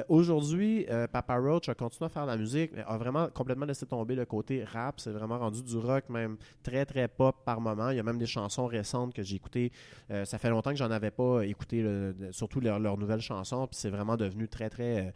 Aujourd'hui, 0.09 0.87
Papa 1.13 1.37
Roach 1.37 1.69
a 1.69 1.75
continué 1.75 2.07
à 2.07 2.09
faire 2.09 2.27
de 2.27 2.31
la 2.31 2.37
musique, 2.37 2.73
mais 2.75 2.85
a 2.87 2.97
vraiment 2.97 3.29
complètement 3.29 3.67
laissé 3.67 3.87
tomber 3.87 4.15
le 4.15 4.25
côté 4.25 4.36
rap. 4.65 5.01
C'est 5.01 5.11
vraiment 5.11 5.39
rendu 5.39 5.63
du 5.63 5.77
rock, 5.77 6.09
même 6.09 6.37
très, 6.63 6.85
très 6.87 7.09
pop 7.09 7.37
par 7.45 7.61
moment. 7.61 7.91
Il 7.91 7.97
y 7.97 8.01
a 8.01 8.03
même 8.03 8.19
des 8.19 8.27
chansons 8.27 8.67
récentes 8.67 9.15
que 9.15 9.23
j'ai 9.23 9.37
écoutées. 9.37 9.73
Euh, 10.11 10.25
ça 10.25 10.39
fait 10.39 10.51
longtemps 10.51 10.71
que 10.71 10.77
j'en 10.77 10.91
avais 10.91 11.11
pas 11.11 11.43
écouté, 11.45 11.83
le- 11.83 12.15
surtout 12.33 12.61
leurs 12.61 12.99
nouvelles 12.99 13.21
chansons. 13.21 13.67
Puis 13.67 13.77
c'est 13.79 13.91
vraiment 13.91 14.17
devenu 14.17 14.49
très, 14.49 14.69
très 14.71 15.07
euh, 15.07 15.11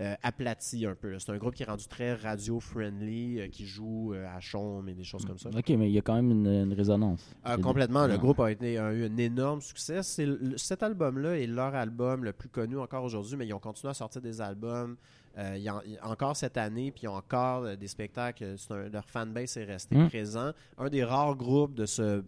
euh, 0.00 0.14
aplati 0.22 0.86
un 0.86 0.94
peu. 0.94 1.18
C'est 1.18 1.32
un 1.32 1.36
groupe 1.38 1.54
qui 1.54 1.62
est 1.62 1.66
rendu 1.66 1.86
très 1.88 2.14
radio-friendly, 2.14 3.50
qui 3.50 3.66
joue 3.66 4.14
à 4.14 4.40
chaume 4.40 4.88
et 4.88 4.94
des 4.94 5.04
choses 5.04 5.24
comme 5.24 5.38
ça. 5.38 5.50
Ok, 5.56 5.68
mais 5.70 5.88
il 5.90 5.92
y 5.94 5.98
a 5.98 6.02
quand 6.02 6.14
même 6.14 6.30
une, 6.30 6.46
une 6.46 6.72
résonance. 6.72 7.34
Ah, 7.44 7.56
complètement. 7.56 8.06
Le 8.06 8.14
Ah. 8.14 8.18
groupe 8.18 8.40
a, 8.40 8.50
été, 8.50 8.78
a 8.78 8.92
eu 8.92 9.04
un 9.06 9.16
énorme 9.16 9.60
succès. 9.60 10.02
C'est 10.02 10.26
cet 10.56 10.82
album-là 10.82 11.38
est 11.38 11.46
leur 11.46 11.74
album 11.74 12.24
le 12.24 12.32
plus 12.32 12.48
connu 12.48 12.78
encore 12.78 13.04
aujourd'hui, 13.04 13.36
mais 13.36 13.46
ils 13.46 13.54
ont 13.54 13.58
continué 13.58 13.90
à 13.90 13.94
sortir 13.94 14.20
des 14.22 14.40
albums. 14.40 14.96
Euh, 15.38 15.54
il 15.56 15.62
y 15.62 15.68
a- 15.68 15.82
y 15.86 15.96
a 15.98 16.08
encore 16.08 16.36
cette 16.36 16.56
année, 16.56 16.90
puis 16.92 17.06
encore 17.06 17.64
euh, 17.64 17.76
des 17.76 17.88
spectacles. 17.88 18.56
Un- 18.70 18.88
leur 18.88 19.04
fanbase 19.08 19.56
est 19.56 19.64
resté 19.64 19.96
Mm. 19.96 20.08
présent. 20.08 20.52
Un 20.78 20.88
des 20.88 21.04
rares 21.04 21.36
groupes 21.36 21.74
de 21.74 21.86
ce 21.86 22.22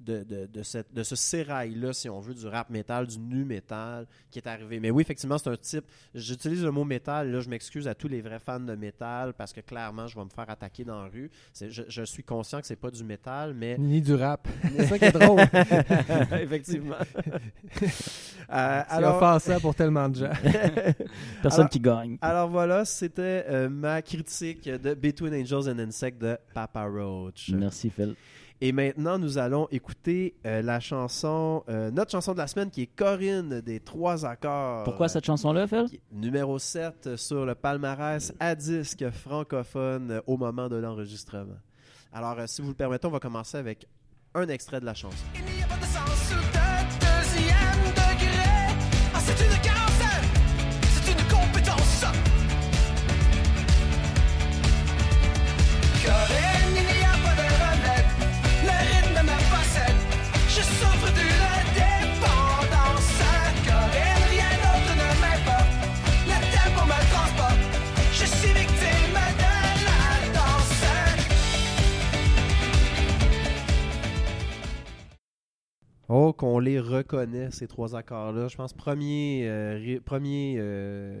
de, 0.00 0.22
de, 0.22 0.46
de, 0.46 0.62
cette, 0.62 0.92
de 0.92 1.02
ce 1.02 1.16
sérail-là, 1.16 1.92
si 1.92 2.08
on 2.10 2.20
veut, 2.20 2.34
du 2.34 2.46
rap 2.46 2.68
metal, 2.70 3.06
du 3.06 3.18
nu 3.18 3.44
metal 3.44 4.06
qui 4.30 4.38
est 4.38 4.46
arrivé. 4.46 4.78
Mais 4.80 4.90
oui, 4.90 5.02
effectivement, 5.02 5.38
c'est 5.38 5.48
un 5.50 5.56
type. 5.56 5.84
J'utilise 6.14 6.62
le 6.62 6.70
mot 6.70 6.84
métal. 6.84 7.30
Là, 7.30 7.40
je 7.40 7.48
m'excuse 7.48 7.88
à 7.88 7.94
tous 7.94 8.08
les 8.08 8.20
vrais 8.20 8.38
fans 8.38 8.60
de 8.60 8.74
métal 8.74 9.32
parce 9.34 9.52
que 9.52 9.60
clairement, 9.60 10.06
je 10.06 10.16
vais 10.18 10.24
me 10.24 10.28
faire 10.30 10.48
attaquer 10.50 10.84
dans 10.84 11.02
la 11.02 11.08
rue. 11.08 11.30
C'est- 11.52 11.70
Je, 11.70 11.82
je 11.88 12.02
suis 12.02 12.22
conscient 12.22 12.60
que 12.60 12.66
c'est 12.66 12.76
pas 12.76 12.90
du 12.90 13.02
métal, 13.04 13.54
mais 13.54 13.76
Ni 13.78 14.00
du 14.02 14.14
rap. 14.14 14.46
c'est 14.76 14.86
ça 14.86 14.98
qui 14.98 15.04
est 15.06 15.12
drôle. 15.12 15.40
Effectivement. 16.40 16.96
Euh, 17.00 17.86
C'est 18.48 18.50
alors, 18.50 19.16
offensant 19.16 19.60
pour 19.60 19.74
tellement 19.74 20.08
de 20.08 20.16
gens. 20.16 20.30
Personne 21.42 21.60
Alors- 21.60 21.70
qui 21.70 21.80
gagne. 21.80 22.18
alors 22.20 22.48
voilà, 22.50 22.84
c'était 22.84 23.44
euh, 23.48 23.68
ma 23.68 24.02
critique 24.02 24.68
de 24.68 24.94
Between 24.94 25.34
Angels 25.34 25.68
and 25.70 25.78
Insects 25.78 26.18
de 26.18 26.36
Papa 26.52 26.84
Roach. 26.84 27.50
Merci, 27.54 27.90
Phil. 27.90 28.14
Et 28.66 28.72
maintenant, 28.72 29.18
nous 29.18 29.36
allons 29.36 29.68
écouter 29.70 30.36
euh, 30.46 30.62
la 30.62 30.80
chanson, 30.80 31.62
euh, 31.68 31.90
notre 31.90 32.12
chanson 32.12 32.32
de 32.32 32.38
la 32.38 32.46
semaine 32.46 32.70
qui 32.70 32.80
est 32.80 32.86
Corinne 32.86 33.60
des 33.60 33.78
Trois 33.78 34.24
Accords. 34.24 34.84
Pourquoi 34.84 35.10
cette 35.10 35.26
chanson-là, 35.26 35.66
Phil? 35.66 35.84
Numéro 36.10 36.58
7 36.58 37.16
sur 37.16 37.44
le 37.44 37.54
palmarès 37.54 38.32
à 38.40 38.54
disque 38.54 39.10
francophone 39.10 40.22
au 40.26 40.38
moment 40.38 40.70
de 40.70 40.76
l'enregistrement. 40.76 41.58
Alors, 42.10 42.38
euh, 42.38 42.46
si 42.46 42.62
vous 42.62 42.68
le 42.68 42.74
permettez, 42.74 43.06
on 43.06 43.10
va 43.10 43.20
commencer 43.20 43.58
avec 43.58 43.86
un 44.34 44.48
extrait 44.48 44.80
de 44.80 44.86
la 44.86 44.94
chanson. 44.94 45.26
Oh, 76.08 76.34
qu'on 76.34 76.58
les 76.58 76.78
reconnaît, 76.78 77.50
ces 77.50 77.66
trois 77.66 77.96
accords-là. 77.96 78.48
Je 78.48 78.56
pense 78.56 78.74
premier, 78.74 79.44
euh, 79.48 79.98
premier, 80.04 80.56
euh, 80.58 81.14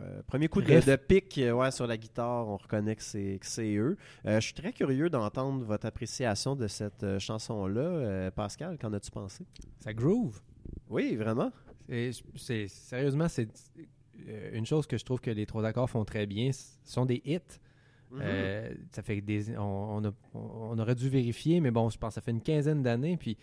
euh, 0.00 0.22
premier 0.26 0.48
coup 0.48 0.62
de, 0.62 0.96
pic 0.96 1.38
ouais, 1.54 1.70
sur 1.70 1.86
la 1.86 1.96
guitare, 1.98 2.48
on 2.48 2.56
reconnaît 2.56 2.96
que 2.96 3.02
c'est, 3.02 3.38
eux. 3.76 3.96
Je 4.24 4.40
suis 4.40 4.54
très 4.54 4.72
curieux 4.72 5.10
d'entendre 5.10 5.64
votre 5.64 5.86
appréciation 5.86 6.56
de 6.56 6.66
cette 6.66 7.18
chanson-là. 7.18 8.30
Pascal, 8.30 8.78
qu'en 8.78 8.92
as-tu 8.94 9.10
pensé? 9.10 9.44
Ça 9.80 9.92
groove. 9.92 10.40
Oui, 10.88 11.14
vraiment. 11.16 11.52
C'est 12.36 12.68
sérieusement, 12.68 13.28
c'est 13.28 13.48
une 14.52 14.64
chose 14.66 14.86
que 14.86 14.96
je 14.96 15.04
trouve 15.04 15.20
que 15.20 15.30
les 15.30 15.44
trois 15.44 15.64
accords 15.66 15.90
font 15.90 16.04
très 16.06 16.26
bien. 16.26 16.52
Ce 16.52 16.64
sont 16.84 17.04
des 17.04 17.20
hits. 17.24 17.38
Mhm. 18.10 18.20
Euh, 18.22 18.74
ça 18.92 19.02
fait 19.02 19.20
des, 19.20 19.56
on, 19.58 19.62
on 19.62 20.04
a- 20.08 20.12
on 20.34 20.78
aurait 20.78 20.94
dû 20.94 21.08
vérifier, 21.08 21.60
mais 21.60 21.72
bon, 21.72 21.90
je 21.90 21.98
pense 21.98 22.10
que 22.10 22.14
ça 22.14 22.20
fait 22.20 22.30
une 22.30 22.40
quinzaine 22.40 22.82
d'années. 22.82 23.16
Puis 23.16 23.36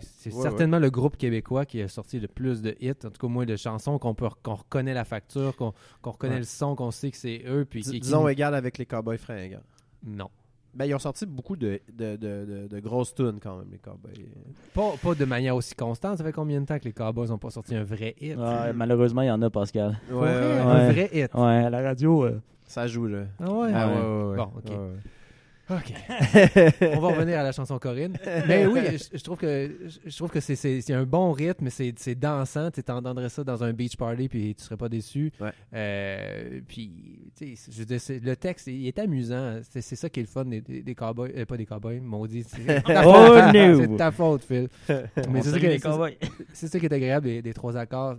c'est 0.00 0.32
Ouais, 0.34 0.42
certainement 0.42 0.78
le 0.78 0.90
groupe 0.90 1.16
québécois 1.16 1.64
qui 1.64 1.80
a 1.82 1.88
sorti 1.88 2.18
le 2.20 2.28
plus 2.28 2.62
de 2.62 2.74
hits, 2.80 2.90
en 3.04 3.10
tout 3.10 3.20
cas 3.20 3.28
moins 3.28 3.46
de 3.46 3.56
chansons 3.56 3.98
qu'on 3.98 4.14
peut 4.14 4.28
qu'on 4.42 4.54
reconnaît 4.56 4.94
la 4.94 5.04
facture, 5.04 5.54
qu'on 5.56 5.72
reconnaît 6.02 6.34
Ouais. 6.34 6.38
le 6.40 6.44
son, 6.44 6.74
qu'on 6.74 6.90
sait 6.90 7.10
que 7.10 7.16
c'est 7.16 7.42
eux. 7.46 7.64
Puis 7.68 7.82
qui- 7.82 7.90
qui- 7.92 8.00
disons 8.00 8.26
égal 8.28 8.54
avec 8.54 8.78
les 8.78 8.86
Cowboys 8.86 9.18
fringants. 9.18 9.62
non. 10.04 10.28
Ben, 10.74 10.84
ils 10.84 10.94
ont 10.94 10.98
sorti 10.98 11.24
beaucoup 11.26 11.56
de, 11.56 11.80
de, 11.92 12.14
de, 12.16 12.44
de, 12.44 12.66
de 12.68 12.80
grosses 12.80 13.12
tunes 13.14 13.40
quand 13.42 13.56
même, 13.56 13.66
les 13.72 13.78
Cowboys. 13.78 14.12
Pas, 14.74 14.92
pas 15.02 15.14
de 15.14 15.24
manière 15.24 15.56
aussi 15.56 15.74
constante. 15.74 16.18
Ça 16.18 16.22
fait 16.24 16.30
combien 16.32 16.60
de 16.60 16.66
temps 16.66 16.78
que 16.78 16.84
les 16.84 16.92
Cowboys 16.92 17.28
n'ont 17.30 17.38
pas 17.38 17.50
sorti 17.50 17.74
un 17.74 17.82
vrai 17.84 18.14
hit? 18.20 18.36
Ouais, 18.36 18.72
malheureusement, 18.74 19.22
il 19.22 19.28
y 19.28 19.30
en 19.30 19.40
a, 19.42 19.48
Pascal. 19.50 19.98
Vrai, 20.10 20.58
Un 20.60 20.92
vrai 20.92 21.10
hit. 21.12 21.34
Ouais, 21.34 21.64
à 21.64 21.70
la 21.70 21.82
radio. 21.82 22.24
euh, 22.26 22.40
ça 22.66 22.86
joue, 22.86 23.06
là. 23.06 23.24
Ah 23.40 23.50
ouais? 23.50 23.70
Ah, 23.74 23.88
ouais. 23.88 23.94
ouais, 23.94 24.00
ouais, 24.00 24.24
ouais. 24.30 24.36
Bon, 24.36 24.50
ok. 24.58 24.72
OK. 25.70 25.92
On 26.96 27.00
va 27.00 27.08
revenir 27.08 27.38
à 27.38 27.42
la 27.42 27.52
chanson 27.52 27.78
Corinne. 27.78 28.16
Mais 28.46 28.66
oui, 28.66 28.80
je, 28.92 29.18
je 29.18 29.22
trouve 29.22 29.36
que 29.36 29.70
je, 30.06 30.16
trouve 30.16 30.30
que 30.30 30.40
c'est- 30.40 30.90
un 30.92 31.04
bon 31.04 31.32
rythme, 31.32 31.68
c'est 31.70 31.92
c'est 31.98 32.14
dansant. 32.14 32.70
Tu 32.70 32.80
entendrais 32.90 33.28
ça 33.28 33.44
dans 33.44 33.62
un 33.62 33.72
beach 33.72 33.96
party 33.96 34.28
puis 34.28 34.54
tu 34.54 34.64
serais 34.64 34.76
pas 34.76 34.88
déçu. 34.88 35.30
Ouais. 35.40 35.50
Euh, 35.74 36.60
puis, 36.66 37.30
tu 37.36 37.54
sais, 37.56 38.20
le 38.22 38.34
texte, 38.36 38.66
il 38.68 38.86
est 38.86 38.98
amusant. 38.98 39.60
C'est 39.70 39.82
ça 39.82 40.08
qui 40.08 40.20
est 40.20 40.22
le 40.22 40.28
fun 40.28 40.44
des, 40.46 40.60
des, 40.60 40.94
cowboys. 40.94 41.32
euh, 41.36 41.44
pas 41.44 41.56
des 41.56 41.66
cowboys, 41.66 42.00
maudit. 42.00 42.44
C'est 42.44 42.82
ta 42.82 43.06
Oh, 43.06 43.52
no. 43.52 43.80
C'est 43.80 43.96
ta 43.96 44.10
faute, 44.10 44.44
Phil. 44.44 44.68
Mais 45.30 45.42
c'est 45.42 45.50
ça, 45.50 45.58
c'est 46.54 46.80
qui 46.80 46.86
est 46.86 46.92
agréable 46.92 47.26
des, 47.26 47.42
des 47.42 47.52
trois 47.52 47.76
accords. 47.76 48.16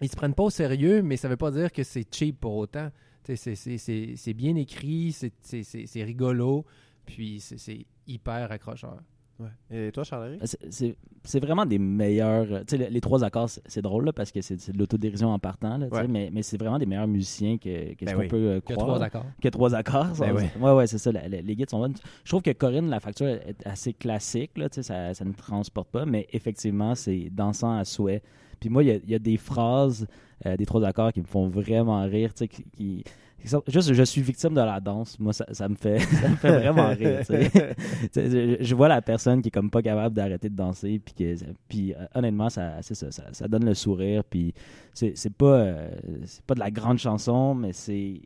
Ils 0.00 0.10
se 0.10 0.16
prennent 0.16 0.34
pas 0.34 0.42
au 0.42 0.50
sérieux, 0.50 1.02
mais 1.02 1.16
ça 1.16 1.28
veut 1.28 1.36
pas 1.36 1.52
dire 1.52 1.72
que 1.72 1.84
c'est 1.84 2.04
cheap 2.12 2.40
pour 2.40 2.56
autant. 2.56 2.90
C'est 3.24 3.36
c'est- 3.36 3.78
c'est- 3.78 4.14
c'est 4.16 4.34
bien 4.34 4.54
écrit, 4.56 5.12
c'est- 5.12 5.32
c'est 5.40 5.62
c'est- 5.62 5.86
c'est 5.86 6.04
rigolo, 6.04 6.64
puis 7.06 7.40
c'est- 7.40 7.58
c'est 7.58 7.86
hyper 8.06 8.50
accrocheur. 8.52 8.98
Ouais. 9.40 9.48
Et 9.88 9.90
toi, 9.90 10.04
Charles 10.04 10.38
C'est- 10.44 10.58
C'est 10.70 10.96
c'est 11.24 11.40
vraiment 11.40 11.66
des 11.66 11.78
meilleurs. 11.78 12.46
Tu 12.46 12.64
sais, 12.68 12.76
les, 12.76 12.90
les 12.90 13.00
trois 13.00 13.24
accords, 13.24 13.50
c'est- 13.50 13.62
c'est 13.66 13.82
drôle 13.82 14.04
là, 14.04 14.12
parce 14.12 14.30
que 14.30 14.40
c'est 14.40 14.60
c'est 14.60 14.70
de 14.72 14.78
l'autodérision 14.78 15.30
en 15.30 15.38
partant, 15.40 15.76
là, 15.76 15.88
Ouais. 15.90 16.06
mais, 16.06 16.30
mais 16.32 16.42
c'est 16.42 16.56
vraiment 16.56 16.78
des 16.78 16.86
meilleurs 16.86 17.08
musiciens 17.08 17.56
que, 17.58 17.94
que 17.94 18.04
Ben 18.04 18.10
ce 18.10 18.14
qu'on 18.14 18.20
oui. 18.20 18.28
peut 18.28 18.36
euh, 18.36 18.60
Que 18.60 18.74
croire. 18.74 18.86
trois 18.86 19.02
accords. 19.02 19.26
que 19.42 19.48
trois 19.48 19.74
accords. 19.74 20.12
Ben 20.20 20.36
oui. 20.36 20.44
Ouais, 20.60 20.72
ouais, 20.72 20.86
c'est 20.86 20.98
ça. 20.98 21.10
la- 21.10 21.26
la- 21.26 21.40
les 21.40 21.56
guides 21.56 21.70
sont 21.70 21.80
bonnes. 21.80 21.94
Je 22.24 22.30
trouve 22.30 22.42
que 22.42 22.52
Corinne, 22.52 22.88
la 22.88 23.00
facture 23.00 23.26
est 23.26 23.56
assez 23.66 23.92
classique. 23.92 24.56
Là, 24.56 24.68
tu 24.68 24.76
sais, 24.76 24.82
ça, 24.84 25.14
ça 25.14 25.24
ne 25.24 25.32
transporte 25.32 25.88
pas, 25.90 26.04
mais 26.06 26.28
effectivement, 26.32 26.94
c'est 26.94 27.28
dansant 27.30 27.76
à 27.76 27.84
souhait. 27.84 28.22
Puis 28.58 28.68
moi, 28.68 28.82
il 28.82 28.88
y 28.88 28.92
a, 28.92 28.96
il 28.96 29.10
y 29.10 29.14
a 29.14 29.18
des 29.18 29.36
phrases 29.36 30.06
euh, 30.46 30.56
des 30.56 30.66
trois 30.66 30.84
accords 30.84 31.12
qui 31.12 31.20
me 31.20 31.26
font 31.26 31.48
vraiment 31.48 32.02
rire. 32.04 32.34
tu 32.34 32.44
sais, 32.44 32.48
Qui, 32.48 33.04
juste, 33.44 33.92
je 33.92 34.02
suis 34.02 34.22
victime 34.22 34.54
de 34.54 34.60
la 34.60 34.80
danse. 34.80 35.18
Moi, 35.18 35.32
ça, 35.32 35.46
ça 35.52 35.68
me, 35.68 35.74
fait, 35.74 35.98
ça 36.22 36.28
me 36.28 36.36
fait 36.36 36.52
vraiment 36.52 36.88
rire. 36.88 37.20
je, 38.14 38.56
je 38.60 38.74
vois 38.74 38.88
la 38.88 39.02
personne 39.02 39.42
qui 39.42 39.48
est 39.48 39.50
comme 39.50 39.70
pas 39.70 39.82
capable 39.82 40.14
d'arrêter 40.14 40.48
de 40.48 40.56
danser. 40.56 41.00
Puis, 41.04 41.14
que, 41.14 41.34
puis 41.68 41.94
euh, 41.94 42.06
honnêtement, 42.14 42.50
ça, 42.50 42.82
c'est 42.82 42.94
ça, 42.94 43.10
ça, 43.10 43.48
donne 43.48 43.64
le 43.64 43.74
sourire. 43.74 44.24
Puis 44.24 44.52
c'est, 44.92 45.16
c'est 45.16 45.32
pas, 45.32 45.56
euh, 45.58 45.90
c'est 46.24 46.44
pas 46.44 46.54
de 46.54 46.60
la 46.60 46.70
grande 46.70 46.98
chanson, 46.98 47.54
mais 47.54 47.72
c'est 47.72 48.20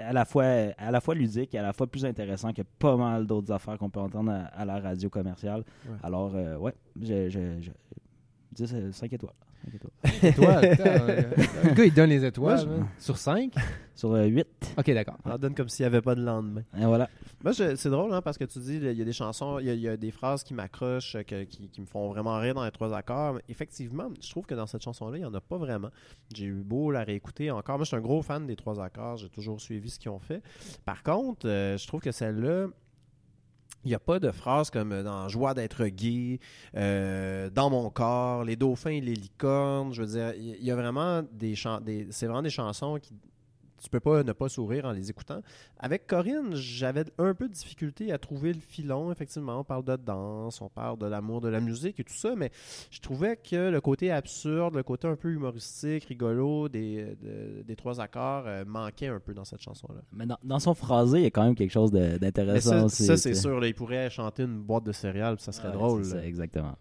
à 0.00 0.12
la 0.12 0.24
fois 0.24 0.44
à 0.78 0.90
la 0.90 1.00
fois 1.00 1.14
ludique 1.14 1.54
et 1.54 1.58
à 1.58 1.62
la 1.62 1.72
fois 1.72 1.86
plus 1.86 2.04
intéressant 2.04 2.52
que 2.52 2.62
pas 2.62 2.96
mal 2.96 3.26
d'autres 3.26 3.52
affaires 3.52 3.76
qu'on 3.78 3.90
peut 3.90 4.00
entendre 4.00 4.32
à, 4.32 4.44
à 4.46 4.64
la 4.64 4.80
radio 4.80 5.10
commerciale. 5.10 5.64
Ouais. 5.86 5.96
Alors 6.02 6.32
euh, 6.34 6.56
ouais, 6.56 6.74
je, 7.00 7.28
je, 7.28 7.60
je, 7.60 7.70
10, 8.52 8.74
euh, 8.74 8.92
5 8.92 9.12
étoiles. 9.12 9.32
Cinq 9.64 9.74
étoiles. 9.74 10.32
Étoiles, 10.32 10.70
putain, 10.70 10.84
euh, 11.08 11.22
le 11.64 11.70
gars, 11.74 11.84
il 11.84 11.94
donne 11.94 12.10
les 12.10 12.24
étoiles. 12.24 12.66
Moi, 12.66 12.74
je- 12.76 12.80
hein. 12.82 12.88
Sur 12.98 13.16
5? 13.16 13.54
Sur 13.94 14.12
8. 14.14 14.46
OK, 14.76 14.90
d'accord. 14.92 15.16
On 15.24 15.38
donne 15.38 15.54
comme 15.54 15.68
s'il 15.68 15.84
n'y 15.84 15.86
avait 15.86 16.00
pas 16.02 16.14
de 16.14 16.22
lendemain. 16.22 16.62
Et 16.78 16.84
voilà. 16.84 17.08
Moi, 17.44 17.52
c'est 17.54 17.86
drôle, 17.88 18.12
hein, 18.12 18.22
parce 18.22 18.36
que 18.38 18.44
tu 18.44 18.58
dis, 18.58 18.76
il 18.76 18.92
y 18.92 19.02
a 19.02 19.04
des 19.04 19.12
chansons, 19.12 19.58
il 19.60 19.66
y 19.66 19.70
a, 19.70 19.74
il 19.74 19.80
y 19.80 19.88
a 19.88 19.96
des 19.96 20.10
phrases 20.10 20.42
qui 20.42 20.54
m'accrochent, 20.54 21.14
euh, 21.16 21.22
qui, 21.22 21.68
qui 21.68 21.80
me 21.80 21.86
font 21.86 22.08
vraiment 22.10 22.36
rire 22.38 22.54
dans 22.54 22.64
les 22.64 22.70
trois 22.70 22.94
accords. 22.96 23.34
Mais 23.34 23.42
effectivement, 23.48 24.08
je 24.20 24.30
trouve 24.30 24.46
que 24.46 24.54
dans 24.54 24.66
cette 24.66 24.82
chanson-là, 24.82 25.16
il 25.16 25.20
n'y 25.20 25.26
en 25.26 25.34
a 25.34 25.40
pas 25.40 25.56
vraiment. 25.58 25.90
J'ai 26.34 26.46
eu 26.46 26.54
beau 26.64 26.90
la 26.90 27.04
réécouter 27.04 27.50
encore. 27.50 27.76
Moi, 27.78 27.84
je 27.84 27.88
suis 27.88 27.96
un 27.96 28.00
gros 28.00 28.22
fan 28.22 28.46
des 28.46 28.56
trois 28.56 28.80
accords. 28.82 29.16
J'ai 29.18 29.28
toujours 29.28 29.60
suivi 29.60 29.90
ce 29.90 29.98
qu'ils 29.98 30.10
ont 30.10 30.18
fait. 30.18 30.42
Par 30.84 31.02
contre, 31.02 31.46
euh, 31.48 31.76
je 31.78 31.86
trouve 31.86 32.00
que 32.00 32.12
celle-là, 32.12 32.66
il 33.84 33.88
n'y 33.88 33.94
a 33.94 34.00
pas 34.00 34.18
de 34.18 34.30
phrases 34.30 34.70
comme 34.70 34.92
euh, 34.92 35.02
dans 35.02 35.28
Joie 35.28 35.54
d'être 35.54 35.86
gay, 35.86 36.38
euh, 36.76 37.50
Dans 37.50 37.70
mon 37.70 37.90
corps, 37.90 38.44
Les 38.44 38.56
dauphins 38.56 38.90
et 38.90 39.00
les 39.00 39.14
licornes. 39.14 39.92
Je 39.92 40.02
veux 40.02 40.08
dire, 40.08 40.34
il 40.36 40.64
y 40.64 40.70
a 40.70 40.76
vraiment 40.76 41.22
des 41.32 41.54
chansons, 41.54 41.84
c'est 42.10 42.26
vraiment 42.26 42.42
des 42.42 42.50
chansons 42.50 42.98
qui 43.00 43.14
tu 43.82 43.90
peux 43.90 44.00
pas 44.00 44.22
ne 44.22 44.32
pas 44.32 44.48
sourire 44.48 44.84
en 44.84 44.92
les 44.92 45.10
écoutant. 45.10 45.40
Avec 45.78 46.06
Corinne, 46.06 46.54
j'avais 46.54 47.04
un 47.18 47.34
peu 47.34 47.48
de 47.48 47.52
difficulté 47.52 48.12
à 48.12 48.18
trouver 48.18 48.52
le 48.52 48.60
filon. 48.60 49.10
Effectivement, 49.10 49.58
on 49.60 49.64
parle 49.64 49.84
de 49.84 49.96
danse, 49.96 50.60
on 50.60 50.68
parle 50.68 50.98
de 50.98 51.06
l'amour 51.06 51.40
de 51.40 51.48
la 51.48 51.60
musique 51.60 51.98
et 51.98 52.04
tout 52.04 52.14
ça, 52.14 52.34
mais 52.36 52.50
je 52.90 53.00
trouvais 53.00 53.36
que 53.36 53.70
le 53.70 53.80
côté 53.80 54.10
absurde, 54.12 54.76
le 54.76 54.82
côté 54.82 55.08
un 55.08 55.16
peu 55.16 55.30
humoristique, 55.32 56.04
rigolo 56.04 56.68
des, 56.68 57.16
de- 57.20 57.62
des 57.62 57.76
trois 57.76 58.00
accords 58.00 58.44
euh, 58.46 58.64
manquait 58.64 59.08
un 59.08 59.18
peu 59.20 59.34
dans 59.34 59.44
cette 59.44 59.60
chanson-là. 59.62 60.00
Mais 60.12 60.26
dans, 60.26 60.38
dans 60.44 60.60
son 60.60 60.74
phrasé, 60.74 61.18
il 61.18 61.22
y 61.24 61.26
a 61.26 61.30
quand 61.30 61.42
même 61.44 61.54
quelque 61.56 61.72
chose 61.72 61.90
d'intéressant 61.90 62.70
ça, 62.70 62.84
aussi. 62.84 63.04
ça, 63.04 63.16
c'est 63.16 63.34
sûr. 63.34 63.58
là, 63.58 63.66
ils 63.66 63.74
pourraient 63.74 64.08
chanter 64.10 64.44
une 64.44 64.60
boîte 64.62 64.84
de 64.84 64.92
céréales, 64.92 65.40
ça 65.40 65.50
serait 65.52 65.68
Ouais, 65.68 65.74
drôle. 65.74 66.04
ça, 66.04 66.24
exactement. 66.24 66.76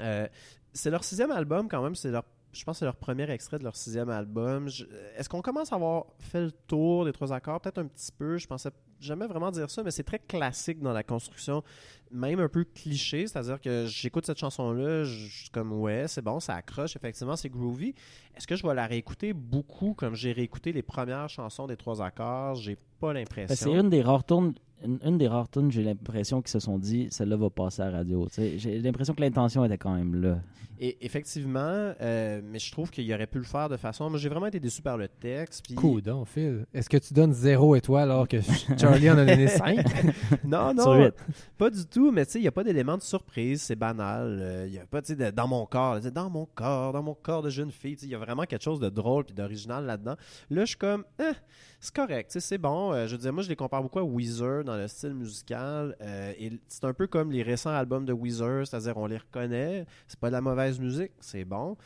Euh, 0.00 0.26
c'est 0.72 0.90
leur 0.90 1.04
sixième 1.04 1.30
album 1.30 1.68
quand 1.68 1.82
même. 1.82 1.94
C'est 1.94 2.10
leur, 2.10 2.24
je 2.52 2.64
pense 2.64 2.76
que 2.76 2.78
c'est 2.80 2.84
leur 2.84 2.96
premier 2.96 3.30
extrait 3.30 3.58
de 3.58 3.64
leur 3.64 3.74
sixième 3.76 4.10
album. 4.10 4.68
Est-ce 5.16 5.28
qu'on 5.28 5.40
commence 5.42 5.72
à 5.72 5.76
avoir 5.76 6.04
fait 6.18 6.40
le 6.42 6.52
tour 6.52 7.04
des 7.06 7.12
trois 7.12 7.32
accords? 7.32 7.60
Peut-être 7.60 7.78
un 7.78 7.86
petit 7.86 8.12
peu. 8.12 8.36
Je 8.36 8.46
pensais 8.46 8.70
jamais 9.00 9.26
vraiment 9.26 9.50
dire 9.50 9.70
ça, 9.70 9.82
mais 9.82 9.90
c'est 9.90 10.02
très 10.04 10.18
classique 10.18 10.80
dans 10.80 10.92
la 10.92 11.02
construction, 11.02 11.62
même 12.10 12.40
un 12.40 12.48
peu 12.48 12.64
cliché. 12.64 13.26
C'est-à-dire 13.26 13.60
que 13.60 13.86
j'écoute 13.86 14.26
cette 14.26 14.38
chanson-là, 14.38 15.04
je 15.04 15.12
je 15.32 15.38
suis 15.42 15.50
comme 15.50 15.72
ouais, 15.72 16.06
c'est 16.08 16.22
bon, 16.22 16.40
ça 16.40 16.54
accroche. 16.54 16.94
Effectivement, 16.94 17.36
c'est 17.36 17.48
groovy. 17.48 17.94
Est-ce 18.36 18.46
que 18.46 18.54
je 18.54 18.66
vais 18.66 18.74
la 18.74 18.86
réécouter 18.86 19.32
beaucoup 19.32 19.94
comme 19.94 20.14
j'ai 20.14 20.32
réécouté 20.32 20.72
les 20.72 20.82
premières 20.82 21.28
chansons 21.28 21.66
des 21.66 21.76
trois 21.76 22.02
accords? 22.02 22.54
J'ai 22.56 22.76
pas 23.00 23.08
Ben, 23.08 23.20
l'impression. 23.20 23.72
C'est 23.72 23.78
une 23.78 23.88
des 23.90 24.02
rares 24.02 24.24
tournes. 24.24 24.54
Une, 24.84 24.98
une 25.04 25.18
des 25.18 25.28
rares 25.28 25.48
tunes, 25.48 25.70
j'ai 25.70 25.82
l'impression 25.82 26.40
qu'ils 26.42 26.50
se 26.50 26.60
sont 26.60 26.78
dit, 26.78 27.08
celle-là 27.10 27.36
va 27.36 27.50
passer 27.50 27.82
à 27.82 27.90
la 27.90 27.98
radio. 27.98 28.26
J'ai 28.36 28.78
l'impression 28.80 29.14
que 29.14 29.20
l'intention 29.20 29.64
était 29.64 29.78
quand 29.78 29.94
même 29.94 30.14
là. 30.20 30.38
Et 30.84 31.04
effectivement, 31.06 31.60
euh, 32.00 32.40
mais 32.44 32.58
je 32.58 32.72
trouve 32.72 32.90
qu'il 32.90 33.12
aurait 33.14 33.28
pu 33.28 33.38
le 33.38 33.44
faire 33.44 33.68
de 33.68 33.76
façon. 33.76 34.10
Moi, 34.10 34.18
j'ai 34.18 34.28
vraiment 34.28 34.46
été 34.46 34.58
déçu 34.58 34.82
par 34.82 34.96
le 34.96 35.06
texte. 35.06 35.64
puis- 35.64 35.76
Coudon, 35.76 36.24
Phil. 36.24 36.66
Est-ce 36.74 36.90
que 36.90 36.96
tu 36.96 37.14
donnes 37.14 37.32
0 37.32 37.76
étoile 37.76 38.10
alors 38.10 38.26
que 38.26 38.38
Charlie 38.78 39.08
en 39.08 39.16
a 39.18 39.24
donné 39.24 39.46
5? 39.46 39.78
Non, 40.44 40.74
non, 40.74 41.10
pas 41.56 41.70
du 41.70 41.86
tout. 41.86 42.10
Mais 42.10 42.26
tu 42.26 42.32
sais, 42.32 42.38
il 42.40 42.42
n'y 42.42 42.48
a 42.48 42.52
pas 42.52 42.64
d'élément 42.64 42.96
de 42.96 43.02
surprise. 43.02 43.62
C'est 43.62 43.76
banal. 43.76 44.38
Euh, 44.40 44.64
Il 44.66 44.74
y 44.74 44.78
a 44.78 44.84
pas, 44.86 45.00
tu 45.02 45.14
sais, 45.14 45.16
de- 45.16 45.30
dans 45.30 45.46
mon 45.46 45.64
corps. 45.66 46.00
Dans 46.00 46.28
mon 46.30 46.46
corps, 46.46 46.92
dans 46.92 47.02
mon 47.02 47.14
corps 47.14 47.42
de 47.42 47.50
jeune 47.50 47.70
fille. 47.70 47.94
tu 47.94 48.00
sais, 48.00 48.06
Il 48.06 48.12
y 48.12 48.14
a 48.16 48.18
vraiment 48.18 48.42
quelque 48.44 48.64
chose 48.64 48.80
de 48.80 48.88
drôle 48.88 49.24
puis 49.24 49.34
d'original 49.34 49.84
là-dedans. 49.86 50.16
Là, 50.50 50.62
je 50.62 50.66
suis 50.70 50.76
comme, 50.78 51.04
eh, 51.20 51.30
c'est 51.78 51.94
correct. 51.94 52.30
tu 52.32 52.40
sais, 52.40 52.40
C'est 52.40 52.58
bon. 52.58 52.92
Euh, 52.92 53.06
je 53.06 53.12
veux 53.12 53.18
dire, 53.18 53.32
moi, 53.32 53.44
je 53.44 53.48
les 53.48 53.56
compare 53.56 53.82
beaucoup 53.82 54.00
à 54.00 54.04
Weezer 54.04 54.64
dans 54.64 54.71
le 54.76 54.88
style 54.88 55.14
musical. 55.14 55.96
Euh, 56.00 56.32
c'est 56.68 56.84
un 56.84 56.92
peu 56.92 57.06
comme 57.06 57.30
les 57.32 57.42
récents 57.42 57.70
albums 57.70 58.04
de 58.04 58.12
Weezer. 58.12 58.66
C'est-à-dire, 58.66 58.96
on 58.96 59.06
les 59.06 59.18
reconnaît. 59.18 59.86
C'est 60.08 60.18
pas 60.18 60.28
de 60.28 60.32
la 60.32 60.40
mauvaise 60.40 60.78
musique. 60.80 61.12
C'est 61.20 61.44
bon. 61.44 61.76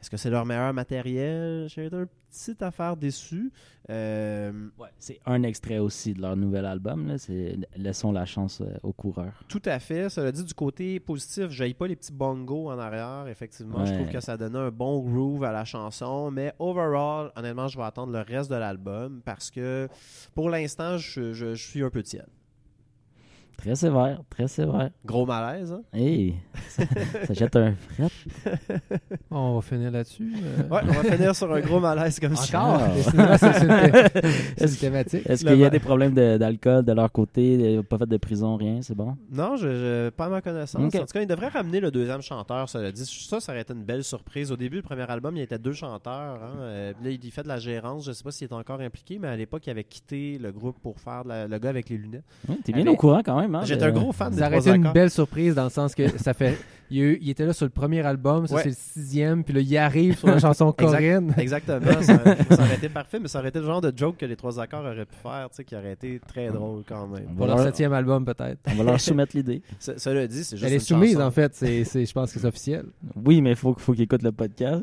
Est-ce 0.00 0.10
que 0.10 0.16
c'est 0.16 0.30
leur 0.30 0.46
meilleur 0.46 0.72
matériel? 0.72 1.66
J'ai 1.68 1.86
été 1.86 1.96
un 1.96 2.06
petit 2.30 2.56
affaire 2.62 2.96
déçu. 2.96 3.50
Euh, 3.90 4.68
Ouais, 4.78 4.88
c'est 4.98 5.18
un 5.26 5.42
extrait 5.42 5.78
aussi 5.78 6.14
de 6.14 6.20
leur 6.20 6.36
nouvel 6.36 6.66
album. 6.66 7.08
là, 7.08 7.16
Laissons 7.76 8.12
la 8.12 8.24
chance 8.24 8.60
euh, 8.60 8.76
aux 8.82 8.92
coureurs. 8.92 9.42
Tout 9.48 9.62
à 9.64 9.78
fait. 9.80 10.08
Cela 10.08 10.30
dit, 10.30 10.44
du 10.44 10.54
côté 10.54 11.00
positif, 11.00 11.48
je 11.50 11.72
pas 11.72 11.86
les 11.88 11.96
petits 11.96 12.12
bongos 12.12 12.70
en 12.70 12.78
arrière. 12.78 13.26
Effectivement, 13.28 13.84
je 13.84 13.92
trouve 13.94 14.08
que 14.08 14.20
ça 14.20 14.36
donnait 14.36 14.58
un 14.58 14.70
bon 14.70 15.00
groove 15.00 15.42
à 15.44 15.52
la 15.52 15.64
chanson. 15.64 16.30
Mais 16.30 16.52
overall, 16.58 17.32
honnêtement, 17.34 17.66
je 17.68 17.76
vais 17.76 17.84
attendre 17.84 18.12
le 18.12 18.20
reste 18.20 18.50
de 18.50 18.56
l'album 18.56 19.20
parce 19.24 19.50
que 19.50 19.88
pour 20.34 20.48
l'instant, 20.50 20.96
je, 20.98 21.32
je- 21.32 21.54
je 21.54 21.66
suis 21.68 21.82
un 21.82 21.90
peu 21.90 22.02
tiède. 22.02 22.26
Très 23.58 23.74
sévère, 23.74 24.20
très 24.30 24.46
sévère. 24.46 24.90
Gros 25.04 25.26
malaise, 25.26 25.72
hein? 25.72 25.82
Hey, 25.92 26.36
ça, 26.68 26.84
ça 27.26 27.34
jette 27.34 27.56
un 27.56 27.74
fret. 27.74 28.06
On 29.32 29.56
va 29.56 29.60
finir 29.62 29.90
là-dessus. 29.90 30.32
euh. 30.42 30.62
Ouais, 30.68 30.80
on 30.88 30.92
va 30.92 31.02
finir 31.02 31.34
sur 31.34 31.52
un 31.52 31.60
gros 31.60 31.80
malaise 31.80 32.20
comme 32.20 32.36
ça. 32.36 32.60
Encore? 32.60 32.80
Ah. 33.18 33.36
C'est- 33.36 33.52
c'est 33.52 33.64
une- 33.66 34.32
c'est 34.56 34.64
une 34.70 34.76
thématique. 34.76 35.22
Est-ce 35.28 35.44
Le 35.44 35.50
qu'il 35.50 35.60
y 35.60 35.64
a 35.64 35.70
des 35.70 35.80
problèmes 35.80 36.14
de- 36.14 36.38
d'alcool 36.38 36.84
de, 36.84 36.92
leur 36.92 37.10
côté? 37.10 37.54
Ils 37.54 37.76
n'ont 37.76 37.82
pas 37.82 37.98
fait 37.98 38.06
de 38.06 38.16
prison, 38.16 38.56
rien, 38.56 38.80
c'est 38.80 38.94
bon? 38.94 39.16
Non, 39.30 39.56
je, 39.56 39.66
je- 39.68 40.08
pas 40.10 40.26
à 40.26 40.28
ma 40.28 40.40
connaissance. 40.40 40.80
Ok. 40.94 40.94
En 40.94 41.00
tout 41.04 41.12
cas, 41.12 41.20
il 41.22 41.26
devrait 41.26 41.48
ramener 41.48 41.80
le 41.80 41.90
deuxième 41.90 42.22
chanteur, 42.22 42.68
cela 42.68 42.92
dit. 42.92 43.04
Ça, 43.04 43.40
ça 43.40 43.50
aurait 43.52 43.62
été 43.62 43.72
une 43.74 43.82
belle 43.84 44.04
surprise. 44.04 44.52
Au 44.52 44.56
début, 44.56 44.76
le 44.76 44.82
premier 44.82 45.10
album, 45.10 45.36
il 45.36 45.40
y 45.40 45.42
était 45.42 45.58
deux 45.58 45.72
chanteurs. 45.72 46.40
hein. 46.42 46.58
Euh, 46.60 46.92
puis 46.94 47.10
là, 47.12 47.18
il 47.22 47.30
fait 47.32 47.42
de 47.42 47.48
la 47.48 47.58
gérance. 47.58 48.06
Je 48.06 48.12
sais 48.12 48.22
pas 48.22 48.30
s'il 48.30 48.46
est 48.46 48.52
encore 48.54 48.80
impliqué, 48.80 49.18
mais 49.18 49.28
à 49.28 49.36
l'époque, 49.36 49.66
il 49.66 49.70
avait 49.70 49.82
quitté 49.84 50.38
le 50.38 50.52
groupe 50.52 50.76
pour 50.80 51.00
faire 51.00 51.24
de 51.24 51.28
la- 51.30 51.48
le 51.48 51.58
gars 51.58 51.70
avec 51.70 51.88
les 51.88 51.96
lunettes. 51.98 52.22
Ouais, 52.48 52.56
T'es 52.64 52.72
bien 52.72 52.86
au 52.86 52.94
courant 52.96 53.20
quand 53.24 53.38
même. 53.40 53.47
Hein, 53.54 53.64
J'étais 53.64 53.84
un 53.84 53.90
gros 53.92 54.12
fan 54.12 54.30
des 54.32 54.38
Ça 54.38 54.46
aurait 54.48 54.58
été 54.58 54.70
une 54.70 54.92
belle 54.92 55.10
surprise 55.10 55.54
dans 55.54 55.64
le 55.64 55.70
sens 55.70 55.94
que 55.94 56.08
ça 56.18 56.34
fait. 56.34 56.56
Il, 56.90 57.02
eu- 57.02 57.18
était 57.28 57.44
là 57.44 57.52
sur 57.52 57.66
le 57.66 57.70
premier 57.70 58.00
album, 58.00 58.46
ça 58.46 58.54
Ouais. 58.54 58.62
c'est 58.62 58.68
le 58.70 58.74
sixième, 58.74 59.44
puis 59.44 59.52
là 59.52 59.60
il 59.60 59.76
arrive 59.76 60.16
sur 60.16 60.26
la 60.28 60.38
chanson 60.38 60.72
Exact. 60.78 60.90
Corinne. 60.90 61.34
Exactement, 61.36 62.00
ça, 62.00 62.18
ça 62.24 62.62
aurait 62.62 62.76
été 62.76 62.88
parfait, 62.88 63.18
mais 63.20 63.28
ça 63.28 63.40
aurait 63.40 63.50
été 63.50 63.58
le 63.58 63.66
genre 63.66 63.82
de 63.82 63.92
joke 63.94 64.16
que 64.16 64.24
les 64.24 64.36
trois 64.36 64.58
accords 64.58 64.80
auraient 64.86 65.04
pu 65.04 65.14
faire, 65.22 65.48
tu 65.50 65.56
sais, 65.56 65.64
qui 65.64 65.76
aurait 65.76 65.92
été 65.92 66.18
très 66.26 66.48
drôle 66.48 66.84
quand 66.88 67.06
même. 67.08 67.26
Pour 67.36 67.46
leur 67.46 67.56
leur- 67.56 67.66
septième 67.66 67.92
album 67.92 68.24
peut-être. 68.24 68.58
On 68.70 68.74
va 68.76 68.84
leur 68.84 69.00
soumettre 69.00 69.36
l'idée. 69.36 69.60
Ce- 69.78 69.98
Cela 69.98 70.26
dit, 70.26 70.42
c'est 70.42 70.56
juste 70.56 70.66
Elle 70.66 70.72
est 70.72 70.76
une 70.76 70.80
soumise 70.80 71.12
chanson. 71.12 71.26
en 71.26 71.30
fait, 71.30 71.54
c'est, 71.54 71.84
c'est- 71.84 72.06
je 72.06 72.12
pense 72.14 72.32
que 72.32 72.40
c'est 72.40 72.46
officiel. 72.46 72.86
Oui, 73.22 73.42
mais 73.42 73.50
il 73.50 73.56
faut, 73.56 73.74
faut 73.78 73.92
qu'ils 73.92 74.04
écoutent 74.04 74.22
le 74.22 74.32
podcast. 74.32 74.82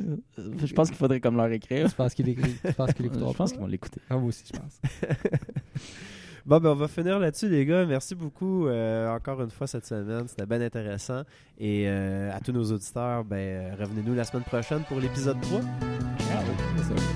Je 0.64 0.74
pense 0.76 0.90
qu'il 0.90 0.98
faudrait 1.00 1.20
comme 1.20 1.38
leur 1.38 1.52
écrire. 1.52 1.88
Je 1.88 1.96
pense 1.96 2.14
qu'il 2.14 2.30
écrit. 2.30 2.56
Je 2.64 2.72
pense 2.72 2.90
Je 3.00 3.34
pense 3.36 3.52
qu'ils 3.52 3.62
vont 3.62 3.66
l'écouter. 3.68 4.00
Ah, 4.12 4.18
moi 4.18 4.28
aussi, 4.30 4.44
je 4.54 4.60
pense. 4.60 4.80
Bon, 6.46 6.60
ben, 6.60 6.70
on 6.70 6.76
va 6.76 6.88
finir 6.88 7.18
là-dessus, 7.18 7.50
les 7.50 7.66
gars. 7.66 7.86
Merci 7.86 8.14
beaucoup 8.14 8.68
euh, 8.68 9.10
encore 9.10 9.42
une 9.42 9.50
fois 9.50 9.66
cette 9.66 9.86
semaine. 9.86 10.28
C'était 10.28 10.46
bien 10.46 10.62
intéressant. 10.62 11.24
Et 11.58 11.86
euh, 11.88 12.32
à 12.32 12.40
tous 12.40 12.52
nos 12.52 12.72
auditeurs, 12.72 13.24
ben, 13.24 13.38
euh, 13.38 13.76
revenez-nous 13.80 14.14
la 14.14 14.26
semaine 14.26 14.44
prochaine 14.44 14.84
pour 14.88 15.00
l'épisode 15.00 15.42
3. 15.42 15.62
Ciao. 16.20 17.15